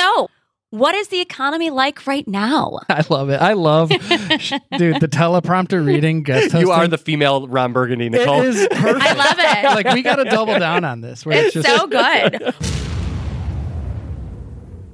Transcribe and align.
So, 0.00 0.30
what 0.70 0.94
is 0.94 1.08
the 1.08 1.20
economy 1.20 1.68
like 1.70 2.06
right 2.06 2.26
now? 2.26 2.78
I 2.88 3.04
love 3.10 3.28
it. 3.28 3.40
I 3.40 3.52
love, 3.52 3.88
dude, 3.88 4.00
the 4.00 5.08
teleprompter 5.10 5.84
reading 5.84 6.22
guest 6.22 6.52
hosting. 6.52 6.60
You 6.60 6.70
are 6.70 6.88
the 6.88 6.98
female 6.98 7.46
Ron 7.48 7.72
Burgundy, 7.72 8.08
Nicole. 8.08 8.40
It 8.42 8.54
is 8.54 8.68
perfect. 8.68 9.04
I 9.04 9.12
love 9.14 9.36
it. 9.38 9.84
like 9.84 9.94
we 9.94 10.02
got 10.02 10.16
to 10.16 10.24
double 10.24 10.58
down 10.58 10.84
on 10.84 11.00
this. 11.00 11.26
Where 11.26 11.44
It's 11.44 11.56
it's, 11.56 11.66
just 11.66 11.80
so 11.80 11.86
good. 11.86 12.54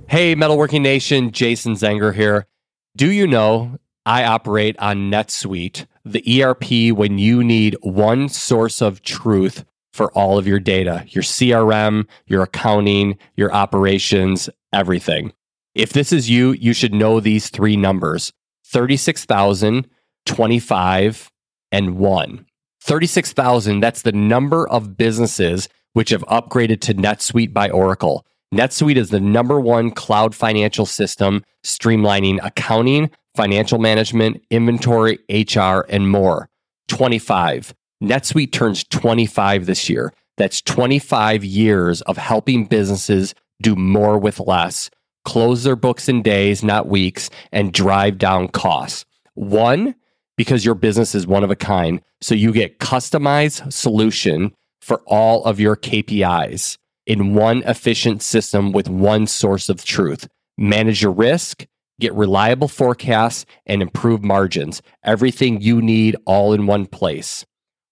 Hey, 0.08 0.36
Metalworking 0.36 0.82
Nation, 0.82 1.32
Jason 1.32 1.72
Zenger 1.72 2.14
here. 2.14 2.46
Do 2.94 3.10
you 3.10 3.26
know 3.26 3.76
I 4.06 4.22
operate 4.22 4.78
on 4.78 5.10
NetSuite, 5.10 5.86
the 6.04 6.44
ERP 6.44 6.96
when 6.96 7.18
you 7.18 7.42
need 7.42 7.76
one 7.82 8.28
source 8.28 8.80
of 8.80 9.02
truth 9.02 9.64
for 9.96 10.12
all 10.12 10.38
of 10.38 10.46
your 10.46 10.60
data, 10.60 11.04
your 11.08 11.24
CRM, 11.24 12.06
your 12.26 12.42
accounting, 12.42 13.18
your 13.36 13.52
operations, 13.52 14.48
everything. 14.72 15.32
If 15.74 15.92
this 15.92 16.12
is 16.12 16.30
you, 16.30 16.52
you 16.52 16.72
should 16.72 16.94
know 16.94 17.18
these 17.20 17.50
three 17.50 17.76
numbers 17.76 18.32
36,000, 18.66 19.88
25, 20.26 21.30
and 21.72 21.98
1. 21.98 22.46
36,000, 22.82 23.80
that's 23.80 24.02
the 24.02 24.12
number 24.12 24.68
of 24.68 24.96
businesses 24.96 25.68
which 25.92 26.10
have 26.10 26.24
upgraded 26.26 26.80
to 26.82 26.94
NetSuite 26.94 27.52
by 27.52 27.70
Oracle. 27.70 28.26
NetSuite 28.54 28.96
is 28.96 29.10
the 29.10 29.20
number 29.20 29.60
one 29.60 29.90
cloud 29.90 30.34
financial 30.34 30.86
system 30.86 31.42
streamlining 31.64 32.38
accounting, 32.42 33.10
financial 33.34 33.78
management, 33.78 34.42
inventory, 34.50 35.18
HR, 35.28 35.84
and 35.88 36.10
more. 36.10 36.48
25. 36.88 37.74
NetSuite 38.02 38.52
turns 38.52 38.84
25 38.84 39.66
this 39.66 39.88
year. 39.88 40.12
That's 40.36 40.60
25 40.60 41.44
years 41.44 42.02
of 42.02 42.18
helping 42.18 42.66
businesses 42.66 43.34
do 43.62 43.74
more 43.74 44.18
with 44.18 44.38
less, 44.38 44.90
close 45.24 45.64
their 45.64 45.76
books 45.76 46.08
in 46.08 46.22
days, 46.22 46.62
not 46.62 46.88
weeks, 46.88 47.30
and 47.52 47.72
drive 47.72 48.18
down 48.18 48.48
costs. 48.48 49.06
One, 49.34 49.94
because 50.36 50.64
your 50.64 50.74
business 50.74 51.14
is 51.14 51.26
one 51.26 51.42
of 51.42 51.50
a 51.50 51.56
kind. 51.56 52.02
So 52.20 52.34
you 52.34 52.52
get 52.52 52.78
customized 52.78 53.72
solution 53.72 54.52
for 54.82 55.02
all 55.06 55.44
of 55.44 55.58
your 55.58 55.76
KPIs 55.76 56.76
in 57.06 57.34
one 57.34 57.62
efficient 57.62 58.22
system 58.22 58.72
with 58.72 58.88
one 58.88 59.26
source 59.26 59.68
of 59.68 59.84
truth. 59.84 60.28
Manage 60.58 61.02
your 61.02 61.12
risk, 61.12 61.66
get 61.98 62.12
reliable 62.14 62.68
forecasts, 62.68 63.46
and 63.64 63.80
improve 63.80 64.22
margins. 64.22 64.82
Everything 65.02 65.60
you 65.62 65.80
need 65.80 66.16
all 66.26 66.52
in 66.52 66.66
one 66.66 66.86
place. 66.86 67.46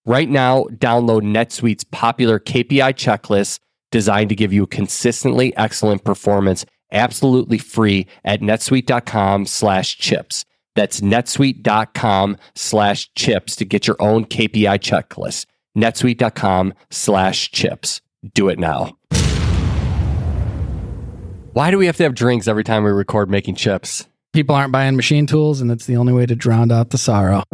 Right 0.06 0.28
now, 0.28 0.64
download 0.64 1.22
NetSuite's 1.22 1.84
popular 1.84 2.38
KPI 2.38 2.94
checklist 2.94 3.60
designed 3.90 4.28
to 4.28 4.34
give 4.34 4.52
you 4.52 4.66
consistently 4.66 5.56
excellent 5.56 6.04
performance 6.04 6.66
absolutely 6.92 7.58
free 7.58 8.06
at 8.24 8.40
netsuite.com 8.40 9.46
slash 9.46 9.98
chips. 9.98 10.44
That's 10.74 11.00
netsuite.com 11.00 12.36
slash 12.54 13.12
chips 13.14 13.56
to 13.56 13.64
get 13.64 13.86
your 13.86 13.96
own 14.00 14.24
KPI 14.24 14.78
checklist. 14.78 15.46
netsuite.com 15.76 16.74
slash 16.90 17.50
chips. 17.50 18.00
Do 18.34 18.48
it 18.48 18.58
now. 18.58 18.96
Why 21.52 21.70
do 21.70 21.78
we 21.78 21.86
have 21.86 21.96
to 21.98 22.02
have 22.04 22.14
drinks 22.14 22.48
every 22.48 22.64
time 22.64 22.84
we 22.84 22.90
record 22.90 23.30
making 23.30 23.54
chips? 23.56 24.06
people 24.34 24.54
aren't 24.54 24.72
buying 24.72 24.96
machine 24.96 25.26
tools, 25.26 25.62
and 25.62 25.70
it's 25.70 25.86
the 25.86 25.96
only 25.96 26.12
way 26.12 26.26
to 26.26 26.34
drown 26.34 26.70
out 26.70 26.90
the 26.90 26.98
sorrow. 26.98 27.44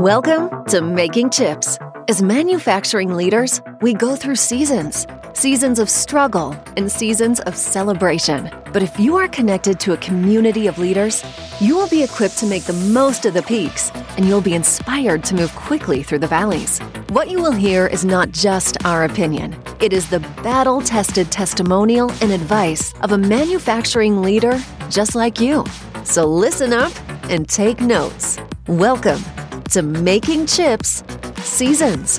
Welcome 0.00 0.64
to 0.68 0.80
Making 0.80 1.28
Chips. 1.28 1.78
As 2.08 2.22
manufacturing 2.22 3.12
leaders, 3.14 3.60
we 3.82 3.92
go 3.92 4.16
through 4.16 4.36
seasons 4.36 5.06
seasons 5.34 5.78
of 5.78 5.90
struggle 5.90 6.56
and 6.78 6.90
seasons 6.90 7.38
of 7.40 7.54
celebration. 7.54 8.50
But 8.72 8.82
if 8.82 8.98
you 8.98 9.16
are 9.16 9.28
connected 9.28 9.78
to 9.80 9.92
a 9.92 9.98
community 9.98 10.66
of 10.68 10.78
leaders, 10.78 11.22
you 11.60 11.76
will 11.76 11.86
be 11.88 12.02
equipped 12.02 12.38
to 12.38 12.46
make 12.46 12.64
the 12.64 12.72
most 12.72 13.26
of 13.26 13.34
the 13.34 13.42
peaks 13.42 13.90
and 14.16 14.24
you'll 14.24 14.40
be 14.40 14.54
inspired 14.54 15.22
to 15.24 15.34
move 15.34 15.54
quickly 15.54 16.02
through 16.02 16.20
the 16.20 16.26
valleys. 16.26 16.78
What 17.10 17.28
you 17.28 17.42
will 17.42 17.52
hear 17.52 17.86
is 17.86 18.02
not 18.02 18.30
just 18.30 18.82
our 18.86 19.04
opinion, 19.04 19.54
it 19.80 19.92
is 19.92 20.08
the 20.08 20.20
battle 20.42 20.80
tested 20.80 21.30
testimonial 21.30 22.10
and 22.22 22.32
advice 22.32 22.94
of 23.02 23.12
a 23.12 23.18
manufacturing 23.18 24.22
leader 24.22 24.58
just 24.88 25.14
like 25.14 25.42
you. 25.42 25.62
So 26.04 26.24
listen 26.24 26.72
up 26.72 26.92
and 27.24 27.46
take 27.46 27.82
notes. 27.82 28.38
Welcome 28.66 29.22
to 29.70 29.82
Making 29.82 30.46
Chips 30.46 31.04
Seasons. 31.44 32.18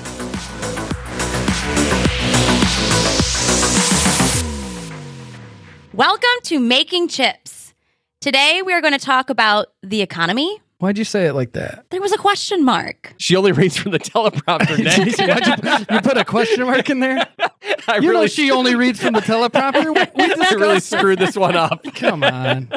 Welcome 5.92 6.28
to 6.44 6.58
Making 6.58 7.08
Chips. 7.08 7.74
Today, 8.22 8.62
we 8.64 8.72
are 8.72 8.80
going 8.80 8.94
to 8.94 8.98
talk 8.98 9.28
about 9.28 9.66
the 9.82 10.00
economy. 10.00 10.62
Why'd 10.78 10.96
you 10.96 11.04
say 11.04 11.26
it 11.26 11.34
like 11.34 11.52
that? 11.52 11.84
There 11.90 12.00
was 12.00 12.12
a 12.12 12.16
question 12.16 12.64
mark. 12.64 13.12
She 13.18 13.36
only 13.36 13.52
reads 13.52 13.76
from 13.76 13.92
the 13.92 13.98
teleprompter. 13.98 14.78
Ned. 14.82 15.18
Why'd 15.18 15.88
you, 15.90 15.94
you 15.96 16.00
put 16.00 16.16
a 16.16 16.24
question 16.24 16.64
mark 16.64 16.88
in 16.88 17.00
there? 17.00 17.28
I 17.86 17.96
You 17.96 18.00
know 18.00 18.08
really, 18.08 18.28
she 18.28 18.50
only 18.50 18.76
reads 18.76 19.02
from 19.02 19.12
the 19.12 19.20
teleprompter. 19.20 19.84
We, 19.84 19.90
we 19.90 20.34
I 20.46 20.54
really 20.54 20.80
screwed 20.80 21.18
this 21.18 21.36
one 21.36 21.54
up. 21.54 21.84
Come 21.96 22.24
on. 22.24 22.70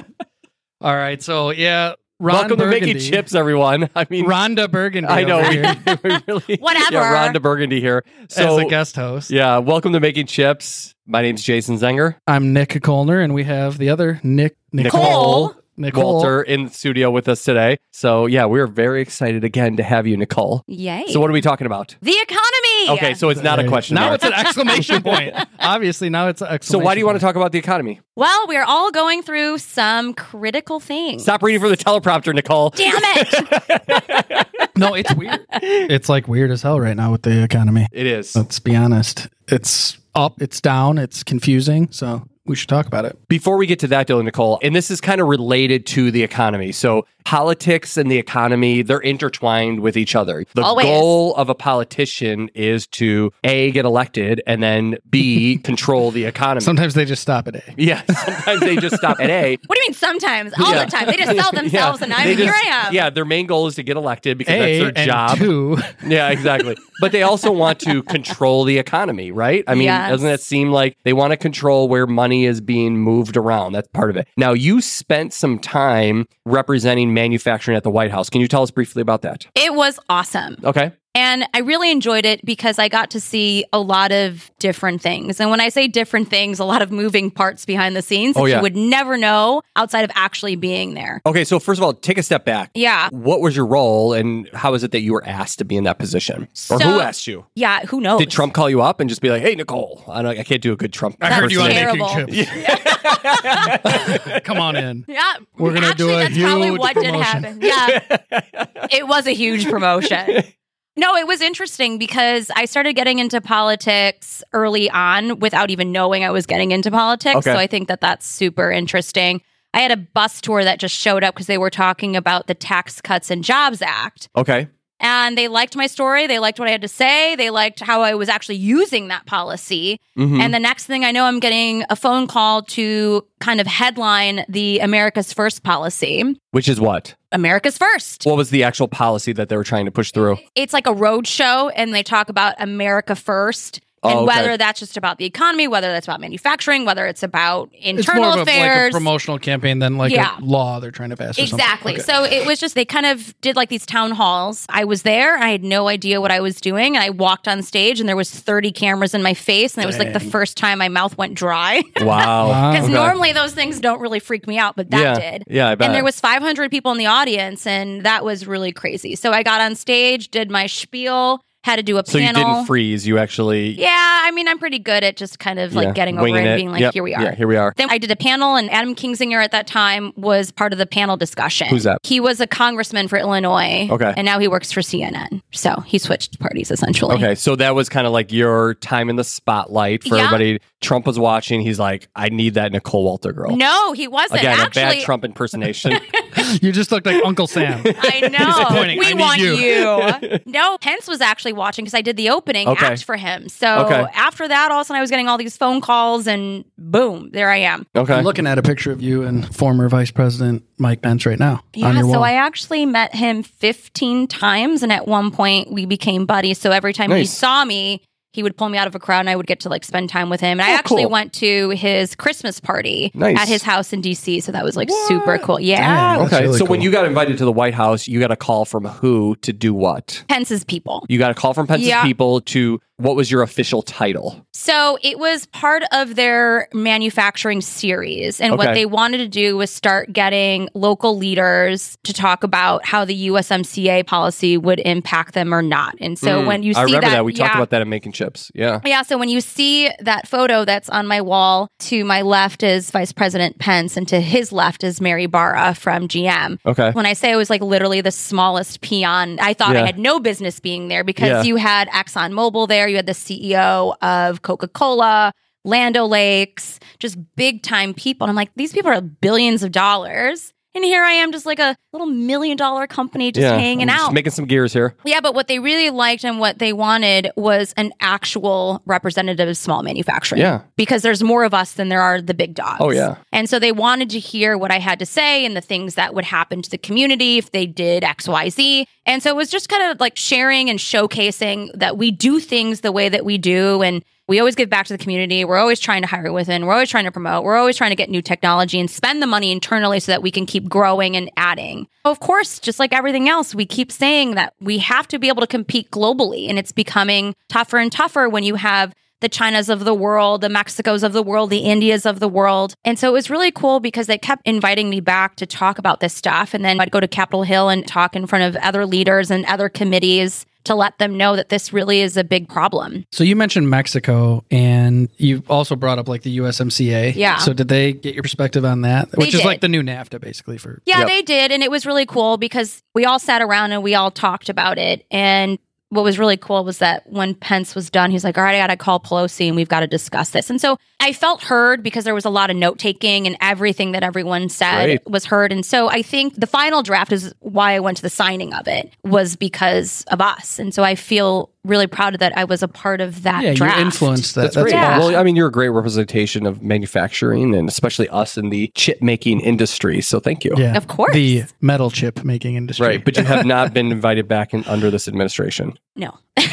All 0.81 0.95
right, 0.95 1.23
so 1.23 1.51
yeah, 1.51 1.93
Ron 2.17 2.33
Welcome 2.35 2.57
Burgundy. 2.59 2.79
to 2.79 2.93
Making 2.93 3.11
Chips, 3.11 3.35
everyone. 3.35 3.89
I 3.95 4.07
mean, 4.09 4.25
Rhonda 4.25 4.71
Burgundy. 4.71 5.09
I 5.09 5.25
know 5.25 5.39
over 5.39 5.49
we, 5.49 5.55
here 5.57 5.99
we 6.01 6.17
really 6.27 6.57
Whatever. 6.61 6.93
Yeah, 6.93 7.13
Rhonda 7.13 7.41
Burgundy 7.41 7.81
here. 7.81 8.05
So 8.29 8.57
as 8.57 8.65
a 8.65 8.69
guest 8.69 8.95
host. 8.95 9.31
yeah, 9.31 9.57
welcome 9.57 9.91
to 9.91 9.99
Making 9.99 10.27
Chips. 10.27 10.95
My 11.05 11.21
name's 11.21 11.43
Jason 11.43 11.77
Zenger. 11.77 12.15
I'm 12.25 12.53
Nick 12.53 12.69
Goellner, 12.69 13.21
and 13.21 13.33
we 13.33 13.43
have 13.43 13.77
the 13.77 13.89
other 13.89 14.21
Nick 14.23 14.55
Nicole. 14.71 15.01
Nicole. 15.01 15.55
Wolter 15.77 16.43
in 16.43 16.65
the 16.65 16.71
studio 16.71 17.11
with 17.11 17.27
us 17.27 17.43
today. 17.43 17.77
So 17.91 18.25
yeah, 18.25 18.45
we're 18.45 18.67
very 18.67 19.01
excited 19.01 19.43
again 19.43 19.77
to 19.77 19.83
have 19.83 20.07
you, 20.07 20.17
Nicole. 20.17 20.63
Yay. 20.67 21.05
So 21.09 21.19
what 21.19 21.29
are 21.29 21.33
we 21.33 21.41
talking 21.41 21.67
about? 21.67 21.95
the 22.01 22.11
economy. 22.11 22.97
Okay, 22.97 23.13
so 23.13 23.29
it's 23.29 23.41
not 23.41 23.59
a 23.59 23.67
question. 23.67 23.95
Now 23.95 24.09
mark. 24.09 24.15
it's 24.15 24.25
an 24.25 24.33
exclamation 24.33 25.01
point. 25.01 25.35
Obviously, 25.59 26.09
now 26.09 26.27
it's 26.27 26.41
an 26.41 26.61
so 26.61 26.77
why 26.77 26.93
do 26.93 26.99
you 26.99 27.05
want 27.05 27.15
to 27.17 27.21
talk 27.21 27.35
about 27.35 27.51
the 27.51 27.59
economy? 27.59 28.01
well, 28.15 28.47
we're 28.47 28.63
all 28.63 28.91
going 28.91 29.21
through 29.21 29.57
some 29.57 30.13
critical 30.13 30.79
things. 30.79 31.23
Stop 31.23 31.43
reading 31.43 31.59
from 31.59 31.69
the 31.69 31.77
teleprompter, 31.77 32.33
Nicole. 32.33 32.69
Damn 32.69 32.93
it. 32.97 34.47
No, 34.77 34.93
it's 34.93 35.13
weird. 35.15 35.45
it's 35.51 36.09
like 36.09 36.27
weird 36.27 36.51
as 36.51 36.61
hell 36.61 36.79
right 36.79 36.97
now 36.97 37.11
with 37.11 37.21
the 37.21 37.43
economy. 37.43 37.87
It 37.93 38.05
is. 38.07 38.35
Let's 38.35 38.59
be 38.59 38.75
honest. 38.75 39.29
It's 39.47 39.97
up, 40.13 40.41
it's 40.41 40.59
down, 40.59 40.97
it's 40.97 41.23
confusing. 41.23 41.89
So 41.91 42.23
we 42.45 42.55
should 42.55 42.69
talk 42.69 42.85
about 42.85 43.05
it. 43.05 43.17
Before 43.27 43.57
we 43.57 43.65
get 43.65 43.79
to 43.79 43.87
that, 43.87 44.07
Dylan 44.07 44.25
Nicole, 44.25 44.59
and 44.61 44.75
this 44.75 44.91
is 44.91 45.01
kind 45.01 45.19
of 45.21 45.27
related 45.27 45.85
to 45.87 46.11
the 46.11 46.23
economy. 46.23 46.71
So 46.71 47.05
politics 47.25 47.97
and 47.97 48.11
the 48.11 48.19
economy, 48.19 48.83
they're 48.83 48.99
intertwined 48.99 49.79
with 49.79 49.97
each 49.97 50.15
other. 50.15 50.45
The 50.53 50.61
Always. 50.61 50.85
goal 50.85 51.35
of 51.35 51.49
a 51.49 51.55
politician 51.55 52.49
is 52.53 52.85
to 52.87 53.33
A, 53.43 53.71
get 53.71 53.83
elected, 53.83 54.43
and 54.45 54.61
then 54.61 54.97
B, 55.09 55.57
control 55.63 56.11
the 56.11 56.25
economy. 56.25 56.61
Sometimes 56.61 56.93
they 56.93 57.03
just 57.03 57.23
stop 57.23 57.47
at 57.47 57.55
A. 57.55 57.63
yeah, 57.77 58.03
sometimes 58.05 58.59
they 58.59 58.75
just 58.75 58.95
stop 58.97 59.19
at 59.19 59.31
A. 59.31 59.57
what 59.65 59.75
do 59.75 59.81
you 59.81 59.87
mean 59.87 59.93
sometimes? 59.95 60.53
All 60.59 60.71
Yeah. 60.71 60.85
the 60.85 60.91
time. 60.91 61.07
They 61.07 61.17
just 61.17 61.35
sell 61.35 61.49
Yeah, 61.53 61.61
themselves 61.61 62.01
and 62.03 62.13
I'm 62.13 62.27
they 62.27 62.35
here 62.35 62.53
I 62.53 62.85
am. 62.87 62.93
Yeah, 62.93 63.09
their 63.09 63.25
main 63.25 63.47
goal 63.47 63.65
is 63.65 63.75
to 63.75 63.83
get 63.83 63.97
elected 63.97 64.37
because 64.37 64.53
A 64.53 64.59
that's 64.83 64.93
their 64.95 65.03
and 65.03 65.09
job. 65.09 65.37
two. 65.39 65.77
Yeah, 66.05 66.29
exactly. 66.29 66.77
but 67.01 67.11
they 67.11 67.23
also 67.23 67.51
want 67.51 67.79
to 67.81 68.03
control 68.03 68.65
the 68.65 68.77
economy, 68.77 69.31
right? 69.31 69.63
I 69.67 69.73
mean, 69.73 69.85
Yes. 69.85 70.11
doesn't 70.11 70.29
it 70.29 70.41
seem 70.41 70.71
like 70.71 70.95
they 71.03 71.13
want 71.13 71.31
to 71.31 71.37
control 71.37 71.87
where 71.87 72.05
money 72.05 72.34
is 72.43 72.61
being 72.61 72.97
moved 72.97 73.37
around? 73.37 73.73
That's 73.73 73.87
part 73.89 74.09
of 74.09 74.17
it. 74.17 74.27
Now, 74.37 74.53
you 74.53 74.81
spent 74.81 75.33
some 75.33 75.57
time 75.59 76.27
representing 76.45 77.13
manufacturing 77.13 77.77
at 77.77 77.83
the 77.83 77.89
White 77.89 78.11
House. 78.11 78.29
Can 78.29 78.41
you 78.41 78.47
tell 78.47 78.63
us 78.63 78.71
briefly 78.71 79.01
about 79.01 79.21
that? 79.23 79.47
It 79.55 79.73
was 79.73 79.99
awesome. 80.09 80.57
Okay. 80.63 80.91
And 81.15 81.45
I 81.53 81.59
really 81.59 81.91
enjoyed 81.91 82.25
it 82.25 82.45
because 82.45 82.77
I 82.77 82.89
got 82.89 83.09
to 83.11 83.21
see 83.21 83.63
a 83.71 83.79
lot 83.79 84.11
of 84.11 84.51
different 84.59 85.01
things. 85.01 85.39
And 85.39 85.49
when 85.49 85.61
I 85.61 85.69
say 85.69 85.87
different 85.87 86.29
things, 86.29 86.59
a 86.59 86.65
lot 86.65 86.81
of 86.81 86.91
moving 86.91 87.31
parts 87.31 87.65
behind 87.65 87.95
the 87.95 88.01
scenes 88.01 88.35
Oh, 88.35 88.43
that 88.43 88.49
yeah. 88.49 88.55
you 88.57 88.61
would 88.61 88.75
never 88.75 89.15
know 89.17 89.61
outside 89.77 90.03
of 90.03 90.11
actually 90.13 90.57
being 90.57 90.93
there. 90.93 91.21
Okay, 91.25 91.45
so 91.45 91.57
first 91.59 91.79
of 91.79 91.83
all, 91.85 91.93
take 91.93 92.17
a 92.17 92.23
step 92.23 92.43
back. 92.43 92.69
Yeah. 92.73 93.07
What 93.11 93.39
was 93.39 93.55
your 93.55 93.65
role 93.65 94.11
and 94.13 94.49
how 94.53 94.73
is 94.73 94.83
it 94.83 94.91
that 94.91 94.99
you 95.01 95.13
were 95.13 95.25
asked 95.25 95.59
to 95.59 95.65
be 95.65 95.77
in 95.77 95.85
that 95.85 95.97
position? 95.99 96.43
or 96.43 96.47
So- 96.53 96.77
who 96.79 96.99
asked 96.99 97.27
you? 97.27 97.45
Yeah. 97.55 97.85
Who 97.85 98.01
knows? 98.01 98.19
Did 98.19 98.29
Trump 98.29 98.53
call 98.53 98.69
you 98.69 98.81
up 98.81 98.99
and 98.99 99.09
just 99.09 99.21
be 99.21 99.29
like, 99.29 99.41
"Hey, 99.41 99.55
Nicole, 99.55 100.03
I, 100.09 100.21
don't, 100.21 100.37
I 100.37 100.43
can't 100.43 100.61
do 100.61 100.73
a 100.73 100.75
good 100.75 100.91
Trump." 100.91 101.15
I 101.21 101.31
heard 101.33 101.51
you 101.51 101.61
on 101.61 101.71
impersonation." 101.71 102.05
Terrible. 102.05 102.25
Making 102.25 102.45
Chips. 102.45 104.41
Come 104.43 104.57
on 104.59 104.75
in. 104.75 105.05
Yeah. 105.07 105.33
We're 105.57 105.73
gonna 105.73 105.87
Actually, 105.87 106.07
do 106.07 106.13
a 106.13 106.17
that's 106.17 106.37
probably 106.37 106.67
huge 106.69 106.79
what 106.79 106.93
did 106.95 107.05
promotion. 107.05 107.21
happen. 107.43 107.59
Yeah. 107.61 108.87
it 108.91 109.07
was 109.07 109.27
a 109.27 109.31
huge 109.31 109.65
promotion. 109.69 110.43
No, 110.97 111.15
it 111.15 111.27
was 111.27 111.41
interesting 111.41 111.97
because 111.97 112.49
I 112.55 112.65
started 112.65 112.93
getting 112.93 113.19
into 113.19 113.41
politics 113.41 114.43
early 114.53 114.89
on 114.89 115.39
without 115.39 115.69
even 115.69 115.91
knowing 115.91 116.23
I 116.23 116.31
was 116.31 116.45
getting 116.45 116.71
into 116.71 116.89
politics. 116.89 117.35
Okay. 117.35 117.51
So 117.51 117.57
I 117.57 117.67
think 117.67 117.89
that 117.89 118.01
that's 118.01 118.25
super 118.25 118.71
interesting. 118.71 119.41
I 119.73 119.79
had 119.79 119.91
a 119.91 119.97
bus 119.97 120.39
tour 120.39 120.63
that 120.63 120.79
just 120.79 120.95
showed 120.95 121.21
up 121.23 121.35
because 121.35 121.47
they 121.47 121.57
were 121.57 121.69
talking 121.69 122.15
about 122.15 122.47
the 122.47 122.53
Tax 122.53 123.01
Cuts 123.01 123.29
and 123.29 123.43
Jobs 123.43 123.81
Act. 123.81 124.29
Okay. 124.37 124.69
And 124.99 125.37
they 125.37 125.47
liked 125.47 125.75
my 125.75 125.87
story. 125.87 126.25
They 126.25 126.39
liked 126.39 126.57
what 126.57 126.67
I 126.67 126.71
had 126.71 126.81
to 126.81 126.87
say. 126.87 127.35
They 127.35 127.49
liked 127.49 127.81
how 127.81 128.01
I 128.01 128.15
was 128.15 128.29
actually 128.29 128.55
using 128.55 129.09
that 129.09 129.25
policy. 129.25 129.99
Mhm. 130.17 130.39
And 130.39 130.53
the 130.53 130.59
next 130.59 130.85
thing 130.85 131.03
I 131.03 131.11
know, 131.11 131.25
I'm 131.25 131.39
getting 131.39 131.83
a 131.89 131.95
phone 131.95 132.27
call 132.27 132.61
to 132.63 133.25
kind 133.39 133.59
of 133.59 133.67
headline 133.67 134.45
the 134.47 134.79
America's 134.79 135.33
First 135.33 135.63
policy. 135.63 136.23
Which 136.51 136.69
is 136.69 136.79
what? 136.79 137.15
America's 137.33 137.77
First. 137.77 138.23
What 138.25 138.37
was 138.37 138.49
the 138.49 138.63
actual 138.63 138.87
policy 138.87 139.33
that 139.33 139.49
they 139.49 139.57
were 139.57 139.65
trying 139.65 139.85
to 139.85 139.91
push 139.91 140.11
through? 140.11 140.37
It's 140.55 140.71
like 140.71 140.87
a 140.87 140.93
road 140.93 141.27
show, 141.27 141.67
and 141.69 141.93
they 141.93 142.03
talk 142.03 142.29
about 142.29 142.55
America 142.59 143.15
First. 143.15 143.81
Oh, 144.05 144.09
And 144.09 144.17
okay. 144.19 144.25
whether 144.27 144.57
that's 144.57 144.79
just 144.79 144.97
about 144.97 145.17
the 145.17 145.25
economy, 145.25 145.67
whether 145.67 145.87
that's 145.91 146.07
about 146.07 146.19
manufacturing, 146.21 146.85
whether 146.85 147.05
it's 147.05 147.23
about 147.23 147.69
It's 147.73 147.85
internal 147.85 148.31
more 148.33 148.41
of 148.41 148.47
a, 148.47 148.59
like 148.83 148.89
a 148.89 148.91
promotional 148.91 149.39
campaign 149.39 149.79
than 149.79 149.97
like 149.97 150.11
Yeah. 150.11 150.37
a 150.37 150.41
law 150.41 150.79
they're 150.79 150.91
trying 150.91 151.09
to 151.09 151.17
pass. 151.17 151.37
Or 151.39 151.45
something. 151.45 151.59
Exactly. 151.59 151.93
Okay. 151.93 152.01
So 152.03 152.23
it 152.23 152.45
was 152.45 152.59
just 152.59 152.75
they 152.75 152.85
kind 152.85 153.05
of 153.05 153.33
did 153.41 153.55
like 153.55 153.69
these 153.69 153.85
town 153.85 154.11
halls. 154.11 154.65
I 154.69 154.83
was 154.85 155.01
there. 155.03 155.37
I 155.37 155.49
had 155.49 155.63
no 155.63 155.87
idea 155.87 156.21
what 156.21 156.31
I 156.31 156.39
was 156.39 156.61
doing. 156.61 156.95
And 156.95 157.03
I 157.03 157.09
walked 157.09 157.47
on 157.47 157.61
stage 157.63 157.99
and 157.99 158.07
there 158.07 158.15
was 158.15 158.29
30 158.29 158.71
cameras 158.71 159.13
in 159.13 159.23
my 159.23 159.33
face 159.33 159.75
and 159.75 159.83
it 159.83 159.87
was 159.87 159.97
like 159.99 160.13
the 160.13 160.19
first 160.19 160.57
time 160.57 160.79
my 160.79 160.89
mouth 160.89 161.17
went 161.17 161.33
dry. 161.35 161.81
Wow. 162.01 162.71
Because 162.71 162.85
Okay. 162.85 162.93
normally 162.93 163.33
those 163.33 163.53
things 163.53 163.79
don't 163.79 163.99
really 163.99 164.19
freak 164.19 164.47
me 164.47 164.57
out, 164.57 164.75
but 164.75 164.91
that 164.91 165.01
yeah. 165.01 165.31
did. 165.31 165.43
Yeah, 165.47 165.69
I 165.69 165.75
bet. 165.75 165.87
And 165.87 165.95
there 165.95 166.03
was 166.03 166.19
500 166.19 166.69
people 166.69 166.91
in 166.91 166.97
the 166.97 167.07
audience 167.07 167.65
and 167.65 168.03
that 168.03 168.23
was 168.23 168.45
really 168.45 168.71
crazy. 168.71 169.15
So 169.15 169.31
I 169.31 169.41
got 169.43 169.59
on 169.61 169.75
stage, 169.75 170.29
did 170.29 170.51
my 170.51 170.67
spiel, 170.67 171.41
had 171.65 171.77
to 171.77 171.83
do 171.83 171.97
a 171.97 172.05
so 172.05 172.19
you 172.19 172.25
panel. 172.25 172.43
didn't 172.43 172.67
freeze. 172.67 173.07
You 173.07 173.17
actually 173.17 173.69
yeah, 173.71 174.21
I 174.23 174.29
mean, 174.31 174.47
I'm 174.47 174.59
pretty 174.59 174.77
good 174.77 175.03
at 175.03 175.17
just 175.17 175.39
kind 175.39 175.57
of 175.57 175.73
like 175.73 175.87
yeah, 175.87 175.93
getting 175.93 176.19
over 176.19 176.27
it 176.27 176.45
and 176.45 176.55
being 176.57 176.69
like, 176.71 176.79
Yep. 176.81 176.93
here 176.93 177.01
we 177.01 177.15
are. 177.15 177.23
Yeah, 177.23 177.33
here 177.35 177.47
we 177.47 177.55
are. 177.57 177.73
Then 177.75 177.89
I 177.89 177.97
did 177.97 178.11
a 178.11 178.15
panel, 178.15 178.55
and 178.55 178.69
Adam 178.69 178.93
Kinzinger 178.93 179.43
at 179.43 179.51
that 179.51 179.65
time 179.65 180.13
was 180.15 180.51
part 180.51 180.73
of 180.73 180.77
the 180.79 180.85
panel 180.85 181.17
discussion. 181.17 181.67
Who's 181.67 181.83
that? 181.83 181.99
He 182.03 182.19
was 182.19 182.39
a 182.39 182.45
congressman 182.45 183.07
for 183.07 183.17
Illinois. 183.17 183.87
Okay. 183.89 184.13
And 184.15 184.25
now 184.25 184.37
he 184.37 184.47
works 184.47 184.71
for 184.71 184.81
CNN. 184.81 185.41
So 185.51 185.79
he 185.87 185.97
switched 185.97 186.39
parties 186.39 186.69
essentially. 186.69 187.15
Okay, 187.15 187.33
so 187.33 187.55
that 187.55 187.73
was 187.73 187.89
kind 187.89 188.05
of 188.05 188.13
like 188.13 188.31
your 188.31 188.75
time 188.75 189.09
in 189.09 189.15
the 189.15 189.23
spotlight 189.23 190.03
for 190.03 190.17
Yeah. 190.17 190.25
everybody. 190.25 190.59
Trump 190.85 191.05
was 191.07 191.17
watching. 191.19 191.61
He's 191.61 191.79
like, 191.79 192.07
I 192.15 192.29
need 192.29 192.53
that 192.53 192.71
Nicole 192.71 193.05
Wolter 193.17 193.33
girl. 193.35 193.55
No, 193.55 193.91
he 193.93 194.07
wasn't. 194.07 194.39
Again, 194.41 194.59
Actually, 194.59 194.81
a 194.81 194.85
bad 194.85 195.01
Trump 195.03 195.25
impersonation. 195.25 195.97
you 196.61 196.71
just 196.71 196.91
looked 196.91 197.05
like 197.05 197.23
Uncle 197.25 197.47
Sam. 197.47 197.81
I 197.85 198.21
know. 198.31 198.65
pointing, 198.77 198.99
we 198.99 199.07
"I 199.07 199.13
want 199.13 199.39
you." 199.39 199.55
you. 199.55 200.39
no, 200.45 200.77
Pence 200.77 201.07
was 201.07 201.21
actually 201.21 201.53
watching 201.53 201.83
because 201.85 201.93
I 201.93 202.01
did 202.01 202.17
the 202.17 202.29
opening 202.29 202.67
Okay. 202.67 202.85
act 202.85 203.03
for 203.03 203.15
him. 203.17 203.49
So 203.49 203.79
Okay. 203.85 204.05
after 204.13 204.47
that, 204.47 204.71
all 204.71 204.79
of 204.79 204.81
a 204.81 204.85
sudden 204.85 204.97
I 204.99 205.01
was 205.01 205.09
getting 205.09 205.27
all 205.27 205.37
these 205.37 205.57
phone 205.57 205.81
calls, 205.81 206.27
and 206.27 206.63
boom, 206.77 207.29
there 207.31 207.49
I 207.49 207.57
am. 207.57 207.85
okay. 207.95 208.13
I'm 208.13 208.23
looking 208.23 208.47
at 208.47 208.57
a 208.57 208.63
picture 208.63 208.91
of 208.91 209.01
you 209.01 209.23
and 209.23 209.53
former 209.55 209.89
Vice 209.89 210.11
President 210.11 210.63
Mike 210.77 211.01
Pence 211.01 211.25
right 211.25 211.39
now 211.39 211.61
Yeah, 211.73 211.87
on 211.87 211.95
your 211.97 212.13
so. 212.13 212.21
I 212.21 212.33
actually 212.33 212.85
met 212.85 213.15
him 213.15 213.43
15 213.43 214.27
times, 214.27 214.83
and 214.83 214.91
at 214.91 215.07
one 215.07 215.31
point 215.31 215.71
we 215.71 215.85
became 215.85 216.25
buddies. 216.25 216.59
So 216.59 216.71
every 216.71 216.93
time 216.93 217.11
he 217.11 217.25
saw 217.25 217.63
me, 217.65 218.01
he 218.35 218.43
would 218.43 218.57
pull 218.57 218.67
me 218.69 218.77
out 218.77 218.85
of 218.85 218.93
a 218.95 218.99
crowd, 218.99 219.21
and 219.21 219.29
I 219.29 219.35
would 219.37 219.47
get 219.47 219.61
to 219.61 219.69
like 219.69 219.83
spend 219.85 220.09
time 220.09 220.29
with 220.29 220.41
him. 220.41 220.59
And 220.59 220.61
I 220.63 220.73
Oh, 220.73 220.75
actually 220.75 221.03
cool. 221.03 221.11
went 221.11 221.31
to 221.33 221.69
his 221.69 222.15
Christmas 222.15 222.59
party 222.59 223.11
Nice. 223.15 223.39
at 223.39 223.47
his 223.47 223.63
house 223.63 223.93
in 223.93 224.01
DC, 224.01 224.43
so 224.43 224.51
that 224.51 224.63
was 224.63 224.75
like 224.75 224.89
super 225.07 225.37
cool. 225.37 225.59
Yeah, 225.59 225.77
Dang. 225.79 226.19
That's 226.23 226.33
okay, 226.33 226.43
really 226.45 226.57
so 226.59 226.65
when 226.65 226.81
you 226.81 226.91
got 226.91 227.05
invited 227.05 227.37
to 227.37 227.45
the 227.45 227.51
White 227.53 227.73
House, 227.73 228.07
you 228.07 228.19
got 228.19 228.31
a 228.31 228.35
call 228.35 228.65
from 228.65 228.83
who 228.85 229.37
to 229.37 229.53
do 229.53 229.73
what? 229.73 230.23
Pence's 230.27 230.63
people. 230.65 231.05
You 231.07 231.17
got 231.17 231.31
a 231.31 231.33
call 231.33 231.53
from 231.53 231.65
Pence's 231.65 231.87
Yeah. 231.87 232.03
people 232.03 232.41
to 232.41 232.79
what 232.97 233.15
was 233.15 233.29
your 233.29 233.41
official 233.41 233.81
title? 233.81 234.45
So 234.53 234.97
it 235.03 235.19
was 235.19 235.45
part 235.47 235.83
of 235.91 236.15
their 236.15 236.69
manufacturing 236.73 237.59
series. 237.61 238.39
And 238.39 238.57
what 238.57 238.73
they 238.73 238.85
wanted 238.85 239.17
to 239.17 239.27
do 239.27 239.57
was 239.57 239.69
start 239.69 240.13
getting 240.13 240.69
local 240.73 241.17
leaders 241.17 241.97
to 242.03 242.13
talk 242.13 242.43
about 242.43 242.85
how 242.85 243.03
the 243.03 243.27
USMCA 243.27 244.05
policy 244.07 244.57
would 244.57 244.79
impact 244.85 245.33
them 245.33 245.53
or 245.53 245.61
not. 245.61 245.95
And 245.99 246.17
so 246.17 246.41
Mm, 246.41 246.47
when 246.47 246.63
you 246.63 246.73
see 246.73 246.79
I 246.79 246.83
remember 246.83 247.07
that, 247.09 247.25
we 247.25 247.33
talked 247.33 247.55
about 247.55 247.69
that 247.71 247.81
in 247.81 247.89
making 247.89 248.13
chips. 248.13 248.51
Yeah. 248.55 248.79
Yeah, 248.85 249.01
so 249.01 249.17
when 249.17 249.29
you 249.29 249.41
see 249.41 249.89
that 249.99 250.27
photo 250.27 250.63
that's 250.65 250.89
on 250.89 251.05
my 251.07 251.21
wall, 251.21 251.67
to 251.79 252.05
my 252.05 252.21
left 252.21 252.63
is 252.63 252.91
Vice 252.91 253.11
President 253.11 253.59
Pence, 253.59 253.97
and 253.97 254.07
to 254.07 254.19
his 254.21 254.51
left 254.51 254.83
is 254.83 255.01
Mary 255.01 255.25
Barra 255.25 255.75
from 255.75 256.07
GM. 256.07 256.57
Okay. 256.65 256.91
When 256.91 257.05
I 257.05 257.13
say 257.13 257.33
I 257.33 257.35
was 257.35 257.49
like 257.49 257.61
literally 257.61 258.01
the 258.01 258.11
smallest 258.11 258.81
peon, 258.81 259.37
I 259.39 259.53
thought 259.53 259.73
Yeah. 259.75 259.83
I 259.83 259.85
had 259.85 259.99
no 259.99 260.19
business 260.19 260.59
being 260.59 260.87
there 260.87 261.03
because 261.03 261.29
Yeah. 261.29 261.43
you 261.43 261.55
had 261.57 261.87
ExxonMobil 261.89 262.67
there, 262.67 262.84
you 262.87 262.95
had 262.95 263.05
the 263.05 263.13
CEO 263.13 263.95
of 264.01 264.41
Coca 264.41 264.67
Cola, 264.67 265.31
Land 265.63 265.97
O'Lakes, 265.97 266.79
just 266.99 267.17
big 267.35 267.63
time 267.63 267.93
people. 267.93 268.25
And 268.25 268.29
I'm 268.29 268.35
like, 268.35 268.51
these 268.55 268.71
people 268.73 268.91
are 268.91 269.01
billions 269.01 269.63
of 269.63 269.71
dollars. 269.71 270.53
And 270.75 270.83
here 270.83 271.03
I 271.03 271.13
am, 271.13 271.31
just 271.31 271.45
like 271.45 271.59
a 271.59 271.75
little 271.93 272.07
million 272.07 272.57
dollar 272.57 272.85
company 272.85 273.31
just 273.31 273.43
yeah. 273.43 273.57
hanging 273.57 273.87
just 273.87 274.07
out. 274.07 274.13
making 274.13 274.33
some 274.33 274.45
gears 274.45 274.73
here. 274.73 274.93
Yeah, 275.05 275.21
but 275.21 275.33
what 275.33 275.47
they 275.47 275.59
really 275.59 275.89
liked 275.89 276.25
and 276.25 276.37
what 276.37 276.59
they 276.59 276.73
wanted 276.73 277.31
was 277.37 277.73
an 277.77 277.93
actual 278.01 278.81
representative 278.85 279.47
of 279.47 279.55
small 279.55 279.83
manufacturing. 279.83 280.41
Yeah. 280.41 280.63
Because 280.75 281.01
there's 281.01 281.23
more 281.23 281.45
of 281.45 281.53
us 281.53 281.73
than 281.73 281.87
there 281.87 282.01
are 282.01 282.21
the 282.21 282.33
big 282.33 282.55
dogs. 282.55 282.77
Oh, 282.81 282.91
yeah. 282.91 283.15
And 283.31 283.49
so 283.49 283.57
they 283.57 283.71
wanted 283.71 284.09
to 284.09 284.19
hear 284.19 284.57
what 284.57 284.69
I 284.69 284.79
had 284.79 284.99
to 284.99 285.05
say 285.05 285.45
and 285.45 285.55
the 285.55 285.61
things 285.61 285.95
that 285.95 286.13
would 286.13 286.25
happen 286.25 286.61
to 286.61 286.69
the 286.69 286.77
community 286.77 287.37
if 287.37 287.51
they 287.51 287.65
did 287.65 288.03
XYZ. 288.03 288.85
And 289.05 289.23
so 289.23 289.29
it 289.29 289.35
was 289.35 289.49
just 289.49 289.69
kind 289.69 289.89
of 289.89 290.01
like 290.01 290.17
sharing 290.17 290.69
and 290.69 290.77
showcasing 290.77 291.71
that 291.73 291.97
we 291.97 292.11
do 292.11 292.41
things 292.41 292.81
the 292.81 292.91
way 292.91 293.07
that 293.07 293.23
we 293.23 293.37
do. 293.37 293.81
And 293.81 294.03
we 294.27 294.39
always 294.39 294.55
give 294.55 294.69
back 294.69 294.87
to 294.87 294.93
the 294.93 294.97
community. 294.97 295.45
We're 295.45 295.57
always 295.57 295.79
trying 295.79 296.01
to 296.01 296.07
hire 296.07 296.31
within. 296.31 296.65
We're 296.65 296.73
always 296.73 296.89
trying 296.89 297.05
to 297.05 297.11
promote. 297.11 297.43
We're 297.43 297.57
always 297.57 297.77
trying 297.77 297.91
to 297.91 297.95
get 297.95 298.09
new 298.09 298.21
technology 298.21 298.79
and 298.79 298.89
spend 298.89 299.21
the 299.21 299.27
money 299.27 299.51
internally 299.51 299.99
so 299.99 300.11
that 300.11 300.23
we 300.23 300.31
can 300.31 300.45
keep 300.45 300.67
growing 300.67 301.15
and 301.15 301.29
adding. 301.37 301.87
Of 302.05 302.19
course, 302.19 302.59
just 302.59 302.79
like 302.79 302.93
everything 302.93 303.29
else, 303.29 303.53
we 303.53 303.65
keep 303.65 303.91
saying 303.91 304.35
that 304.35 304.53
we 304.59 304.79
have 304.79 305.07
to 305.09 305.19
be 305.19 305.27
able 305.27 305.41
to 305.41 305.47
compete 305.47 305.91
globally. 305.91 306.49
And 306.49 306.57
it's 306.57 306.71
becoming 306.71 307.35
tougher 307.49 307.77
and 307.77 307.91
tougher 307.91 308.27
when 308.27 308.43
you 308.43 308.55
have 308.55 308.93
the 309.21 309.29
Chinas 309.29 309.69
of 309.69 309.85
the 309.85 309.93
world, 309.93 310.41
the 310.41 310.49
Mexicos 310.49 311.03
of 311.03 311.13
the 311.13 311.23
world, 311.23 311.49
the 311.49 311.59
Indias 311.59 312.05
of 312.05 312.19
the 312.19 312.27
world. 312.27 312.75
And 312.83 312.99
so 312.99 313.09
it 313.09 313.13
was 313.13 313.29
really 313.29 313.51
cool 313.51 313.79
because 313.79 314.07
they 314.07 314.17
kept 314.17 314.45
inviting 314.45 314.89
me 314.89 314.99
back 314.99 315.35
to 315.37 315.45
talk 315.45 315.77
about 315.77 315.99
this 315.99 316.13
stuff. 316.13 316.53
And 316.53 316.65
then 316.65 316.79
I'd 316.79 316.91
go 316.91 316.99
to 316.99 317.07
Capitol 317.07 317.43
Hill 317.43 317.69
and 317.69 317.87
talk 317.87 318.15
in 318.15 318.27
front 318.27 318.43
of 318.43 318.61
other 318.61 318.85
leaders 318.85 319.31
and 319.31 319.45
other 319.45 319.69
committees 319.69 320.45
to 320.65 320.75
let 320.75 320.97
them 320.97 321.17
know 321.17 321.35
that 321.35 321.49
this 321.49 321.71
really 321.71 322.01
is 322.01 322.17
a 322.17 322.23
big 322.23 322.49
problem. 322.49 323.05
So 323.11 323.23
you 323.23 323.35
mentioned 323.35 323.69
Mexico, 323.69 324.43
and 324.51 325.09
you 325.17 325.43
also 325.49 325.75
brought 325.75 325.99
up 325.99 326.07
like 326.07 326.23
the 326.23 326.37
USMCA. 326.37 327.15
Yeah. 327.15 327.37
So 327.37 327.53
did 327.53 327.67
they 327.67 327.93
get 327.93 328.13
your 328.13 328.23
perspective 328.23 328.65
on 328.65 328.81
that? 328.81 329.11
They 329.11 329.17
Which 329.17 329.33
is 329.33 329.43
like 329.45 329.61
the 329.61 329.69
new 329.69 329.81
NAFTA, 329.81 330.19
basically. 330.19 330.57
For 330.57 330.81
Yeah, 330.85 330.99
Yep. 330.99 331.07
they 331.07 331.21
did. 331.21 331.51
And 331.51 331.63
it 331.63 331.71
was 331.71 331.85
really 331.85 332.05
cool 332.05 332.37
because 332.37 332.81
we 332.93 333.05
all 333.05 333.19
sat 333.19 333.41
around 333.41 333.71
and 333.71 333.83
we 333.83 333.95
all 333.95 334.11
talked 334.11 334.49
about 334.49 334.77
it. 334.77 335.05
And 335.11 335.59
what 335.89 336.03
was 336.03 336.17
really 336.19 336.37
cool 336.37 336.63
was 336.63 336.79
that 336.79 337.03
when 337.07 337.35
Pence 337.35 337.75
was 337.75 337.89
done, 337.89 338.11
he's 338.11 338.23
like, 338.23 338.37
all 338.37 338.43
right, 338.43 338.55
I 338.55 338.59
got 338.59 338.67
to 338.67 338.77
call 338.77 338.99
Pelosi 338.99 339.47
and 339.47 339.55
we've 339.55 339.69
got 339.69 339.81
to 339.81 339.87
discuss 339.87 340.31
this. 340.31 340.49
And 340.49 340.59
so 340.59 340.77
I 340.99 341.13
felt 341.13 341.43
heard 341.43 341.83
because 341.83 342.03
there 342.03 342.15
was 342.15 342.25
a 342.25 342.29
lot 342.29 342.49
of 342.49 342.55
note 342.55 342.79
taking 342.79 343.27
and 343.27 343.37
everything 343.39 343.91
that 343.91 344.03
everyone 344.03 344.49
said 344.49 344.85
Great. 344.85 345.07
was 345.09 345.25
heard. 345.25 345.51
And 345.51 345.65
so 345.65 345.89
I 345.89 346.01
think 346.01 346.35
the 346.35 346.47
final 346.47 346.83
draft 346.83 347.11
is 347.11 347.33
why 347.39 347.73
I 347.73 347.79
went 347.79 347.97
to 347.97 348.03
the 348.03 348.09
signing 348.09 348.53
of 348.53 348.67
it 348.67 348.91
was 349.03 349.35
because 349.35 350.03
of 350.07 350.21
us. 350.21 350.59
And 350.59 350.73
so 350.73 350.83
I 350.83 350.95
feel 350.95 351.51
really 351.65 351.87
proud 351.87 352.19
that 352.19 352.37
I 352.37 352.43
was 352.45 352.63
a 352.63 352.67
part 352.67 353.01
of 353.01 353.23
that 353.23 353.43
yeah, 353.43 353.53
draft. 353.53 353.77
you 353.77 353.85
influenced 353.85 354.35
that. 354.35 354.41
That's, 354.41 354.55
That's, 354.55 354.63
great. 354.63 354.73
Yeah. 354.73 354.97
awesome. 354.97 355.11
Well, 355.13 355.19
I 355.19 355.23
mean, 355.23 355.35
you're 355.35 355.47
a 355.47 355.51
great 355.51 355.69
representation 355.69 356.45
of 356.45 356.61
manufacturing 356.61 357.53
and 357.55 357.67
especially 357.67 358.07
us 358.09 358.37
in 358.37 358.49
the 358.49 358.71
chip 358.75 359.01
making 359.01 359.39
industry. 359.41 360.01
So 360.01 360.19
thank 360.19 360.43
you. 360.45 360.53
yeah, 360.57 360.77
Of 360.77 360.87
course. 360.87 361.13
the 361.13 361.43
metal 361.61 361.89
chip 361.91 362.23
making 362.23 362.55
industry. 362.55 362.85
Right. 362.87 363.03
But 363.05 363.17
you 363.17 363.23
have 363.23 363.45
not 363.55 363.73
been 363.73 363.91
invited 363.91 364.27
back 364.27 364.53
in 364.53 364.63
under 364.65 364.89
this 364.91 365.07
administration. 365.07 365.73
No. 365.95 366.17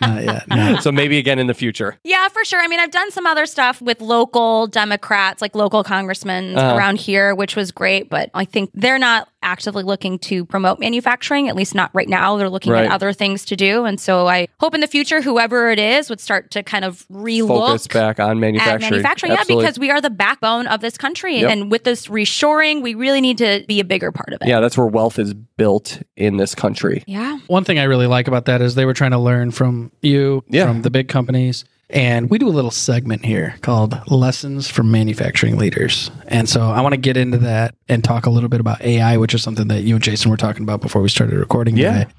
Not 0.00 0.22
yet. 0.24 0.48
No. 0.48 0.76
So 0.80 0.92
maybe 0.92 1.18
again 1.18 1.38
in 1.38 1.46
the 1.46 1.54
future. 1.54 1.96
Yeah, 2.04 2.28
for 2.28 2.44
sure. 2.44 2.60
I 2.60 2.68
mean, 2.68 2.80
I've 2.80 2.90
done 2.90 3.10
some 3.10 3.26
other 3.26 3.46
stuff 3.46 3.80
with 3.80 4.00
local 4.00 4.66
Democrats, 4.66 5.40
like 5.40 5.54
local 5.54 5.82
congressmen 5.84 6.56
Uh-huh. 6.56 6.76
around 6.76 6.98
here, 6.98 7.34
which 7.34 7.56
was 7.56 7.70
great. 7.72 8.10
But 8.10 8.28
I 8.34 8.44
think 8.44 8.70
they're 8.74 8.98
not 8.98 9.28
actively 9.44 9.82
looking 9.84 10.18
to 10.20 10.44
promote 10.44 10.80
manufacturing, 10.80 11.48
at 11.48 11.54
least 11.54 11.74
not 11.74 11.90
right 11.94 12.08
now. 12.08 12.36
They're 12.36 12.48
looking 12.50 12.72
Right. 12.72 12.86
at 12.86 12.90
other 12.92 13.12
things 13.12 13.44
to 13.46 13.56
do. 13.56 13.84
And 13.84 14.00
so 14.00 14.26
I 14.26 14.48
hope 14.58 14.74
in 14.74 14.80
the 14.80 14.86
future, 14.86 15.20
whoever 15.20 15.70
it 15.70 15.78
is 15.78 16.08
would 16.10 16.20
start 16.20 16.50
to 16.52 16.62
kind 16.62 16.84
of 16.84 17.06
relook 17.08 17.48
Focus 17.48 17.86
back 17.86 18.18
on 18.18 18.30
at 18.30 18.36
manufacturing. 18.38 18.90
manufacturing. 18.90 19.32
Absolutely. 19.32 19.64
Yeah, 19.64 19.68
because 19.70 19.78
we 19.78 19.90
are 19.90 20.00
the 20.00 20.10
backbone 20.10 20.66
of 20.66 20.80
this 20.80 20.96
country. 20.98 21.40
Yep. 21.40 21.50
And 21.50 21.70
with 21.70 21.84
this 21.84 22.06
reshoring, 22.08 22.82
we 22.82 22.94
really 22.94 23.20
need 23.20 23.38
to 23.38 23.64
be 23.68 23.80
a 23.80 23.84
bigger 23.84 24.10
part 24.10 24.30
of 24.32 24.40
it. 24.42 24.48
yeah, 24.48 24.60
that's 24.60 24.76
where 24.76 24.86
wealth 24.86 25.18
is 25.18 25.34
built 25.34 26.00
in 26.16 26.36
this 26.38 26.54
country. 26.54 27.04
Yeah. 27.06 27.38
One 27.46 27.64
thing 27.64 27.78
I 27.78 27.84
really 27.84 28.06
like 28.06 28.26
about 28.28 28.46
that 28.46 28.60
is 28.62 28.74
they 28.74 28.86
were 28.86 28.94
trying 28.94 29.10
to 29.12 29.18
learn 29.18 29.50
from 29.50 29.92
you, 30.02 30.42
Yeah. 30.48 30.66
from 30.66 30.82
the 30.82 30.90
big 30.90 31.08
companies. 31.08 31.64
And 31.90 32.30
we 32.30 32.38
do 32.38 32.48
a 32.48 32.50
little 32.50 32.70
segment 32.70 33.24
here 33.24 33.56
called 33.60 34.00
Lessons 34.10 34.68
from 34.68 34.90
Manufacturing 34.90 35.58
Leaders. 35.58 36.10
And 36.28 36.48
so 36.48 36.62
I 36.62 36.80
want 36.80 36.94
to 36.94 37.00
get 37.00 37.16
into 37.16 37.38
that 37.38 37.74
and 37.88 38.02
talk 38.02 38.26
a 38.26 38.30
little 38.30 38.48
bit 38.48 38.60
about 38.60 38.80
AI, 38.80 39.16
which 39.18 39.34
is 39.34 39.42
something 39.42 39.68
that 39.68 39.82
you 39.82 39.94
and 39.96 40.02
Jason 40.02 40.30
were 40.30 40.36
talking 40.36 40.62
about 40.62 40.80
before 40.80 41.02
we 41.02 41.08
started 41.08 41.38
recording 41.38 41.76
Yeah. 41.76 42.04
today. 42.04 42.10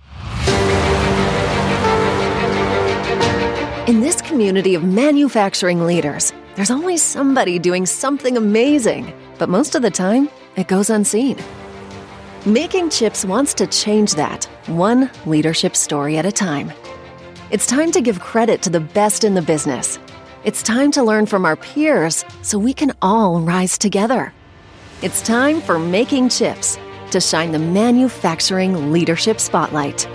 In 3.87 4.01
this 4.01 4.21
community 4.21 4.75
of 4.75 4.83
manufacturing 4.83 5.85
leaders, 5.85 6.33
there's 6.55 6.71
always 6.71 7.01
somebody 7.01 7.59
doing 7.59 7.85
something 7.85 8.37
amazing, 8.37 9.13
but 9.37 9.49
most 9.49 9.75
of 9.75 9.81
the 9.81 9.91
time, 9.91 10.29
it 10.55 10.67
goes 10.67 10.89
unseen. 10.89 11.37
Making 12.45 12.89
Chips 12.89 13.25
wants 13.25 13.53
to 13.55 13.67
change 13.67 14.15
that, 14.15 14.45
one 14.67 15.09
leadership 15.25 15.75
story 15.75 16.17
at 16.17 16.25
a 16.25 16.31
time. 16.31 16.71
It's 17.51 17.67
time 17.67 17.91
to 17.91 18.01
give 18.01 18.19
credit 18.19 18.63
to 18.63 18.71
the 18.71 18.79
best 18.79 19.23
in 19.23 19.35
the 19.35 19.41
business. 19.41 19.99
It's 20.45 20.63
time 20.63 20.89
to 20.93 21.03
learn 21.03 21.27
from 21.27 21.45
our 21.45 21.55
peers 21.55 22.25
so 22.41 22.57
we 22.57 22.73
can 22.73 22.91
all 23.03 23.39
rise 23.39 23.77
together. 23.77 24.33
It's 25.03 25.21
time 25.21 25.61
for 25.61 25.77
Making 25.77 26.29
Chips 26.29 26.79
to 27.11 27.21
shine 27.21 27.51
the 27.51 27.59
manufacturing 27.59 28.91
leadership 28.91 29.39
spotlight. 29.39 30.07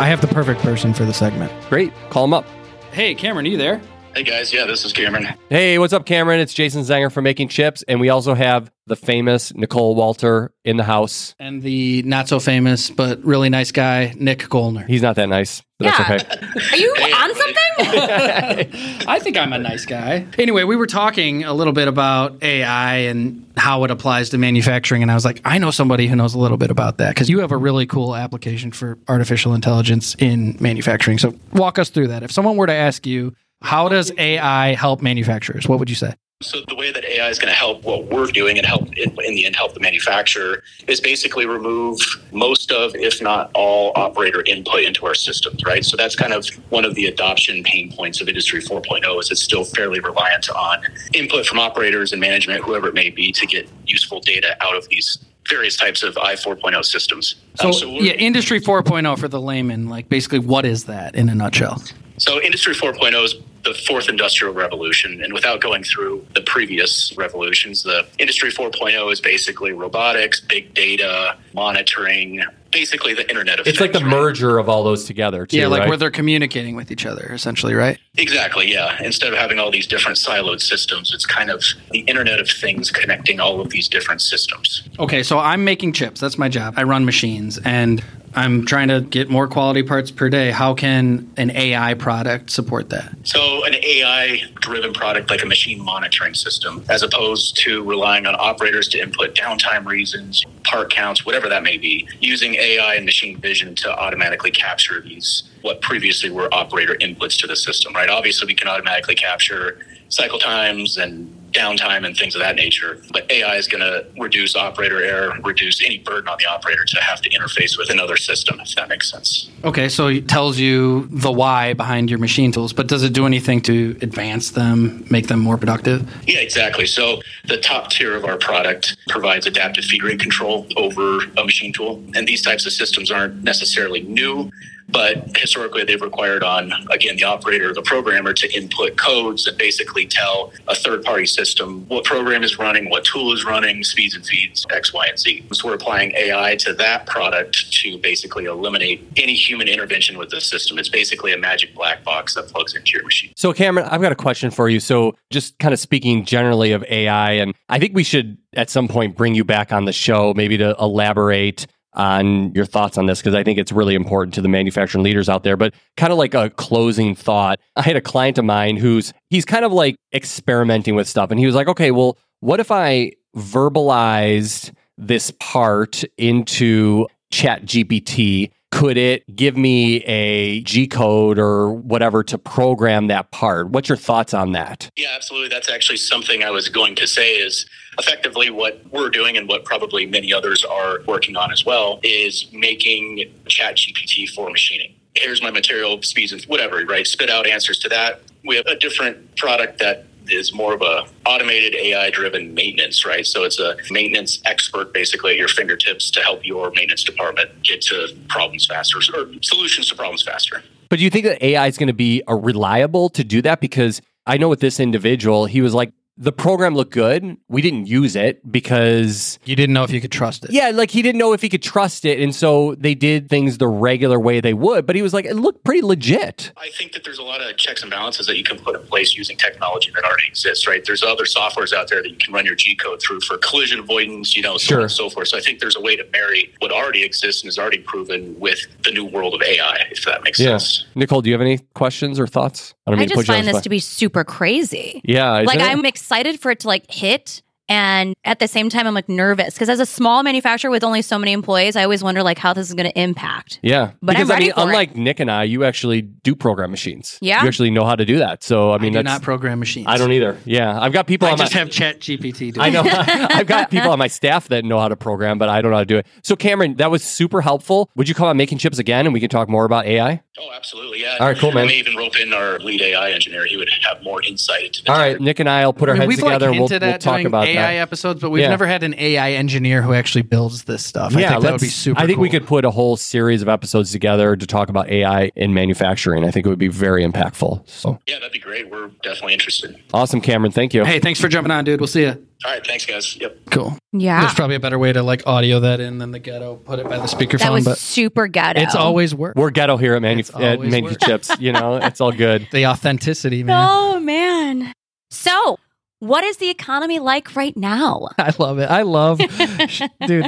I 0.00 0.06
have 0.08 0.20
the 0.20 0.26
perfect 0.26 0.62
person 0.62 0.92
for 0.92 1.04
the 1.04 1.14
segment. 1.14 1.52
Great. 1.68 1.92
Call 2.10 2.24
him 2.24 2.34
up. 2.34 2.44
Hey, 2.90 3.14
Cameron, 3.14 3.46
are 3.46 3.50
you 3.50 3.56
there? 3.56 3.80
Hey 4.18 4.24
guys, 4.24 4.52
yeah, 4.52 4.66
this 4.66 4.84
is 4.84 4.92
Cameron. 4.92 5.28
Hey, 5.48 5.78
what's 5.78 5.92
up, 5.92 6.04
Cameron? 6.04 6.40
It's 6.40 6.52
Jason 6.52 6.82
Zenger 6.82 7.12
from 7.12 7.22
Making 7.22 7.46
Chips. 7.46 7.84
And 7.86 8.00
we 8.00 8.08
also 8.08 8.34
have 8.34 8.68
the 8.88 8.96
famous 8.96 9.54
Nicole 9.54 9.94
Wolter 9.94 10.48
in 10.64 10.76
the 10.76 10.82
house. 10.82 11.36
And 11.38 11.62
the 11.62 12.02
not 12.02 12.26
so 12.26 12.40
famous 12.40 12.90
but 12.90 13.22
really 13.22 13.48
nice 13.48 13.70
guy, 13.70 14.12
Nick 14.16 14.40
Goellner. 14.40 14.88
He's 14.88 15.02
not 15.02 15.14
that 15.14 15.28
nice, 15.28 15.62
but 15.78 15.84
Yeah. 15.84 16.04
that's 16.08 16.24
okay. 16.24 16.46
Are 16.72 16.76
you 16.76 16.90
on 17.14 17.34
something? 17.36 19.04
I 19.06 19.20
think 19.20 19.36
I'm 19.36 19.52
a 19.52 19.58
nice 19.58 19.86
guy. 19.86 20.26
Anyway, 20.36 20.64
we 20.64 20.74
were 20.74 20.88
talking 20.88 21.44
a 21.44 21.52
little 21.54 21.72
bit 21.72 21.86
about 21.86 22.42
AI 22.42 22.96
and 22.96 23.46
how 23.56 23.84
it 23.84 23.92
applies 23.92 24.30
to 24.30 24.38
manufacturing. 24.38 25.02
And 25.02 25.12
I 25.12 25.14
was 25.14 25.24
like, 25.24 25.40
I 25.44 25.58
know 25.58 25.70
somebody 25.70 26.08
who 26.08 26.16
knows 26.16 26.34
a 26.34 26.40
little 26.40 26.58
bit 26.58 26.72
about 26.72 26.98
that 26.98 27.10
because 27.10 27.30
you 27.30 27.38
have 27.38 27.52
a 27.52 27.56
really 27.56 27.86
cool 27.86 28.16
application 28.16 28.72
for 28.72 28.98
artificial 29.06 29.54
intelligence 29.54 30.16
in 30.18 30.56
manufacturing. 30.58 31.18
So 31.18 31.36
walk 31.52 31.78
us 31.78 31.90
through 31.90 32.08
that. 32.08 32.24
If 32.24 32.32
someone 32.32 32.56
were 32.56 32.66
to 32.66 32.74
ask 32.74 33.06
you, 33.06 33.32
how 33.62 33.88
does 33.88 34.12
AI 34.18 34.74
help 34.74 35.02
manufacturers? 35.02 35.68
What 35.68 35.78
would 35.78 35.88
you 35.90 35.96
say? 35.96 36.14
So 36.40 36.60
the 36.68 36.76
way 36.76 36.92
that 36.92 37.04
AI 37.04 37.28
is 37.30 37.38
going 37.40 37.52
to 37.52 37.58
help 37.58 37.82
what 37.82 38.04
we're 38.06 38.28
doing 38.28 38.58
and 38.58 38.64
help 38.66 38.84
in, 38.96 39.10
in 39.24 39.34
the 39.34 39.44
end 39.44 39.56
help 39.56 39.74
the 39.74 39.80
manufacturer 39.80 40.62
is 40.86 41.00
basically 41.00 41.46
remove 41.46 41.98
most 42.30 42.70
of, 42.70 42.94
if 42.94 43.20
not 43.20 43.50
all, 43.54 43.90
operator 43.96 44.44
input 44.46 44.82
into 44.84 45.04
our 45.04 45.16
systems, 45.16 45.64
right? 45.64 45.84
So 45.84 45.96
that's 45.96 46.14
kind 46.14 46.32
of 46.32 46.46
one 46.70 46.84
of 46.84 46.94
the 46.94 47.06
adoption 47.06 47.64
pain 47.64 47.90
points 47.92 48.20
of 48.20 48.28
Industry 48.28 48.60
4.0 48.62 49.20
is 49.20 49.32
it's 49.32 49.42
still 49.42 49.64
fairly 49.64 49.98
reliant 49.98 50.48
on 50.50 50.80
input 51.12 51.44
from 51.44 51.58
operators 51.58 52.12
and 52.12 52.20
management, 52.20 52.62
whoever 52.62 52.86
it 52.86 52.94
may 52.94 53.10
be, 53.10 53.32
to 53.32 53.44
get 53.44 53.68
useful 53.86 54.20
data 54.20 54.56
out 54.60 54.76
of 54.76 54.88
these 54.90 55.18
various 55.48 55.76
types 55.76 56.04
of 56.04 56.16
I 56.18 56.34
4.0 56.36 56.84
systems. 56.84 57.34
So, 57.56 57.70
Um, 57.70 57.94
we're- 57.94 58.06
yeah, 58.06 58.12
Industry 58.12 58.60
4.0 58.60 59.16
for 59.18 59.26
the 59.26 59.40
layman, 59.40 59.88
like 59.88 60.08
basically, 60.08 60.38
what 60.38 60.64
is 60.64 60.84
that 60.84 61.16
in 61.16 61.28
a 61.28 61.34
nutshell? 61.34 61.82
So, 62.18 62.40
Industry 62.42 62.74
4.0 62.74 63.24
is 63.24 63.34
the 63.64 63.74
fourth 63.74 64.08
industrial 64.08 64.54
revolution. 64.54 65.22
And 65.22 65.32
without 65.32 65.60
going 65.60 65.84
through 65.84 66.26
the 66.34 66.42
previous 66.42 67.16
revolutions, 67.16 67.82
the 67.82 68.06
Industry 68.18 68.50
4.0 68.50 69.12
is 69.12 69.20
basically 69.20 69.72
robotics, 69.72 70.40
big 70.40 70.74
data, 70.74 71.36
monitoring, 71.54 72.42
basically 72.70 73.14
the 73.14 73.28
Internet 73.28 73.58
of 73.60 73.64
things 73.64 73.74
It's 73.74 73.80
like 73.80 73.92
the 73.92 74.00
right? 74.00 74.08
merger 74.10 74.58
of 74.58 74.68
all 74.68 74.84
those 74.84 75.04
together, 75.04 75.46
too. 75.46 75.56
yeah, 75.56 75.66
like 75.66 75.80
right? 75.80 75.88
where 75.88 75.96
they're 75.96 76.10
communicating 76.10 76.76
with 76.76 76.90
each 76.90 77.06
other, 77.06 77.30
essentially, 77.32 77.74
right? 77.74 77.98
Exactly, 78.16 78.70
yeah. 78.70 79.00
Instead 79.02 79.32
of 79.32 79.38
having 79.38 79.58
all 79.58 79.70
these 79.70 79.86
different 79.86 80.18
siloed 80.18 80.60
systems, 80.60 81.12
it's 81.14 81.26
kind 81.26 81.50
of 81.50 81.64
the 81.90 82.00
Internet 82.00 82.40
of 82.40 82.48
Things 82.48 82.90
connecting 82.90 83.40
all 83.40 83.60
of 83.60 83.70
these 83.70 83.88
different 83.88 84.20
systems. 84.20 84.88
Okay, 84.98 85.22
so 85.22 85.38
I'm 85.38 85.64
making 85.64 85.92
chips. 85.92 86.20
That's 86.20 86.38
my 86.38 86.48
job. 86.48 86.74
I 86.76 86.82
run 86.82 87.04
machines 87.04 87.58
and 87.64 88.02
I'm 88.34 88.66
trying 88.66 88.88
to 88.88 89.00
get 89.00 89.30
more 89.30 89.48
quality 89.48 89.82
parts 89.82 90.10
per 90.10 90.28
day. 90.28 90.50
How 90.50 90.74
can 90.74 91.32
an 91.38 91.50
AI 91.50 91.94
product 91.94 92.50
support 92.50 92.90
that? 92.90 93.12
So, 93.24 93.64
an 93.64 93.74
AI 93.74 94.42
driven 94.60 94.92
product 94.92 95.30
like 95.30 95.42
a 95.42 95.46
machine 95.46 95.82
monitoring 95.82 96.34
system, 96.34 96.84
as 96.88 97.02
opposed 97.02 97.56
to 97.64 97.82
relying 97.82 98.26
on 98.26 98.36
operators 98.38 98.86
to 98.88 98.98
input 99.00 99.34
downtime 99.34 99.86
reasons, 99.86 100.44
part 100.68 100.90
counts, 100.90 101.24
whatever 101.24 101.48
that 101.48 101.62
may 101.62 101.78
be, 101.78 102.06
using 102.20 102.54
AI 102.54 102.94
and 102.94 103.04
machine 103.06 103.40
vision 103.40 103.74
to 103.76 103.90
automatically 103.98 104.50
capture 104.50 105.00
these, 105.00 105.44
what 105.62 105.80
previously 105.80 106.30
were 106.30 106.52
operator 106.54 106.94
inputs 107.00 107.38
to 107.40 107.46
the 107.46 107.56
system, 107.56 107.94
right? 107.94 108.10
Obviously, 108.10 108.46
we 108.46 108.54
can 108.54 108.68
automatically 108.68 109.14
capture 109.14 109.78
cycle 110.10 110.38
times 110.38 110.98
and 110.98 111.34
downtime 111.52 112.06
and 112.06 112.16
things 112.16 112.34
of 112.34 112.40
that 112.40 112.56
nature. 112.56 113.00
But 113.12 113.30
AI 113.30 113.56
is 113.56 113.66
going 113.66 113.80
to 113.80 114.06
reduce 114.20 114.54
operator 114.56 115.02
error, 115.02 115.36
reduce 115.42 115.84
any 115.84 115.98
burden 115.98 116.28
on 116.28 116.36
the 116.38 116.46
operator 116.46 116.84
to 116.84 117.00
have 117.00 117.20
to 117.22 117.30
interface 117.30 117.78
with 117.78 117.90
another 117.90 118.16
system, 118.16 118.60
if 118.60 118.74
that 118.74 118.88
makes 118.88 119.10
sense. 119.10 119.50
Okay, 119.64 119.88
so 119.88 120.08
it 120.08 120.28
tells 120.28 120.58
you 120.58 121.08
the 121.10 121.32
why 121.32 121.72
behind 121.72 122.10
your 122.10 122.18
machine 122.18 122.52
tools, 122.52 122.72
but 122.72 122.86
does 122.86 123.02
it 123.02 123.12
do 123.12 123.26
anything 123.26 123.60
to 123.62 123.96
advance 124.02 124.50
them, 124.50 125.06
make 125.10 125.28
them 125.28 125.40
more 125.40 125.56
productive? 125.56 126.08
Yeah, 126.26 126.40
exactly. 126.40 126.86
So 126.86 127.20
the 127.46 127.58
top 127.58 127.90
tier 127.90 128.14
of 128.14 128.24
our 128.24 128.36
product 128.36 128.96
provides 129.08 129.46
adaptive 129.46 129.84
feed 129.84 130.02
rate 130.02 130.20
control 130.20 130.66
over 130.76 131.20
a 131.36 131.44
machine 131.44 131.72
tool. 131.72 132.02
And 132.14 132.26
these 132.26 132.42
types 132.42 132.66
of 132.66 132.72
systems 132.72 133.10
aren't 133.10 133.42
necessarily 133.42 134.02
new, 134.02 134.50
but 134.88 135.36
historically 135.36 135.84
they've 135.84 136.00
required 136.00 136.42
on, 136.42 136.72
again, 136.90 137.16
the 137.16 137.24
operator 137.24 137.72
the 137.74 137.82
programmer 137.82 138.32
to 138.32 138.50
input 138.56 138.96
codes 138.96 139.46
and 139.46 139.56
basically 139.58 140.06
tell 140.06 140.52
a 140.66 140.74
third 140.74 141.04
party 141.04 141.26
system 141.26 141.84
what 141.88 142.04
program 142.04 142.42
is 142.42 142.58
running, 142.58 142.88
what 142.88 143.04
tool 143.04 143.32
is 143.32 143.44
running, 143.44 143.84
speeds 143.84 144.14
and 144.14 144.24
feeds, 144.26 144.64
X, 144.70 144.92
Y, 144.92 145.06
and 145.06 145.18
Z. 145.18 145.44
So 145.52 145.68
we're 145.68 145.74
applying 145.74 146.12
AI 146.12 146.56
to 146.56 146.72
that 146.74 147.06
product 147.06 147.72
to 147.72 147.98
basically 147.98 148.46
eliminate 148.46 149.06
any 149.16 149.34
human 149.34 149.68
intervention 149.68 150.18
with 150.18 150.30
the 150.30 150.40
system. 150.40 150.78
It's 150.78 150.88
basically 150.88 151.32
a 151.32 151.38
magic 151.38 151.74
black 151.74 152.02
box 152.04 152.34
that 152.34 152.48
plugs 152.48 152.74
into 152.74 152.92
your 152.92 153.04
machine. 153.04 153.32
So, 153.36 153.52
Cameron, 153.52 153.86
I've 153.90 154.00
got 154.00 154.12
a 154.12 154.16
question 154.16 154.50
for 154.50 154.68
you. 154.68 154.80
So, 154.80 155.14
just 155.30 155.58
kind 155.58 155.74
of 155.74 155.80
speaking 155.80 156.24
generally 156.24 156.72
of 156.72 156.82
AI, 156.84 157.32
and 157.32 157.54
I 157.68 157.78
think 157.78 157.94
we 157.94 158.04
should 158.04 158.38
at 158.54 158.70
some 158.70 158.88
point 158.88 159.16
bring 159.16 159.34
you 159.34 159.44
back 159.44 159.72
on 159.72 159.84
the 159.84 159.92
show, 159.92 160.32
maybe 160.34 160.56
to 160.58 160.74
elaborate 160.80 161.66
on 161.94 162.52
your 162.54 162.64
thoughts 162.64 162.98
on 162.98 163.06
this, 163.06 163.20
because 163.20 163.34
I 163.34 163.42
think 163.42 163.58
it's 163.58 163.72
really 163.72 163.94
important 163.94 164.34
to 164.34 164.40
the 164.40 164.48
manufacturing 164.48 165.02
leaders 165.02 165.28
out 165.28 165.42
there. 165.42 165.56
But 165.56 165.74
kind 165.96 166.12
of 166.12 166.18
like 166.18 166.34
a 166.34 166.50
closing 166.50 167.14
thought, 167.14 167.58
I 167.76 167.82
had 167.82 167.96
a 167.96 168.00
client 168.00 168.38
of 168.38 168.44
mine 168.44 168.76
who's 168.76 169.12
he's 169.30 169.44
kind 169.44 169.64
of 169.64 169.72
like 169.72 169.96
experimenting 170.14 170.94
with 170.94 171.08
stuff, 171.08 171.30
and 171.30 171.40
he 171.40 171.46
was 171.46 171.54
like, 171.54 171.68
okay, 171.68 171.90
well, 171.90 172.16
what 172.40 172.60
if 172.60 172.70
I 172.70 173.12
verbalized 173.36 174.72
this 174.96 175.32
part 175.40 176.04
into 176.16 177.06
Chat 177.30 177.64
GPT? 177.64 178.50
Could 178.70 178.98
it 178.98 179.34
give 179.34 179.56
me 179.56 180.04
a 180.04 180.60
G 180.60 180.86
code 180.86 181.38
or 181.38 181.72
whatever 181.72 182.22
to 182.24 182.38
program 182.38 183.06
that 183.06 183.30
part? 183.30 183.70
What's 183.70 183.88
your 183.88 183.96
thoughts 183.96 184.34
on 184.34 184.52
that? 184.52 184.90
Yeah, 184.96 185.08
absolutely. 185.14 185.48
That's 185.48 185.70
actually 185.70 185.96
something 185.96 186.44
I 186.44 186.50
was 186.50 186.68
going 186.68 186.94
to 186.96 187.06
say 187.06 187.36
is 187.36 187.66
effectively 187.98 188.50
what 188.50 188.82
we're 188.92 189.08
doing 189.08 189.36
and 189.36 189.48
what 189.48 189.64
probably 189.64 190.06
many 190.06 190.32
others 190.32 190.64
are 190.64 190.98
working 191.06 191.36
on 191.36 191.50
as 191.50 191.64
well 191.64 191.98
is 192.02 192.46
making 192.52 193.24
chat 193.46 193.76
GPT 193.76 194.28
for 194.28 194.50
machining. 194.50 194.94
Here's 195.14 195.42
my 195.42 195.50
material, 195.50 196.00
speeds 196.02 196.32
and 196.32 196.42
whatever, 196.44 196.84
right? 196.84 197.06
Spit 197.06 197.30
out 197.30 197.46
answers 197.46 197.78
to 197.80 197.88
that. 197.88 198.20
We 198.44 198.56
have 198.56 198.66
a 198.66 198.76
different 198.76 199.36
product 199.36 199.78
that 199.78 200.04
is 200.30 200.52
more 200.52 200.74
of 200.74 200.82
a 200.82 201.06
automated 201.26 201.74
AI 201.74 202.10
driven 202.10 202.54
maintenance, 202.54 203.04
right? 203.04 203.26
So 203.26 203.44
it's 203.44 203.58
a 203.58 203.76
maintenance 203.90 204.40
expert 204.44 204.92
basically 204.92 205.32
at 205.32 205.36
your 205.38 205.48
fingertips 205.48 206.10
to 206.12 206.20
help 206.20 206.44
your 206.44 206.70
maintenance 206.70 207.04
department 207.04 207.50
get 207.62 207.82
to 207.82 208.08
problems 208.28 208.66
faster 208.66 208.98
or 208.98 209.26
solutions 209.42 209.88
to 209.88 209.96
problems 209.96 210.22
faster. 210.22 210.62
But 210.88 210.98
do 210.98 211.04
you 211.04 211.10
think 211.10 211.24
that 211.26 211.42
AI 211.42 211.66
is 211.66 211.76
going 211.76 211.88
to 211.88 211.92
be 211.92 212.22
uh, 212.28 212.34
reliable 212.34 213.10
to 213.10 213.24
do 213.24 213.42
that? 213.42 213.60
Because 213.60 214.00
I 214.26 214.36
know 214.38 214.48
with 214.48 214.60
this 214.60 214.80
individual, 214.80 215.46
he 215.46 215.60
was 215.60 215.74
like, 215.74 215.92
the 216.20 216.32
program 216.32 216.74
looked 216.74 216.92
good. 216.92 217.36
We 217.48 217.62
didn't 217.62 217.86
use 217.86 218.16
it 218.16 218.40
because, 218.50 219.38
You 219.44 219.54
didn't 219.54 219.72
know 219.72 219.84
if 219.84 219.90
you 219.92 220.00
could 220.00 220.10
trust 220.10 220.44
it. 220.44 220.50
yeah, 220.50 220.70
like 220.70 220.90
he 220.90 221.00
didn't 221.00 221.18
know 221.18 221.32
if 221.32 221.40
he 221.42 221.48
could 221.48 221.62
trust 221.62 222.04
it. 222.04 222.18
And 222.20 222.34
so 222.34 222.74
they 222.74 222.94
did 222.94 223.28
things 223.28 223.58
the 223.58 223.68
regular 223.68 224.18
way 224.18 224.40
they 224.40 224.52
would. 224.54 224.84
But 224.84 224.96
he 224.96 225.02
was 225.02 225.14
like, 225.14 225.24
it 225.24 225.34
looked 225.34 225.62
pretty 225.64 225.82
legit. 225.82 226.52
I 226.56 226.70
think 226.76 226.92
that 226.92 227.04
there's 227.04 227.18
a 227.18 227.22
lot 227.22 227.40
of 227.40 227.56
checks 227.56 227.82
and 227.82 227.90
balances 227.90 228.26
that 228.26 228.36
you 228.36 228.42
can 228.42 228.58
put 228.58 228.74
in 228.74 228.84
place 228.88 229.14
using 229.16 229.36
technology 229.36 229.90
that 229.94 230.04
already 230.04 230.26
exists, 230.26 230.66
right? 230.66 230.84
There's 230.84 231.02
other 231.04 231.24
softwares 231.24 231.72
out 231.72 231.88
there 231.88 232.02
that 232.02 232.10
you 232.10 232.16
can 232.16 232.34
run 232.34 232.44
your 232.44 232.56
G 232.56 232.74
code 232.74 233.00
through 233.00 233.20
for 233.20 233.38
collision 233.38 233.78
avoidance, 233.78 234.34
you 234.36 234.42
know, 234.42 234.56
so 234.58 234.66
Sure. 234.66 234.76
on 234.78 234.82
and 234.82 234.90
so 234.92 235.08
forth. 235.08 235.28
So 235.28 235.38
I 235.38 235.40
think 235.40 235.60
there's 235.60 235.76
a 235.76 235.80
way 235.80 235.94
to 235.94 236.04
marry 236.12 236.52
what 236.58 236.72
already 236.72 237.04
exists 237.04 237.42
and 237.42 237.48
is 237.48 237.58
already 237.58 237.78
proven 237.78 238.34
with 238.40 238.58
the 238.82 238.90
new 238.90 239.04
world 239.04 239.34
of 239.34 239.42
AI, 239.42 239.86
if 239.92 240.04
that 240.04 240.24
makes 240.24 240.38
sense. 240.38 240.84
Nicole, 240.96 241.22
do 241.22 241.30
you 241.30 241.34
have 241.34 241.40
any 241.42 241.58
questions 241.74 242.18
or 242.18 242.26
thoughts? 242.26 242.74
don't 242.86 242.96
I 242.96 242.98
mean 243.00 243.08
to 243.08 243.14
just 243.14 243.18
put 243.26 243.28
you 243.28 243.34
on 243.34 243.38
find 243.38 243.46
the 243.46 243.52
this 243.52 243.56
spot. 243.58 243.62
to 243.64 243.68
be 243.68 243.78
super 243.78 244.24
crazy. 244.24 245.00
Yeah. 245.04 245.30
like 245.42 245.56
it? 245.60 245.62
I'm 245.62 245.84
excited 245.84 246.07
for 246.40 246.50
it 246.50 246.60
to 246.60 246.68
like 246.68 246.90
hit 246.90 247.42
And 247.68 248.14
at 248.24 248.38
the 248.38 248.48
same 248.48 248.70
time, 248.70 248.86
I'm 248.86 248.94
like 248.94 249.08
nervous 249.08 249.54
because 249.54 249.68
as 249.68 249.80
a 249.80 249.86
small 249.86 250.22
manufacturer 250.22 250.70
with 250.70 250.82
only 250.82 251.02
so 251.02 251.18
many 251.18 251.32
employees, 251.32 251.76
I 251.76 251.82
always 251.82 252.02
wonder 252.02 252.22
like 252.22 252.38
how 252.38 252.52
this 252.54 252.68
is 252.68 252.74
going 252.74 252.90
to 252.90 252.98
impact. 252.98 253.58
Yeah, 253.62 253.92
But 254.02 254.16
I'm 254.16 254.22
because 254.22 254.30
I 254.30 254.38
mean, 254.40 254.52
for 254.52 254.60
it. 254.60 254.62
unlike 254.64 254.96
Nick 254.96 255.20
and 255.20 255.30
I, 255.30 255.44
you 255.44 255.64
actually 255.64 256.02
do 256.02 256.34
program 256.34 256.70
machines. 256.70 257.18
Yeah. 257.20 257.42
you 257.42 257.48
actually 257.48 257.70
know 257.70 257.84
how 257.84 257.94
to 257.96 258.04
do 258.04 258.18
that. 258.18 258.42
So 258.42 258.70
I 258.70 258.76
I 258.76 258.78
mean, 258.78 258.92
do 258.92 258.98
that's 258.98 259.04
not 259.06 259.22
program 259.22 259.58
machines. 259.58 259.86
I 259.88 259.98
don't 259.98 260.12
either. 260.12 260.38
Yeah, 260.44 260.80
I've 260.80 260.92
got 260.92 261.06
people 261.06 261.28
I 261.28 261.32
on 261.32 261.38
just 261.38 261.52
my. 261.54 261.58
have 261.60 261.70
Chat 261.70 262.00
GPT. 262.00 262.54
Do 262.54 262.60
I 262.60 262.70
know. 262.70 262.82
I've 262.86 263.46
got 263.46 263.70
people 263.70 263.90
on 263.90 263.98
my 263.98 264.08
staff 264.08 264.48
that 264.48 264.64
know 264.64 264.78
how 264.78 264.88
to 264.88 264.96
program, 264.96 265.36
but 265.38 265.48
I 265.48 265.60
don't 265.60 265.70
know 265.70 265.76
how 265.76 265.82
to 265.82 265.86
do 265.86 265.98
it. 265.98 266.06
So, 266.22 266.36
Cameron, 266.36 266.76
that 266.76 266.90
was 266.90 267.02
super 267.04 267.40
helpful. 267.42 267.90
Would 267.96 268.08
you 268.08 268.14
come 268.14 268.28
on 268.28 268.36
making 268.36 268.58
chips 268.58 268.78
again, 268.78 269.04
and 269.06 269.12
we 269.12 269.20
can 269.20 269.28
talk 269.28 269.48
more 269.48 269.64
about 269.66 269.84
AI? 269.86 270.22
Oh, 270.40 270.48
absolutely. 270.54 271.02
Yeah. 271.02 271.16
All 271.20 271.26
right, 271.26 271.36
cool, 271.36 271.52
man. 271.52 271.66
We 271.66 271.72
may 271.72 271.78
even 271.78 271.96
rope 271.96 272.18
in 272.18 272.32
our 272.32 272.58
lead 272.60 272.80
AI 272.80 273.10
engineer. 273.10 273.44
He 273.46 273.56
would 273.56 273.68
have 273.86 274.02
more 274.02 274.22
insight 274.22 274.64
into 274.66 274.84
the 274.84 274.92
All 274.92 274.98
right, 274.98 275.20
Nick 275.20 275.40
and 275.40 275.48
I 275.48 275.66
will 275.66 275.72
put 275.72 275.88
our 275.88 275.96
I 275.96 275.98
mean, 275.98 276.08
heads 276.10 276.16
we've 276.22 276.24
like 276.24 276.32
together 276.34 276.50
and 276.50 276.58
we'll, 276.60 276.68
hinted 276.68 276.82
we'll 276.82 276.94
at 276.94 277.00
talk 277.00 277.22
about 277.24 277.46
AI 277.46 277.57
that. 277.62 277.74
episodes, 277.78 278.20
but 278.20 278.30
we've 278.30 278.42
Yeah. 278.42 278.48
never 278.50 278.66
had 278.66 278.82
an 278.82 278.94
AI 278.98 279.32
engineer 279.32 279.82
who 279.82 279.92
actually 279.94 280.22
builds 280.22 280.64
this 280.64 280.84
stuff. 280.84 281.16
I 281.16 281.20
yeah, 281.20 281.28
think 281.30 281.42
that 281.42 281.52
would 281.52 281.60
be 281.60 281.66
let's- 281.66 281.74
super. 281.76 282.00
I 282.00 282.06
think 282.06 282.18
we 282.18 282.28
cool. 282.28 282.40
could 282.40 282.48
put 282.48 282.64
a 282.64 282.70
whole 282.70 282.96
series 282.96 283.42
of 283.42 283.48
episodes 283.48 283.92
together 283.92 284.36
to 284.36 284.46
talk 284.46 284.68
about 284.68 284.88
AI 284.90 285.30
in 285.36 285.54
manufacturing. 285.54 286.24
I 286.24 286.30
think 286.30 286.46
it 286.46 286.48
would 286.48 286.58
be 286.58 286.68
very 286.68 287.04
impactful. 287.06 287.68
So 287.68 287.98
Yeah, 288.06 288.16
that'd 288.16 288.32
be 288.32 288.38
great. 288.38 288.70
We're 288.70 288.88
definitely 289.02 289.34
interested. 289.34 289.76
awesome, 289.92 290.20
Cameron. 290.20 290.52
Thank 290.52 290.74
you. 290.74 290.84
Hey, 290.84 290.98
thanks 291.00 291.20
for 291.20 291.28
jumping 291.28 291.50
on, 291.50 291.64
dude. 291.64 291.80
We'll 291.80 291.86
see 291.86 292.02
you. 292.02 292.24
All 292.44 292.52
right. 292.52 292.64
Thanks, 292.64 292.86
guys. 292.86 293.16
Yep. 293.20 293.36
Cool. 293.50 293.76
Yeah. 293.92 294.20
There's 294.20 294.34
probably 294.34 294.54
a 294.54 294.60
better 294.60 294.78
way 294.78 294.92
to 294.92 295.02
like 295.02 295.26
audio 295.26 295.58
that 295.58 295.80
in 295.80 295.98
than 295.98 296.12
the 296.12 296.20
ghetto. 296.20 296.54
Put 296.54 296.78
it 296.78 296.88
by 296.88 296.98
the 296.98 297.06
speakerphone, 297.08 297.38
that 297.40 297.52
was 297.52 297.64
but 297.64 297.78
super 297.78 298.28
ghetto. 298.28 298.60
it's 298.60 298.76
always 298.76 299.12
work. 299.12 299.34
We're 299.36 299.50
ghetto 299.50 299.76
here 299.76 299.94
at, 299.96 300.02
Manu- 300.02 300.20
It's 300.20 300.30
at 300.30 300.54
always 300.56 300.70
Manu 300.70 300.84
work. 300.86 301.00
Chips. 301.02 301.32
You 301.40 301.50
know, 301.52 301.76
it's 301.78 302.00
all 302.00 302.12
good. 302.12 302.46
the 302.52 302.66
authenticity, 302.66 303.42
man. 303.42 303.56
Oh, 303.68 303.98
man. 303.98 304.72
So, 305.10 305.58
what 306.00 306.22
is 306.24 306.36
the 306.36 306.48
economy 306.48 306.98
like 306.98 307.34
right 307.34 307.56
now? 307.56 308.08
I 308.18 308.32
love 308.38 308.58
it. 308.58 308.70
I 308.70 308.82
love, 308.82 309.18
dude, 309.18 309.28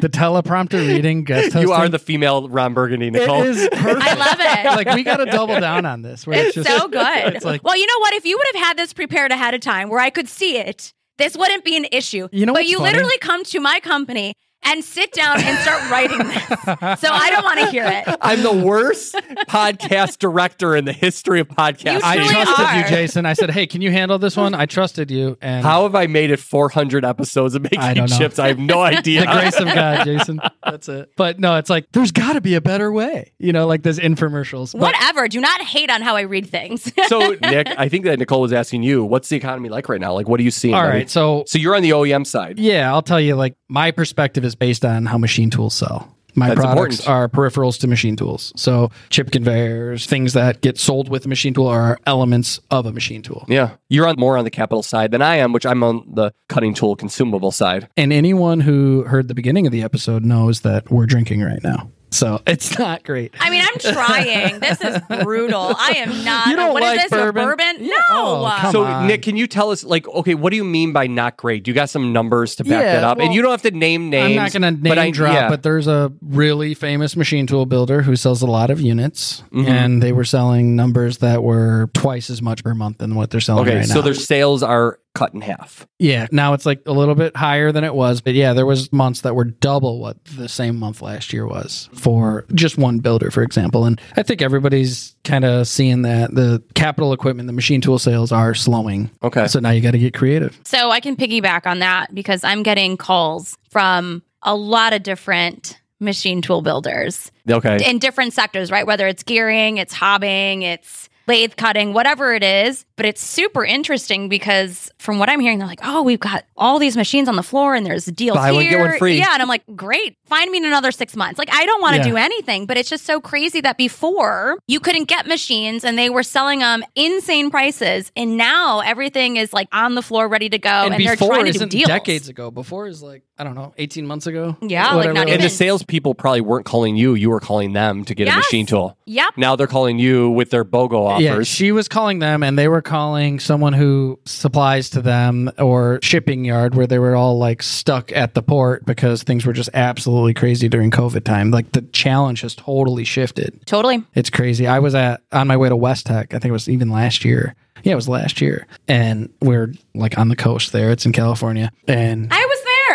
the 0.01 0.11
teleprompter 0.13 0.87
reading 0.87 1.25
guest 1.25 1.55
You 1.55 1.73
are 1.73 1.89
the 1.89 1.99
female 1.99 2.49
Ron 2.49 2.75
Burgundy, 2.75 3.11
Nicole. 3.11 3.43
is 3.45 3.69
perfect. 3.73 4.03
I 4.03 4.15
love 4.15 4.37
it. 4.41 4.87
like 4.87 4.97
we 4.97 5.03
got 5.03 5.19
to 5.19 5.27
double 5.27 5.61
down 5.61 5.87
on 5.87 6.03
this. 6.03 6.27
Where 6.27 6.39
It's 6.39 6.57
it's, 6.57 6.67
just, 6.69 6.81
so 6.81 6.89
good. 6.89 7.35
It's 7.35 7.45
like 7.45 7.63
well, 7.63 7.77
you 7.77 7.87
know 7.87 7.99
what? 8.01 8.15
If 8.15 8.25
you 8.25 8.37
would 8.37 8.47
have 8.57 8.67
had 8.67 8.77
this 8.79 8.93
prepared 8.93 9.31
ahead 9.31 9.55
of 9.55 9.61
time 9.61 9.89
where 9.91 10.01
I 10.01 10.11
could 10.11 10.29
see 10.29 10.57
it, 10.59 10.93
this 11.19 11.37
wouldn't 11.37 11.65
be 11.65 11.77
an 11.77 11.87
issue. 11.93 12.29
You 12.33 12.47
know 12.47 12.53
but 12.53 12.61
what's 12.61 12.71
you 12.71 12.79
funny? 12.79 12.93
literally 12.93 13.19
come 13.19 13.45
to 13.45 13.61
my 13.61 13.79
company 13.81 14.35
and 14.63 14.85
sit 14.85 15.13
down 15.13 15.41
and 15.43 15.59
start 15.61 15.91
writing 15.91 16.19
this. 16.19 17.01
So 17.01 17.09
I 17.13 17.31
don't 17.31 17.45
want 17.45 17.61
to 17.61 17.67
hear 17.71 17.87
it. 17.87 18.17
I'm 18.21 18.43
the 18.43 18.53
worst 18.53 19.15
podcast 19.49 20.19
director 20.19 20.77
in 20.77 20.85
the 20.85 20.93
history 20.93 21.41
of 21.41 21.49
podcasting. 21.49 21.95
You 21.95 22.01
I 22.03 22.17
trusted 22.31 22.67
are. 22.67 22.79
you, 22.79 22.85
Jason. 22.89 23.27
I 23.27 23.33
said, 23.33 23.51
"Hey, 23.51 23.67
can 23.67 23.81
you 23.81 23.91
handle 23.91 24.19
this 24.19 24.37
one?" 24.37 24.55
I 24.55 24.67
trusted 24.67 25.11
you, 25.11 25.39
and 25.41 25.65
How 25.65 25.85
have 25.85 25.95
I 25.95 26.07
made 26.07 26.31
it 26.31 26.39
400 26.41 27.05
episodes 27.05 27.55
of 27.55 27.63
I 27.63 27.69
making 27.73 27.95
don't 27.95 28.11
know. 28.11 28.19
chips? 28.19 28.39
I 28.39 28.49
have 28.49 28.59
no 28.59 28.81
idea. 28.83 29.21
the 29.21 29.27
grace 29.33 29.59
of 29.59 29.67
God, 29.67 30.05
Jason. 30.05 30.41
That's 30.65 30.89
it. 30.89 31.11
But 31.17 31.41
no, 31.41 31.57
it's 31.57 31.71
like 31.71 31.87
there's 31.93 32.13
got 32.13 32.35
to 32.35 32.41
be 32.41 32.55
a 32.55 32.61
better 32.61 32.93
way. 32.93 33.33
You 33.39 33.53
know, 33.53 33.67
like 33.67 33.83
those 33.83 33.99
infomercials. 33.99 34.73
But 34.73 34.81
Whatever. 34.83 35.29
Do 35.29 35.41
not 35.41 35.63
hate 35.63 35.91
on 35.91 36.03
how 36.03 36.17
I 36.17 36.23
read 36.23 36.49
things. 36.49 36.93
so, 37.07 37.37
Nick, 37.41 37.69
I 37.79 37.89
think 37.89 38.05
that 38.05 38.19
Nicole 38.19 38.41
was 38.41 38.53
asking 38.53 38.83
you, 38.83 39.05
what's 39.05 39.29
the 39.29 39.37
economy 39.37 39.69
like 39.69 39.89
right 39.89 40.01
now? 40.01 40.13
Like, 40.13 40.29
what 40.29 40.41
are 40.41 40.43
you 40.43 40.51
seeing? 40.51 40.75
All 40.75 40.83
right. 40.83 40.89
buddy? 40.89 40.99
right, 41.01 41.11
so 41.11 41.45
So 41.47 41.59
you're 41.59 41.75
on 41.77 41.83
the 41.83 41.91
OEM 41.91 42.27
side. 42.27 42.59
yeah, 42.59 42.93
I'll 42.93 43.03
tell 43.03 43.21
you. 43.21 43.35
Like 43.37 43.55
my 43.69 43.91
perspective 43.91 44.45
is 44.45 44.50
based 44.55 44.85
on 44.85 45.07
how 45.07 45.19
machine 45.19 45.51
tools 45.51 45.75
sell. 45.75 46.15
My 46.35 46.49
That's 46.49 46.61
products 46.61 47.01
important. 47.01 47.09
are 47.09 47.29
peripherals 47.29 47.79
to 47.81 47.89
machine 47.89 48.17
tools. 48.17 48.53
So 48.57 48.91
chip 49.09 49.31
conveyors, 49.33 50.07
things 50.07 50.33
that 50.35 50.61
get 50.61 50.79
sold 50.79 51.09
with 51.09 51.25
a 51.25 51.29
machine 51.29 51.55
tool 51.55 51.67
are 51.67 51.99
elements 52.07 52.61
of 52.71 52.87
a 52.87 52.93
machine 52.93 53.23
tool. 53.23 53.45
Yeah. 53.49 53.73
You're 53.89 54.07
on 54.07 54.15
more 54.19 54.37
on 54.37 54.45
the 54.45 54.51
capital 54.51 54.83
side 54.83 55.11
than 55.11 55.23
I 55.23 55.37
am, 55.37 55.53
which 55.53 55.67
I'm 55.67 55.83
on 55.83 56.05
the 56.13 56.33
cutting 56.49 56.75
tool 56.75 56.95
consumable 56.97 57.51
side. 57.51 57.89
And 57.97 58.13
anyone 58.13 58.61
who 58.61 59.03
heard 59.05 59.29
the 59.29 59.35
beginning 59.35 59.67
of 59.67 59.73
the 59.73 59.83
episode 59.83 60.25
knows 60.25 60.61
that 60.61 60.91
we're 60.91 61.07
drinking 61.07 61.43
right 61.43 61.63
now. 61.65 61.91
So 62.13 62.41
it's 62.47 62.79
not 62.79 63.05
great. 63.05 63.33
I 63.39 63.51
mean, 63.51 63.63
I'm 63.65 63.79
trying. 63.95 64.61
This 64.61 64.81
is 64.81 64.99
brutal. 65.23 65.75
I 65.77 65.93
am 65.99 66.25
not. 66.25 66.47
You 66.49 66.57
don't 66.57 66.73
what 66.73 66.83
is 66.83 66.89
like 66.89 67.01
this? 67.03 67.11
bourbon? 67.11 67.43
A 67.43 67.47
bourbon? 67.47 67.77
Yeah. 67.81 67.91
No. 67.91 68.01
Oh, 68.11 68.69
so, 68.73 68.85
on. 68.85 69.07
Nick, 69.07 69.23
can 69.23 69.37
you 69.37 69.47
tell 69.47 69.71
us, 69.71 69.85
like, 69.85 70.07
okay, 70.09 70.35
what 70.35 70.51
do 70.51 70.57
you 70.57 70.65
mean 70.65 70.93
by 70.93 71.07
not 71.07 71.37
great? 71.37 71.65
Do 71.65 71.71
you 71.71 71.75
got 71.75 71.89
some 71.91 72.13
numbers 72.13 72.57
to 72.57 72.65
back 72.65 72.73
Yeah, 72.83 72.93
that 72.95 73.05
up? 73.05 73.19
and 73.21 73.33
you 73.35 73.43
don't 73.43 73.51
have 73.51 73.63
to 73.63 73.71
name 73.71 74.11
names. 74.11 74.31
I'm 74.31 74.37
not 74.37 74.53
going 74.53 74.63
to 74.63 74.71
name 74.83 74.91
but 74.91 74.99
I, 74.99 75.11
drop, 75.11 75.33
yeah. 75.35 75.49
but 75.49 75.63
there's 75.63 75.87
a 75.87 76.13
really 76.23 76.75
famous 76.75 77.17
machine 77.17 77.47
tool 77.47 77.67
builder 77.67 78.03
who 78.03 78.17
sells 78.17 78.43
a 78.43 78.47
lot 78.47 78.71
of 78.71 78.81
units, 78.81 79.43
Mm-hmm. 79.51 79.67
and 79.67 80.03
they 80.03 80.13
were 80.13 80.25
selling 80.25 80.77
numbers 80.77 81.19
that 81.19 81.43
were 81.43 81.91
twice 81.95 82.31
as 82.31 82.41
much 82.41 82.63
per 82.63 82.75
month 82.75 82.99
than 82.99 83.15
what 83.17 83.31
they're 83.31 83.41
selling 83.41 83.67
okay, 83.69 83.79
right 83.79 83.87
so 83.87 83.97
now. 83.97 84.01
their 84.03 84.15
sales 84.15 84.63
are 84.63 85.00
cut 85.15 85.35
in 85.35 85.41
half. 85.41 85.87
yeah, 85.99 86.29
now 86.31 86.53
it's 86.55 86.65
like 86.65 86.81
a 86.87 86.93
little 86.93 87.17
bit 87.17 87.37
higher 87.37 87.73
than 87.73 87.83
it 87.83 87.95
was, 87.95 88.21
but 88.21 88.35
yeah, 88.35 88.53
there 88.53 88.65
was 88.65 88.93
months 88.93 89.23
that 89.23 89.35
were 89.35 89.45
double 89.45 89.99
what 90.01 90.25
the 90.37 90.49
same 90.49 90.79
month 90.79 91.03
last 91.03 91.33
year 91.33 91.47
was 91.47 91.89
for 91.93 92.47
just 92.55 92.79
one 92.79 93.01
builder, 93.01 93.31
for 93.33 93.43
example. 93.43 93.85
And 93.87 94.01
I 94.17 94.23
think 94.23 94.41
everybody's 94.41 95.17
kind 95.25 95.45
of 95.45 95.67
seeing 95.67 96.03
that 96.03 96.33
the 96.35 96.63
capital 96.75 97.13
equipment, 97.13 97.49
the 97.49 97.53
machine 97.53 97.81
tool 97.81 97.99
sales 97.99 98.31
are 98.31 98.55
slowing. 98.55 99.11
Okay. 99.23 99.49
So 99.49 99.59
now 99.59 99.71
you 99.71 99.81
got 99.81 99.91
to 99.93 99.99
get 99.99 100.15
creative. 100.15 100.59
So 100.65 100.91
I 100.91 101.01
can 101.01 101.17
piggyback 101.17 101.67
on 101.67 101.81
that 101.81 102.15
because 102.15 102.45
I'm 102.45 102.63
getting 102.63 102.97
calls 102.97 103.59
from 103.69 104.23
a 104.43 104.55
lot 104.55 104.93
of 104.93 105.03
different 105.03 105.79
machine 105.99 106.41
tool 106.41 106.63
builders 106.63 107.31
Okay. 107.51 107.79
in 107.85 107.99
different 107.99 108.33
sectors, 108.33 108.71
right? 108.71 108.87
Whether 108.87 109.07
it's 109.07 109.23
gearing, 109.23 109.77
it's 109.77 109.93
hobbing, 109.93 110.63
it's 110.63 111.10
lathe 111.31 111.57
cutting, 111.57 111.93
whatever 111.95 112.35
it 112.35 112.43
is. 112.43 112.85
But 112.97 113.07
it's 113.07 113.23
super 113.23 113.65
interesting 113.65 114.29
because 114.29 114.91
from 114.99 115.19
what 115.19 115.31
I'm 115.31 115.41
hearing, 115.41 115.59
they're 115.59 115.67
like, 115.67 115.81
oh, 115.83 116.03
we've 116.03 116.21
got 116.21 116.45
all 116.57 116.79
these 116.79 116.97
machines 116.97 117.29
on 117.29 117.37
the 117.37 117.43
floor 117.43 117.75
and 117.75 117.87
there's 117.87 118.05
deals 118.05 118.37
Buy 118.37 118.53
one, 118.53 118.61
here. 118.63 118.79
get 118.79 118.81
one 118.91 118.99
free. 118.99 119.17
Yeah. 119.19 119.31
And 119.33 119.41
I'm 119.41 119.49
like, 119.49 119.63
great. 119.75 120.19
Find 120.27 120.51
me 120.51 120.59
in 120.59 120.67
another 120.67 120.91
six 120.93 121.17
months. 121.17 121.39
Like, 121.39 121.49
I 121.51 121.65
don't 121.65 121.81
want 121.81 121.95
to 121.97 122.03
Yeah. 122.03 122.11
do 122.11 122.17
anything, 122.19 122.67
but 122.67 122.77
it's 122.77 122.91
just 122.91 123.07
so 123.07 123.19
crazy 123.21 123.63
that 123.63 123.79
before 123.79 124.59
you 124.67 124.81
couldn't 124.81 125.09
get 125.09 125.27
machines 125.27 125.83
and 125.83 125.97
they 125.97 126.11
were 126.11 126.23
selling 126.23 126.59
them 126.59 126.85
insane 126.95 127.51
prices. 127.51 128.13
And 128.17 128.37
now 128.37 128.81
everything 128.81 129.37
is 129.39 129.53
like 129.55 129.69
on 129.73 129.95
the 129.95 130.03
floor, 130.03 130.29
ready 130.29 130.51
to 130.51 130.59
go. 130.59 130.69
And, 130.69 130.95
and 130.95 131.07
they're 131.07 131.17
trying 131.17 131.47
to 131.47 131.53
do 131.53 131.67
deals. 131.67 131.87
decades 131.89 132.29
ago. 132.29 132.51
Before 132.51 132.87
is 132.87 133.03
like 133.03 133.23
I 133.41 133.43
don't 133.43 133.55
know, 133.55 133.73
eighteen 133.79 134.07
months 134.07 134.27
ago. 134.27 134.55
Yeah, 134.61 134.93
like 134.93 135.15
not 135.15 135.27
it 135.27 135.33
and 135.33 135.43
was. 135.43 135.51
the 135.51 135.57
salespeople 135.57 136.15
probably 136.15 136.43
weren't 136.43 136.67
calling 136.67 136.95
you; 136.95 137.15
you 137.15 137.31
were 137.31 137.41
calling 137.41 137.73
them 137.73 138.05
to 138.05 138.15
get 138.15 138.29
a 138.29 138.37
machine 138.37 138.67
tool. 138.67 138.99
Yep. 139.07 139.39
Now 139.39 139.57
they're 139.57 139.67
calling 139.67 139.99
you 139.99 140.29
with 140.29 140.51
their 140.51 140.63
BOGO 140.63 141.07
offers. 141.07 141.25
Yeah, 141.25 141.43
she 141.43 141.73
was 141.73 141.89
calling 141.89 142.19
them, 142.19 142.43
and 142.43 142.59
they 142.59 142.69
were 142.69 142.83
calling 142.83 143.41
someone 143.41 143.73
who 143.73 144.19
supplies 144.27 144.91
to 144.91 145.01
them 145.01 145.51
or 145.59 146.01
shipping 146.03 146.45
yard 146.45 146.75
where 146.75 146.87
they 146.87 146.99
were 146.99 147.17
all 147.17 147.39
like 147.39 147.63
stuck 147.63 148.13
at 148.13 148.35
the 148.35 148.43
port 148.43 148.85
because 148.85 149.23
things 149.23 149.47
were 149.47 149.55
just 149.55 149.71
absolutely 149.73 150.35
crazy 150.35 150.69
during 150.69 150.91
COVID 150.91 151.25
time. 151.25 151.51
Like 151.51 151.73
the 151.73 151.81
challenge 151.81 152.43
has 152.43 152.55
totally 152.55 153.05
shifted. 153.05 153.65
Totally. 153.65 154.05
It's 154.15 154.29
crazy. 154.29 154.67
I 154.67 154.81
was 154.81 154.95
at 154.95 155.23
on 155.33 155.47
my 155.47 155.57
way 155.57 155.71
to 155.71 155.77
WESTEC. 155.77 156.35
I 156.35 156.39
think 156.39 156.45
it 156.45 156.53
was 156.53 156.69
even 156.69 156.91
last 156.91 157.25
year. 157.25 157.55
Yeah, 157.83 157.93
it 157.93 157.97
was 157.97 158.09
last 158.09 158.41
year, 158.43 158.67
and 158.89 159.33
we're 159.41 159.73
like 159.95 160.19
on 160.19 160.29
the 160.29 160.37
coast 160.37 160.73
there. 160.73 160.91
It's 160.91 161.07
in 161.07 161.13
California, 161.13 161.73
and 161.89 162.29
I 162.31 162.45
was 162.45 162.50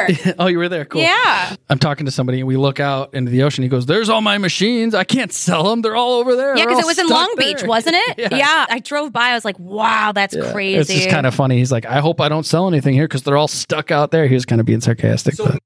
there. 0.07 0.35
oh, 0.39 0.47
you 0.47 0.57
were 0.57 0.69
there. 0.69 0.85
Cool. 0.85 1.01
Yeah. 1.01 1.55
I'm 1.69 1.79
talking 1.79 2.05
to 2.05 2.11
somebody, 2.11 2.39
and 2.39 2.47
we 2.47 2.57
look 2.57 2.79
out 2.79 3.13
into 3.13 3.31
the 3.31 3.43
ocean. 3.43 3.63
He 3.63 3.69
goes, 3.69 3.85
"There's 3.85 4.09
all 4.09 4.21
my 4.21 4.37
machines. 4.37 4.93
I 4.95 5.03
can't 5.03 5.31
sell 5.33 5.63
them. 5.63 5.81
They're 5.81 5.95
all 5.95 6.13
over 6.13 6.35
there." 6.35 6.57
Yeah, 6.57 6.65
because 6.65 6.79
it 6.79 6.85
was 6.85 6.97
in 6.99 7.07
stuck 7.07 7.27
Long 7.27 7.35
Beach, 7.37 7.63
wasn't 7.63 7.95
it? 7.97 8.17
Yeah. 8.31 8.35
yeah. 8.37 8.65
I 8.69 8.79
drove 8.79 9.11
by. 9.11 9.29
I 9.29 9.33
was 9.33 9.45
like, 9.45 9.59
wow, 9.59 10.11
that's 10.13 10.35
Yeah. 10.35 10.51
crazy. 10.51 10.79
It's 10.79 10.89
just 10.89 11.09
kind 11.09 11.25
of 11.25 11.35
funny. 11.35 11.57
He's 11.57 11.71
like, 11.71 11.85
I 11.85 11.99
hope 11.99 12.21
I 12.21 12.29
don't 12.29 12.45
sell 12.45 12.67
anything 12.67 12.93
here 12.93 13.05
because 13.07 13.23
they're 13.23 13.37
all 13.37 13.47
stuck 13.47 13.91
out 13.91 14.11
there. 14.11 14.27
He 14.27 14.33
was 14.33 14.45
kind 14.45 14.59
of 14.61 14.65
being 14.65 14.81
sarcastic. 14.81 15.35
but. 15.37 15.59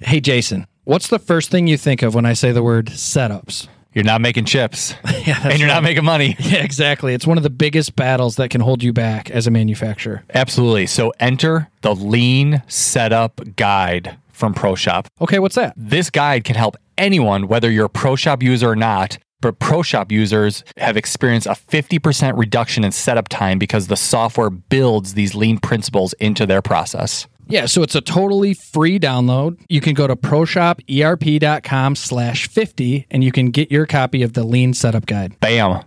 Hey, 0.00 0.20
Jason, 0.20 0.66
what's 0.84 1.08
the 1.08 1.18
first 1.18 1.50
thing 1.50 1.66
you 1.66 1.76
think 1.78 2.02
of 2.02 2.14
when 2.14 2.26
I 2.26 2.34
say 2.34 2.52
the 2.52 2.62
word 2.62 2.86
setups? 2.86 3.68
You're 3.94 4.04
not 4.04 4.20
making 4.20 4.44
chips 4.44 4.94
Yeah, 5.26 5.40
and 5.48 5.58
you're 5.58 5.68
not 5.68 5.82
making 5.82 6.04
money. 6.04 6.36
Yeah, 6.44 6.62
exactly. 6.62 7.14
It's 7.14 7.26
one 7.26 7.36
of 7.38 7.42
the 7.42 7.50
biggest 7.50 7.96
battles 7.96 8.36
that 8.36 8.50
can 8.50 8.60
hold 8.60 8.82
you 8.82 8.92
back 8.92 9.30
as 9.30 9.46
a 9.46 9.50
manufacturer. 9.50 10.24
Absolutely. 10.34 10.86
So 10.86 11.12
enter 11.18 11.70
the 11.80 11.94
lean 11.94 12.62
setup 12.68 13.40
guide 13.56 14.18
from 14.32 14.52
ProShop. 14.52 15.06
Okay, 15.20 15.38
what's 15.38 15.54
that? 15.54 15.72
This 15.76 16.10
guide 16.10 16.44
can 16.44 16.56
help 16.56 16.76
anyone, 16.98 17.48
whether 17.48 17.70
you're 17.70 17.86
a 17.86 17.90
ProShop 17.90 18.42
user 18.42 18.70
or 18.70 18.76
not. 18.76 19.18
But 19.40 19.58
ProShop 19.58 20.10
users 20.10 20.64
have 20.78 20.96
experienced 20.96 21.46
a 21.46 21.50
50% 21.50 22.38
reduction 22.38 22.82
in 22.82 22.92
setup 22.92 23.28
time 23.28 23.58
because 23.58 23.88
the 23.88 23.96
software 23.96 24.48
builds 24.50 25.14
these 25.14 25.34
lean 25.34 25.58
principles 25.58 26.14
into 26.14 26.46
their 26.46 26.62
process. 26.62 27.26
Yeah, 27.48 27.66
so 27.66 27.82
it's 27.82 27.94
a 27.94 28.00
totally 28.00 28.54
free 28.54 28.98
download. 28.98 29.60
You 29.68 29.80
can 29.80 29.94
go 29.94 30.06
to 30.06 30.16
proshoperp.com 30.16 31.96
slash 31.96 32.48
50 32.48 33.06
and 33.10 33.22
you 33.22 33.32
can 33.32 33.50
get 33.50 33.70
your 33.70 33.86
copy 33.86 34.22
of 34.22 34.32
the 34.32 34.44
lean 34.44 34.74
setup 34.74 35.06
guide. 35.06 35.38
Bam. 35.40 35.82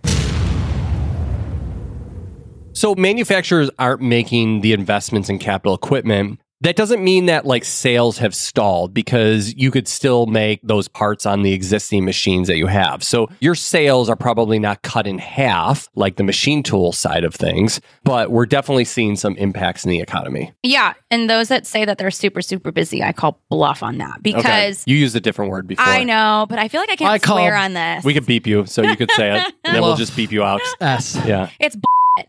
So 2.72 2.94
manufacturers 2.94 3.70
aren't 3.78 4.02
making 4.02 4.60
the 4.60 4.72
investments 4.72 5.28
in 5.28 5.40
capital 5.40 5.74
equipment, 5.74 6.40
That 6.60 6.74
doesn't 6.74 7.02
mean 7.04 7.26
that 7.26 7.46
like 7.46 7.64
sales 7.64 8.18
have 8.18 8.34
stalled 8.34 8.92
because 8.92 9.54
you 9.54 9.70
could 9.70 9.86
still 9.86 10.26
make 10.26 10.60
those 10.62 10.88
parts 10.88 11.24
on 11.24 11.42
the 11.42 11.52
existing 11.52 12.04
machines 12.04 12.48
that 12.48 12.56
you 12.56 12.66
have. 12.66 13.04
So 13.04 13.28
your 13.40 13.54
sales 13.54 14.08
are 14.10 14.16
probably 14.16 14.58
not 14.58 14.82
cut 14.82 15.06
in 15.06 15.18
half 15.18 15.88
like 15.94 16.16
the 16.16 16.24
machine 16.24 16.64
tool 16.64 16.92
side 16.92 17.22
of 17.22 17.34
things, 17.34 17.80
but 18.02 18.32
we're 18.32 18.46
definitely 18.46 18.84
seeing 18.86 19.14
some 19.14 19.36
impacts 19.36 19.84
in 19.84 19.90
the 19.90 20.00
economy. 20.00 20.52
Yeah. 20.64 20.94
And 21.12 21.30
those 21.30 21.46
that 21.48 21.64
say 21.66 21.84
that 21.84 21.96
they're 21.98 22.10
super, 22.10 22.42
super 22.42 22.72
busy, 22.72 23.04
I 23.04 23.12
call 23.12 23.40
bluff 23.48 23.82
on 23.84 23.98
that 23.98 24.20
because 24.22 24.82
you 24.86 24.96
used 24.96 25.14
a 25.14 25.20
different 25.20 25.52
word 25.52 25.68
before. 25.68 25.84
I 25.86 26.02
know, 26.02 26.46
but 26.48 26.58
I 26.58 26.66
feel 26.66 26.80
like 26.80 26.90
I 26.90 26.96
can't 26.96 27.10
I 27.10 27.18
call- 27.18 27.36
swear 27.36 27.56
on 27.56 27.74
this. 27.74 28.04
We 28.04 28.14
could 28.14 28.26
beep 28.26 28.46
you 28.48 28.66
so 28.66 28.82
you 28.82 28.96
could 28.96 29.10
say 29.12 29.38
it 29.38 29.54
and 29.64 29.74
then 29.76 29.82
we'll 29.82 29.96
just 29.96 30.16
beep 30.16 30.32
you 30.32 30.42
out. 30.42 30.60
S. 30.80 31.16
Yeah. 31.24 31.50
it's 31.60 31.76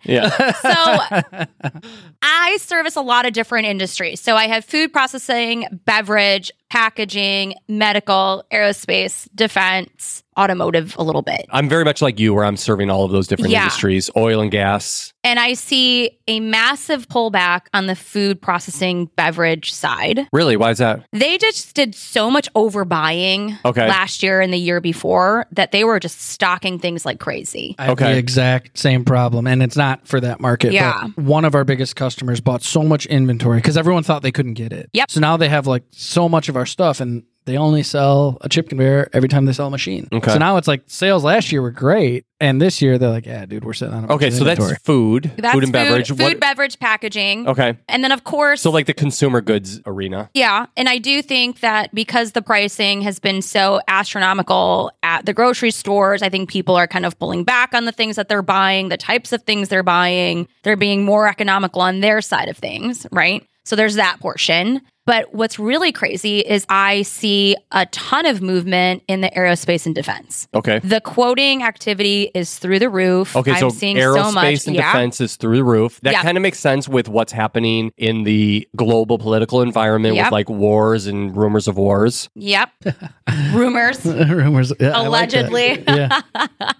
Yeah. 0.03 0.29
So 0.59 0.69
I 2.21 2.57
service 2.57 2.95
a 2.95 3.01
lot 3.01 3.25
of 3.25 3.33
different 3.33 3.67
industries. 3.67 4.19
So 4.21 4.35
I 4.35 4.47
have 4.47 4.65
food 4.65 4.91
processing, 4.91 5.67
beverage, 5.85 6.51
packaging, 6.69 7.55
medical, 7.67 8.43
aerospace, 8.51 9.27
defense, 9.33 10.23
automotive 10.39 10.95
a 10.97 11.03
little 11.03 11.21
bit. 11.21 11.45
I'm 11.51 11.67
very 11.69 11.83
much 11.83 12.01
like 12.01 12.19
you 12.19 12.33
where 12.33 12.45
I'm 12.45 12.57
serving 12.57 12.89
all 12.89 13.03
of 13.03 13.11
those 13.11 13.27
different 13.27 13.51
Yeah. 13.51 13.63
industries, 13.63 14.09
oil 14.15 14.39
and 14.41 14.49
gas. 14.51 15.13
And 15.23 15.37
I 15.39 15.53
see 15.53 16.11
a 16.29 16.39
massive 16.39 17.07
pullback 17.09 17.63
on 17.73 17.87
the 17.87 17.95
food 17.95 18.41
processing 18.41 19.09
beverage 19.17 19.73
side. 19.73 20.27
Really? 20.31 20.55
Why 20.55 20.71
is 20.71 20.77
that? 20.77 21.03
They 21.11 21.37
just 21.37 21.75
did 21.75 21.93
so 21.93 22.31
much 22.31 22.47
overbuying 22.53 23.57
Okay. 23.65 23.87
last 23.87 24.23
year 24.23 24.39
and 24.41 24.53
the 24.53 24.57
year 24.57 24.79
before 24.79 25.45
that 25.51 25.71
they 25.71 25.83
were 25.83 25.99
just 25.99 26.21
stocking 26.21 26.79
things 26.79 27.05
like 27.05 27.19
crazy. 27.19 27.75
I 27.77 27.83
have 27.85 27.91
Okay. 27.93 28.13
the 28.13 28.17
exact 28.17 28.77
same 28.77 29.03
problem, 29.03 29.45
and 29.47 29.61
it's 29.61 29.75
not 29.75 30.07
for 30.07 30.19
that 30.21 30.39
market. 30.39 30.71
Yeah. 30.73 31.07
But 31.15 31.23
one 31.25 31.45
of 31.45 31.53
our 31.55 31.63
biggest 31.65 31.95
customers 31.95 32.39
bought 32.39 32.63
so 32.63 32.83
much 32.83 33.05
inventory 33.07 33.57
because 33.57 33.75
everyone 33.77 34.03
thought 34.03 34.21
they 34.21 34.31
couldn't 34.31 34.53
get 34.53 34.71
it. 34.71 34.89
Yep. 34.93 35.11
So 35.11 35.19
now 35.19 35.35
they 35.37 35.49
have 35.49 35.67
like 35.67 35.83
so 35.91 36.29
much 36.29 36.47
of 36.49 36.55
our 36.55 36.65
stuff, 36.65 37.01
and 37.01 37.23
they 37.45 37.57
only 37.57 37.81
sell 37.83 38.37
a 38.41 38.49
chip 38.49 38.69
conveyor 38.69 39.09
every 39.13 39.29
time 39.29 39.45
they 39.45 39.53
sell 39.53 39.67
a 39.67 39.71
machine. 39.71 40.07
Okay. 40.11 40.31
So 40.31 40.37
now 40.37 40.57
it's 40.57 40.67
like 40.67 40.83
sales 40.87 41.23
last 41.23 41.51
year 41.51 41.61
were 41.61 41.71
great, 41.71 42.25
and 42.39 42.61
this 42.61 42.81
year 42.81 42.97
they're 42.97 43.09
like, 43.09 43.25
yeah, 43.25 43.45
dude, 43.45 43.65
we're 43.65 43.73
sitting 43.73 43.93
on 43.95 44.05
a 44.05 44.13
Okay, 44.13 44.27
of 44.27 44.33
so 44.33 44.43
that's 44.43 44.77
food, 44.81 45.31
That's 45.37 45.53
food 45.53 45.63
and 45.63 45.73
beverage. 45.73 46.09
Food, 46.09 46.19
What- 46.21 46.39
beverage, 46.39 46.79
packaging. 46.79 47.47
okay. 47.47 47.77
And 47.87 48.03
then, 48.03 48.11
of 48.11 48.23
course, 48.23 48.61
So 48.61 48.69
like 48.71 48.85
the 48.85 48.93
consumer 48.93 49.41
goods 49.41 49.81
arena. 49.85 50.29
Yeah. 50.33 50.67
And 50.77 50.87
I 50.87 50.99
do 50.99 51.21
think 51.21 51.61
that 51.61 51.93
because 51.95 52.33
the 52.33 52.41
pricing 52.41 53.01
has 53.01 53.19
been 53.19 53.41
so 53.41 53.81
astronomical 53.87 54.91
at 55.01 55.25
the 55.25 55.33
grocery 55.33 55.71
stores, 55.71 56.21
I 56.21 56.29
think 56.29 56.49
people 56.49 56.75
are 56.75 56.87
kind 56.87 57.05
of 57.05 57.17
pulling 57.19 57.43
back 57.43 57.73
on 57.73 57.85
the 57.85 57.91
things 57.91 58.15
that 58.17 58.27
they're 58.29 58.41
buying, 58.41 58.89
the 58.89 58.97
types 58.97 59.31
of 59.31 59.43
things 59.43 59.69
they're 59.69 59.81
buying. 59.83 60.47
They're 60.63 60.75
being 60.77 61.03
more 61.05 61.27
economical 61.27 61.81
on 61.81 62.01
their 62.01 62.21
side 62.21 62.49
of 62.49 62.57
things, 62.57 63.07
right? 63.11 63.45
So 63.65 63.75
there's 63.75 63.95
that 63.95 64.19
portion. 64.19 64.81
But 65.09 65.33
what's 65.33 65.57
really 65.57 65.91
crazy 65.91 66.41
is 66.41 66.67
I 66.69 67.01
see 67.01 67.55
a 67.71 67.87
ton 67.87 68.27
of 68.27 68.43
movement 68.43 69.01
in 69.07 69.21
the 69.21 69.29
aerospace 69.31 69.87
and 69.87 69.95
defense. 69.95 70.47
Okay. 70.53 70.77
The 70.83 71.01
quoting 71.01 71.63
activity 71.63 72.29
is 72.35 72.59
through 72.59 72.77
the 72.77 72.91
roof. 72.91 73.35
Okay, 73.35 73.53
I'm 73.53 73.59
so 73.59 73.69
seeing 73.69 73.95
aerospace 73.97 74.23
so 74.25 74.31
much. 74.33 74.67
and 74.67 74.75
yeah. 74.75 74.91
defense 74.91 75.19
is 75.19 75.35
through 75.35 75.55
the 75.55 75.63
roof. 75.63 75.99
That 76.01 76.11
Yeah. 76.13 76.21
kind 76.21 76.37
of 76.37 76.43
makes 76.43 76.59
sense 76.59 76.87
with 76.87 77.09
what's 77.09 77.31
happening 77.31 77.91
in 77.97 78.23
the 78.23 78.67
global 78.75 79.17
political 79.17 79.63
environment 79.63 80.13
Yep. 80.13 80.25
with 80.27 80.31
like 80.31 80.47
wars 80.49 81.07
and 81.07 81.35
rumors 81.35 81.67
of 81.67 81.75
wars. 81.75 82.29
Yep. 82.35 82.69
Rumors. 83.53 84.05
rumors. 84.05 84.71
Yeah, 84.79 84.89
I 84.95 85.07
like 85.07 85.31
that. 85.31 85.43
Allegedly. 85.49 85.83
yeah. 85.87 86.21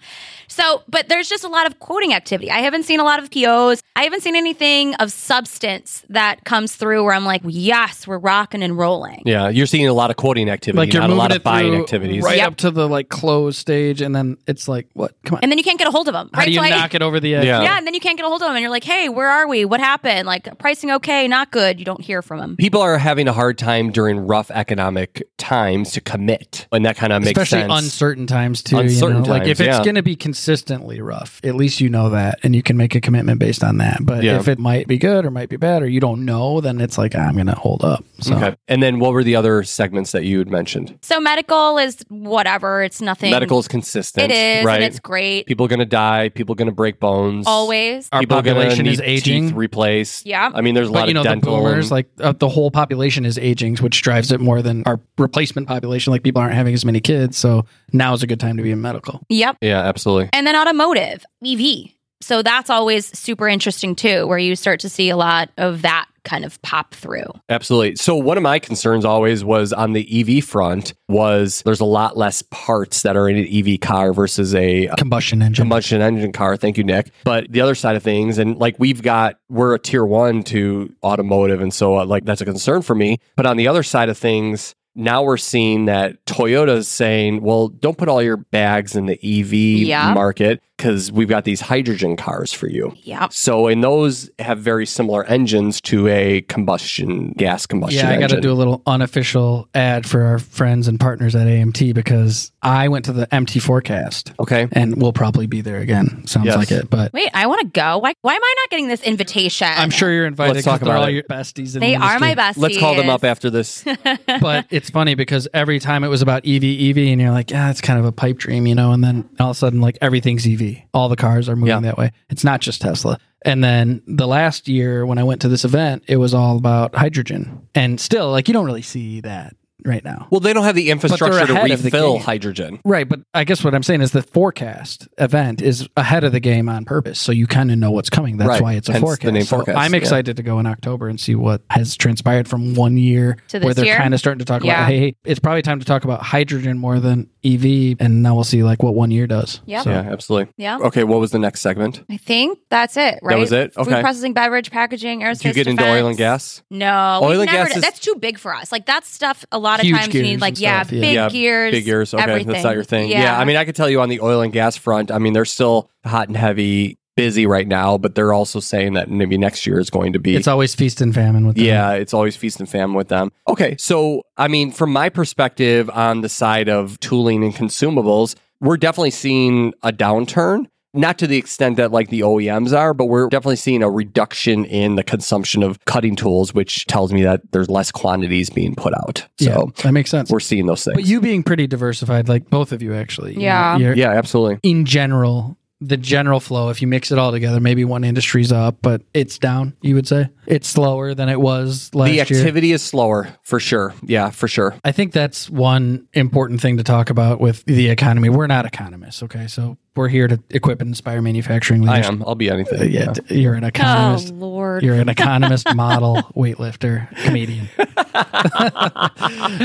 So, 0.50 0.82
but 0.88 1.08
there's 1.08 1.28
just 1.28 1.44
a 1.44 1.48
lot 1.48 1.66
of 1.66 1.78
quoting 1.78 2.12
activity. 2.12 2.50
I 2.50 2.58
haven't 2.58 2.82
seen 2.82 2.98
a 3.00 3.04
lot 3.04 3.22
of 3.22 3.30
POs. 3.30 3.82
I 3.94 4.02
haven't 4.02 4.22
seen 4.22 4.34
anything 4.34 4.94
of 4.96 5.12
substance 5.12 6.04
that 6.08 6.44
comes 6.44 6.74
through 6.74 7.04
where 7.04 7.12
I'm 7.14 7.24
like, 7.24 7.42
yes, 7.44 8.06
we're 8.06 8.18
rocking 8.18 8.62
and 8.62 8.76
rolling. 8.76 9.22
Yeah, 9.24 9.48
you're 9.48 9.66
seeing 9.66 9.86
a 9.86 9.92
lot 9.92 10.10
of 10.10 10.16
quoting 10.16 10.50
activity, 10.50 10.78
Like 10.78 10.92
you're 10.92 11.02
not 11.02 11.10
a 11.10 11.14
lot 11.14 11.34
of 11.34 11.42
buying 11.44 11.74
activities. 11.74 12.24
right 12.24 12.38
Yep. 12.38 12.46
up 12.48 12.56
to 12.58 12.70
the 12.72 12.88
like 12.88 13.08
close 13.08 13.56
stage, 13.58 14.00
and 14.00 14.14
then 14.14 14.36
it's 14.46 14.66
like, 14.68 14.88
what? 14.94 15.14
Come 15.24 15.36
on. 15.36 15.40
And 15.42 15.52
then 15.52 15.58
you 15.58 15.64
can't 15.64 15.78
get 15.78 15.86
a 15.86 15.90
hold 15.92 16.08
of 16.08 16.14
them. 16.14 16.30
How 16.32 16.40
right? 16.40 16.46
do 16.46 16.50
you 16.52 16.58
So 16.58 16.64
I- 16.64 16.70
knock 16.70 16.94
it 16.94 17.02
over 17.02 17.20
the 17.20 17.36
edge? 17.36 17.46
Yeah. 17.46 17.62
Yeah, 17.62 17.78
and 17.78 17.86
then 17.86 17.94
you 17.94 18.00
can't 18.00 18.16
get 18.16 18.24
a 18.26 18.28
hold 18.28 18.42
of 18.42 18.48
them, 18.48 18.56
and 18.56 18.60
you're 18.62 18.70
like, 18.70 18.84
"Hey, 18.84 19.08
where 19.08 19.28
are 19.28 19.46
we? 19.46 19.64
What 19.64 19.80
happened? 19.80 20.26
Like 20.26 20.58
pricing 20.58 20.90
okay, 20.90 21.28
not 21.28 21.50
good." 21.52 21.78
You 21.78 21.84
don't 21.84 22.00
hear 22.02 22.22
from 22.22 22.40
them. 22.40 22.56
People 22.56 22.80
are 22.80 22.98
having 22.98 23.28
a 23.28 23.32
hard 23.32 23.56
time 23.58 23.90
during 23.92 24.26
rough 24.26 24.50
economic 24.50 25.22
times 25.38 25.92
to 25.92 26.00
commit, 26.00 26.66
and 26.72 26.84
that 26.86 26.96
kind 26.96 27.12
of 27.12 27.22
makes 27.22 27.38
Especially 27.40 27.68
sense. 27.68 27.84
uncertain 27.84 28.26
times 28.26 28.62
too. 28.62 28.78
Uncertain 28.78 29.18
you 29.18 29.22
know? 29.24 29.30
like 29.30 29.44
if 29.46 29.60
it's 29.60 29.68
yeah. 29.78 29.84
going 29.84 29.94
to 29.96 30.02
be 30.02 30.16
consistently 30.40 31.02
rough, 31.02 31.38
at 31.44 31.54
least 31.54 31.82
you 31.82 31.90
know 31.90 32.08
that, 32.10 32.38
and 32.42 32.56
you 32.56 32.62
can 32.62 32.74
make 32.76 32.94
a 32.94 33.00
commitment 33.00 33.38
based 33.38 33.62
on 33.62 33.76
that. 33.76 33.98
But 34.00 34.24
Yeah. 34.24 34.38
if 34.38 34.48
it 34.48 34.58
might 34.58 34.88
be 34.88 34.96
good 34.96 35.26
or 35.26 35.30
might 35.30 35.50
be 35.50 35.56
bad, 35.56 35.82
or 35.82 35.86
you 35.86 36.00
don't 36.00 36.24
know, 36.24 36.62
then 36.62 36.80
it's 36.80 36.96
like 36.96 37.14
I'm 37.14 37.34
going 37.34 37.46
to 37.46 37.54
hold 37.54 37.84
up. 37.84 38.02
So 38.20 38.34
Okay. 38.36 38.56
And 38.66 38.82
then 38.82 39.00
what 39.00 39.12
were 39.12 39.22
the 39.22 39.36
other 39.36 39.62
segments 39.64 40.12
that 40.12 40.24
you 40.24 40.38
had 40.38 40.48
mentioned? 40.48 40.98
So 41.02 41.20
medical 41.20 41.76
is 41.76 41.98
whatever. 42.08 42.82
It's 42.82 43.02
nothing. 43.02 43.30
Medical 43.30 43.58
is 43.58 43.68
consistent. 43.68 44.30
It 44.32 44.34
is, 44.34 44.64
right? 44.64 44.76
and 44.76 44.84
it's 44.84 44.98
great. 44.98 45.46
people 45.46 45.66
are 45.66 45.68
going 45.68 45.80
to 45.80 45.84
die. 45.84 46.30
People 46.30 46.54
going 46.54 46.68
to 46.68 46.74
break 46.74 47.00
bones. 47.00 47.46
Always. 47.46 48.08
our 48.12 48.20
people 48.20 48.40
gonna 48.40 48.54
population 48.54 48.86
is 48.86 48.98
need 48.98 49.04
aging. 49.04 49.46
Teeth 49.48 49.54
replaced. 49.54 50.24
Yeah. 50.24 50.50
I 50.54 50.62
mean, 50.62 50.74
there's 50.74 50.88
a 50.88 50.92
lot 50.92 51.08
you 51.08 51.14
know 51.14 51.20
of 51.20 51.26
the 51.26 51.36
boomers, 51.36 51.86
and- 51.86 51.90
like 51.90 52.06
uh, 52.18 52.32
the 52.32 52.48
whole 52.48 52.70
population 52.70 53.26
is 53.26 53.36
aging, 53.36 53.76
which 53.76 54.00
drives 54.00 54.32
it 54.32 54.40
more 54.40 54.62
than 54.62 54.84
our 54.86 55.00
replacement 55.18 55.68
population. 55.68 56.12
Like 56.12 56.22
people 56.22 56.40
aren't 56.40 56.54
having 56.54 56.72
as 56.72 56.84
many 56.86 57.00
kids, 57.00 57.36
so 57.36 57.66
now 57.92 58.14
is 58.14 58.22
a 58.22 58.26
good 58.26 58.40
time 58.40 58.56
to 58.56 58.62
be 58.62 58.70
in 58.70 58.80
medical. 58.80 59.20
Yep. 59.28 59.58
yeah, 59.60 59.80
absolutely. 59.80 60.29
And 60.32 60.46
then 60.46 60.56
automotive, 60.56 61.24
EV. 61.44 61.90
So 62.22 62.42
that's 62.42 62.68
always 62.68 63.06
super 63.18 63.48
interesting 63.48 63.94
too, 63.96 64.26
where 64.26 64.38
you 64.38 64.54
start 64.54 64.80
to 64.80 64.88
see 64.88 65.08
a 65.08 65.16
lot 65.16 65.50
of 65.56 65.82
that 65.82 66.06
kind 66.24 66.44
of 66.44 66.60
pop 66.60 66.94
through. 66.94 67.24
Absolutely. 67.48 67.96
So 67.96 68.14
one 68.14 68.36
of 68.36 68.42
my 68.42 68.58
concerns 68.58 69.06
always 69.06 69.42
was 69.42 69.72
on 69.72 69.94
the 69.94 70.38
EV 70.38 70.44
front 70.44 70.92
was 71.08 71.62
there's 71.64 71.80
a 71.80 71.86
lot 71.86 72.16
less 72.18 72.42
parts 72.50 73.02
that 73.02 73.16
are 73.16 73.28
in 73.28 73.36
an 73.36 73.46
EV 73.50 73.80
car 73.80 74.12
versus 74.12 74.54
a 74.54 74.88
uh, 74.88 74.96
Combustion 74.96 75.42
engine. 75.42 75.62
combustion 75.62 76.02
engine 76.02 76.32
car. 76.32 76.58
Thank 76.58 76.76
you, 76.76 76.84
Nick. 76.84 77.10
But 77.24 77.50
the 77.50 77.62
other 77.62 77.74
side 77.74 77.96
of 77.96 78.02
things, 78.02 78.36
and 78.36 78.58
like 78.58 78.76
we've 78.78 79.02
got, 79.02 79.36
we're 79.48 79.74
a 79.74 79.78
tier 79.78 80.04
one 80.04 80.42
to 80.44 80.94
automotive, 81.02 81.62
and 81.62 81.72
so 81.72 81.98
uh, 81.98 82.04
like 82.04 82.24
that's 82.24 82.42
a 82.42 82.44
concern 82.44 82.82
for 82.82 82.94
me. 82.94 83.18
But 83.34 83.46
on 83.46 83.56
the 83.56 83.66
other 83.66 83.82
side 83.82 84.10
of 84.10 84.18
things, 84.18 84.74
now 84.94 85.22
we're 85.22 85.36
seeing 85.36 85.84
that 85.86 86.24
Toyota's 86.26 86.88
saying, 86.88 87.42
well, 87.42 87.68
don't 87.68 87.96
put 87.96 88.08
all 88.08 88.22
your 88.22 88.36
bags 88.36 88.96
in 88.96 89.06
the 89.06 89.14
EV 89.22 89.52
Yeah. 89.86 90.12
market 90.14 90.60
because 90.80 91.12
we've 91.12 91.28
got 91.28 91.44
these 91.44 91.60
hydrogen 91.60 92.16
cars 92.16 92.54
for 92.54 92.66
you. 92.66 92.94
Yep. 93.02 93.34
So, 93.34 93.66
and 93.66 93.84
those 93.84 94.30
have 94.38 94.58
very 94.60 94.86
similar 94.86 95.24
engines 95.24 95.78
to 95.82 96.08
a 96.08 96.40
combustion 96.42 97.32
gas 97.36 97.66
combustion 97.66 98.06
Yeah, 98.08 98.14
I 98.14 98.18
got 98.18 98.30
to 98.30 98.40
do 98.40 98.50
a 98.50 98.54
little 98.54 98.82
unofficial 98.86 99.68
ad 99.74 100.06
for 100.06 100.22
our 100.22 100.38
friends 100.38 100.88
and 100.88 100.98
partners 100.98 101.34
at 101.36 101.46
AMT 101.46 101.94
because 101.94 102.50
I 102.62 102.88
went 102.88 103.04
to 103.06 103.12
the 103.12 103.32
MT 103.34 103.58
forecast 103.60 104.32
okay. 104.40 104.68
and 104.72 105.00
we'll 105.00 105.12
probably 105.12 105.46
be 105.46 105.60
there 105.60 105.80
again. 105.80 106.26
Sounds 106.26 106.46
Yes. 106.46 106.56
like 106.56 106.70
it, 106.72 106.88
but 106.88 107.12
Wait, 107.12 107.28
I 107.34 107.46
want 107.46 107.60
to 107.60 107.66
go. 107.66 107.98
Why, 107.98 108.14
why 108.22 108.34
am 108.34 108.42
I 108.42 108.54
not 108.62 108.70
getting 108.70 108.88
this 108.88 109.02
invitation? 109.02 109.68
I'm 109.70 109.90
sure 109.90 110.10
you're 110.10 110.26
invited 110.26 110.54
Let's 110.54 110.64
talk 110.64 110.80
about 110.80 110.96
all 110.96 111.04
it. 111.08 111.12
your 111.12 111.22
besties. 111.24 111.74
In 111.74 111.80
they 111.80 111.94
the 111.94 112.00
are 112.02 112.18
my 112.18 112.30
industry. 112.30 112.34
besties. 112.34 112.62
Let's 112.62 112.78
call 112.78 112.94
them 112.94 113.10
up 113.10 113.24
after 113.24 113.50
this. 113.50 113.84
but 114.40 114.64
it's 114.70 114.88
funny 114.88 115.14
because 115.14 115.46
every 115.52 115.78
time 115.78 116.04
it 116.04 116.08
was 116.08 116.22
about 116.22 116.46
EV, 116.46 116.64
EV, 116.64 116.96
and 117.12 117.20
you're 117.20 117.32
like, 117.32 117.50
yeah, 117.50 117.70
it's 117.70 117.82
kind 117.82 117.98
of 117.98 118.06
a 118.06 118.12
pipe 118.12 118.38
dream, 118.38 118.66
you 118.66 118.74
know. 118.74 118.92
And 118.92 119.04
then 119.04 119.28
all 119.38 119.50
of 119.50 119.56
a 119.56 119.58
sudden, 119.58 119.80
like 119.82 119.98
everything's 120.00 120.46
EV. 120.46 120.69
All 120.94 121.08
the 121.08 121.16
cars 121.16 121.48
are 121.48 121.56
moving 121.56 121.68
Yeah. 121.68 121.80
that 121.80 121.98
way. 121.98 122.12
It's 122.28 122.44
not 122.44 122.60
just 122.60 122.80
Tesla. 122.80 123.18
And 123.44 123.64
then 123.64 124.02
the 124.06 124.26
last 124.26 124.68
year 124.68 125.06
when 125.06 125.18
I 125.18 125.22
went 125.24 125.40
to 125.42 125.48
this 125.48 125.64
event, 125.64 126.04
it 126.08 126.16
was 126.18 126.34
all 126.34 126.56
about 126.58 126.94
hydrogen. 126.94 127.62
And 127.74 127.98
still, 128.00 128.30
like, 128.30 128.48
you 128.48 128.54
don't 128.54 128.66
really 128.66 128.82
see 128.82 129.20
that 129.22 129.54
right 129.84 130.04
now. 130.04 130.26
Well, 130.30 130.40
they 130.40 130.52
don't 130.52 130.64
have 130.64 130.74
the 130.74 130.90
infrastructure 130.90 131.46
to 131.46 131.52
ahead 131.52 131.70
of 131.70 131.82
the 131.82 131.86
refill 131.86 132.14
game. 132.14 132.22
hydrogen. 132.22 132.80
Right, 132.84 133.08
but 133.08 133.20
I 133.34 133.44
guess 133.44 133.62
what 133.64 133.74
I'm 133.74 133.82
saying 133.82 134.00
is 134.00 134.12
the 134.12 134.22
forecast 134.22 135.08
event 135.18 135.62
is 135.62 135.88
ahead 135.96 136.24
of 136.24 136.32
the 136.32 136.40
game 136.40 136.68
on 136.68 136.84
purpose, 136.84 137.20
so 137.20 137.32
you 137.32 137.46
kind 137.46 137.70
of 137.70 137.78
know 137.78 137.90
what's 137.90 138.10
coming. 138.10 138.36
That's 138.36 138.48
Right, 138.48 138.60
why 138.62 138.72
it's 138.74 138.88
a 138.88 138.92
hence 138.92 139.02
the 139.02 139.06
forecast. 139.06 139.32
name 139.34 139.42
So 139.44 139.56
forecast, 139.56 139.78
I'm 139.78 139.92
yeah. 139.92 139.98
excited 140.00 140.36
to 140.36 140.42
go 140.42 140.58
in 140.58 140.66
October 140.66 141.08
and 141.08 141.18
see 141.20 141.34
what 141.34 141.62
has 141.70 141.96
transpired 141.96 142.48
from 142.48 142.74
one 142.74 142.96
year 142.96 143.36
To 143.48 143.58
this 143.58 143.60
year, 143.60 143.60
where 143.64 143.68
this 143.74 143.76
they're 143.76 143.84
year? 143.86 143.96
kind 143.96 144.14
of 144.14 144.20
starting 144.20 144.38
to 144.40 144.44
talk 144.44 144.64
Yeah. 144.64 144.80
about, 144.80 144.88
hey, 144.90 145.16
it's 145.24 145.40
probably 145.40 145.62
time 145.62 145.78
to 145.80 145.86
talk 145.86 146.04
about 146.04 146.22
hydrogen 146.22 146.78
more 146.78 147.00
than 147.00 147.28
EV, 147.44 147.96
and 148.00 148.22
now 148.22 148.34
we'll 148.34 148.44
see 148.44 148.62
like 148.62 148.82
what 148.82 148.94
one 148.94 149.10
year 149.10 149.26
does. 149.26 149.60
Yep. 149.66 149.84
So- 149.84 149.90
Yeah, 149.90 150.00
absolutely. 150.10 150.52
Yeah. 150.56 150.78
Okay, 150.78 151.04
what 151.04 151.20
was 151.20 151.30
the 151.30 151.38
next 151.38 151.60
segment? 151.60 152.02
I 152.10 152.16
think 152.16 152.58
that's 152.70 152.96
it, 152.96 153.18
right? 153.22 153.34
That 153.34 153.38
was 153.38 153.52
it? 153.52 153.72
Okay. 153.76 153.90
Food 153.94 154.00
processing, 154.02 154.32
beverage, 154.34 154.70
packaging, 154.70 155.20
aerospace. 155.20 155.40
Do 155.42 155.48
you 155.48 155.54
get 155.54 155.66
into 155.66 155.82
defense. 155.82 156.00
oil 156.00 156.06
and 156.08 156.16
gas? 156.16 156.62
No, 156.70 157.20
Oil 157.22 157.30
we've 157.30 157.40
and 157.40 157.46
never 157.46 157.58
gas 157.64 157.68
done- 157.68 157.78
is- 157.78 157.82
that's 157.82 157.98
too 158.00 158.14
big 158.20 158.38
for 158.38 158.54
us. 158.54 158.72
Like 158.72 158.86
that 158.86 159.04
stuff. 159.06 159.44
A 159.52 159.58
lot 159.70 159.80
of 159.80 159.86
Huge 159.86 159.96
times 159.96 160.06
you 160.08 160.12
gears 160.12 160.22
need 160.24 160.32
and 160.34 160.40
like 160.40 160.60
yeah, 160.60 160.82
stuff, 160.82 160.92
yeah. 160.92 161.00
big 161.00 161.14
yeah, 161.14 161.28
gears, 161.28 161.72
big 161.72 161.84
gears. 161.84 162.14
Okay, 162.14 162.22
everything. 162.22 162.46
that's 162.48 162.64
not 162.64 162.74
your 162.74 162.84
thing. 162.84 163.10
Yeah. 163.10 163.22
Yeah, 163.22 163.38
I 163.38 163.44
mean, 163.44 163.56
I 163.56 163.64
could 163.64 163.76
tell 163.76 163.88
you 163.88 164.00
on 164.00 164.08
the 164.08 164.20
oil 164.20 164.40
and 164.40 164.52
gas 164.52 164.76
front. 164.76 165.10
I 165.10 165.18
mean, 165.18 165.32
they're 165.32 165.44
still 165.44 165.90
hot 166.04 166.28
and 166.28 166.36
heavy, 166.36 166.98
busy 167.16 167.46
right 167.46 167.68
now, 167.68 167.98
but 167.98 168.14
they're 168.14 168.32
also 168.32 168.60
saying 168.60 168.94
that 168.94 169.10
maybe 169.10 169.36
next 169.36 169.66
year 169.66 169.78
is 169.78 169.90
going 169.90 170.12
to 170.12 170.18
be. 170.18 170.36
It's 170.36 170.48
always 170.48 170.74
feast 170.74 171.00
and 171.00 171.14
famine 171.14 171.46
with 171.46 171.56
them. 171.56 171.64
yeah, 171.64 171.92
it's 171.92 172.14
always 172.14 172.36
feast 172.36 172.60
and 172.60 172.68
famine 172.68 172.94
with 172.94 173.08
them. 173.08 173.30
Okay, 173.48 173.76
so 173.78 174.22
I 174.36 174.48
mean, 174.48 174.72
from 174.72 174.92
my 174.92 175.08
perspective 175.08 175.90
on 175.90 176.22
the 176.22 176.28
side 176.28 176.68
of 176.68 176.98
tooling 177.00 177.44
and 177.44 177.54
consumables, 177.54 178.36
we're 178.60 178.76
definitely 178.76 179.10
seeing 179.10 179.74
a 179.82 179.92
downturn. 179.92 180.66
Not 180.92 181.18
to 181.18 181.26
the 181.26 181.36
extent 181.36 181.76
that 181.76 181.92
like 181.92 182.08
the 182.08 182.20
OEMs 182.20 182.76
are, 182.76 182.92
but 182.94 183.06
we're 183.06 183.28
definitely 183.28 183.56
seeing 183.56 183.82
a 183.82 183.90
reduction 183.90 184.64
in 184.64 184.96
the 184.96 185.02
consumption 185.04 185.62
of 185.62 185.84
cutting 185.84 186.16
tools, 186.16 186.52
which 186.52 186.86
tells 186.86 187.12
me 187.12 187.22
that 187.22 187.40
there's 187.52 187.68
less 187.68 187.90
quantities 187.92 188.50
being 188.50 188.74
put 188.74 188.92
out. 188.94 189.26
So 189.38 189.46
yeah, 189.76 189.82
that 189.84 189.92
makes 189.92 190.10
sense. 190.10 190.30
we're 190.30 190.40
seeing 190.40 190.66
those 190.66 190.84
things. 190.84 190.96
But 190.96 191.06
you 191.06 191.20
being 191.20 191.42
pretty 191.42 191.66
diversified, 191.66 192.28
like 192.28 192.50
both 192.50 192.72
of 192.72 192.82
you 192.82 192.94
actually. 192.94 193.34
Yeah. 193.40 193.76
you're- 193.76 193.96
yeah, 193.96 194.10
absolutely. 194.10 194.58
In 194.68 194.84
general, 194.84 195.56
the 195.80 195.96
general 195.96 196.40
flow, 196.40 196.68
if 196.68 196.82
you 196.82 196.88
mix 196.88 197.10
it 197.10 197.18
all 197.18 197.30
together, 197.32 197.58
maybe 197.60 197.84
one 197.84 198.04
industry's 198.04 198.52
up, 198.52 198.76
but 198.82 199.02
it's 199.14 199.38
down, 199.38 199.74
you 199.80 199.94
would 199.94 200.06
say? 200.06 200.28
It's 200.50 200.68
slower 200.68 201.14
than 201.14 201.28
it 201.28 201.40
was 201.40 201.90
last 201.94 202.12
year. 202.12 202.24
The 202.24 202.34
year. 202.34 202.40
activity 202.40 202.72
is 202.72 202.82
slower 202.82 203.28
for 203.42 203.60
sure. 203.60 203.94
Yeah, 204.02 204.30
for 204.30 204.48
sure. 204.48 204.74
I 204.84 204.92
think 204.92 205.12
that's 205.12 205.48
one 205.48 206.08
important 206.12 206.60
thing 206.60 206.76
to 206.78 206.84
talk 206.84 207.10
about 207.10 207.40
with 207.40 207.64
the 207.64 207.88
economy. 207.88 208.28
We're 208.28 208.46
not 208.46 208.66
economists, 208.66 209.22
okay? 209.22 209.46
So 209.46 209.78
we're 209.96 210.08
here 210.08 210.28
to 210.28 210.42
equip 210.50 210.80
and 210.80 210.88
inspire 210.88 211.20
manufacturing 211.20 211.88
I 211.88 211.98
am. 212.04 212.22
I'll 212.26 212.34
be 212.34 212.50
anything. 212.50 212.80
Uh, 212.80 212.84
yeah, 212.84 213.12
d- 213.12 213.40
you're 213.40 213.54
an 213.54 213.64
economist. 213.64 214.32
Oh 214.32 214.36
Lord. 214.36 214.82
You're 214.82 214.94
an 214.96 215.08
economist, 215.08 215.66
model, 215.74 216.16
weightlifter, 216.36 217.08
comedian. 217.24 217.68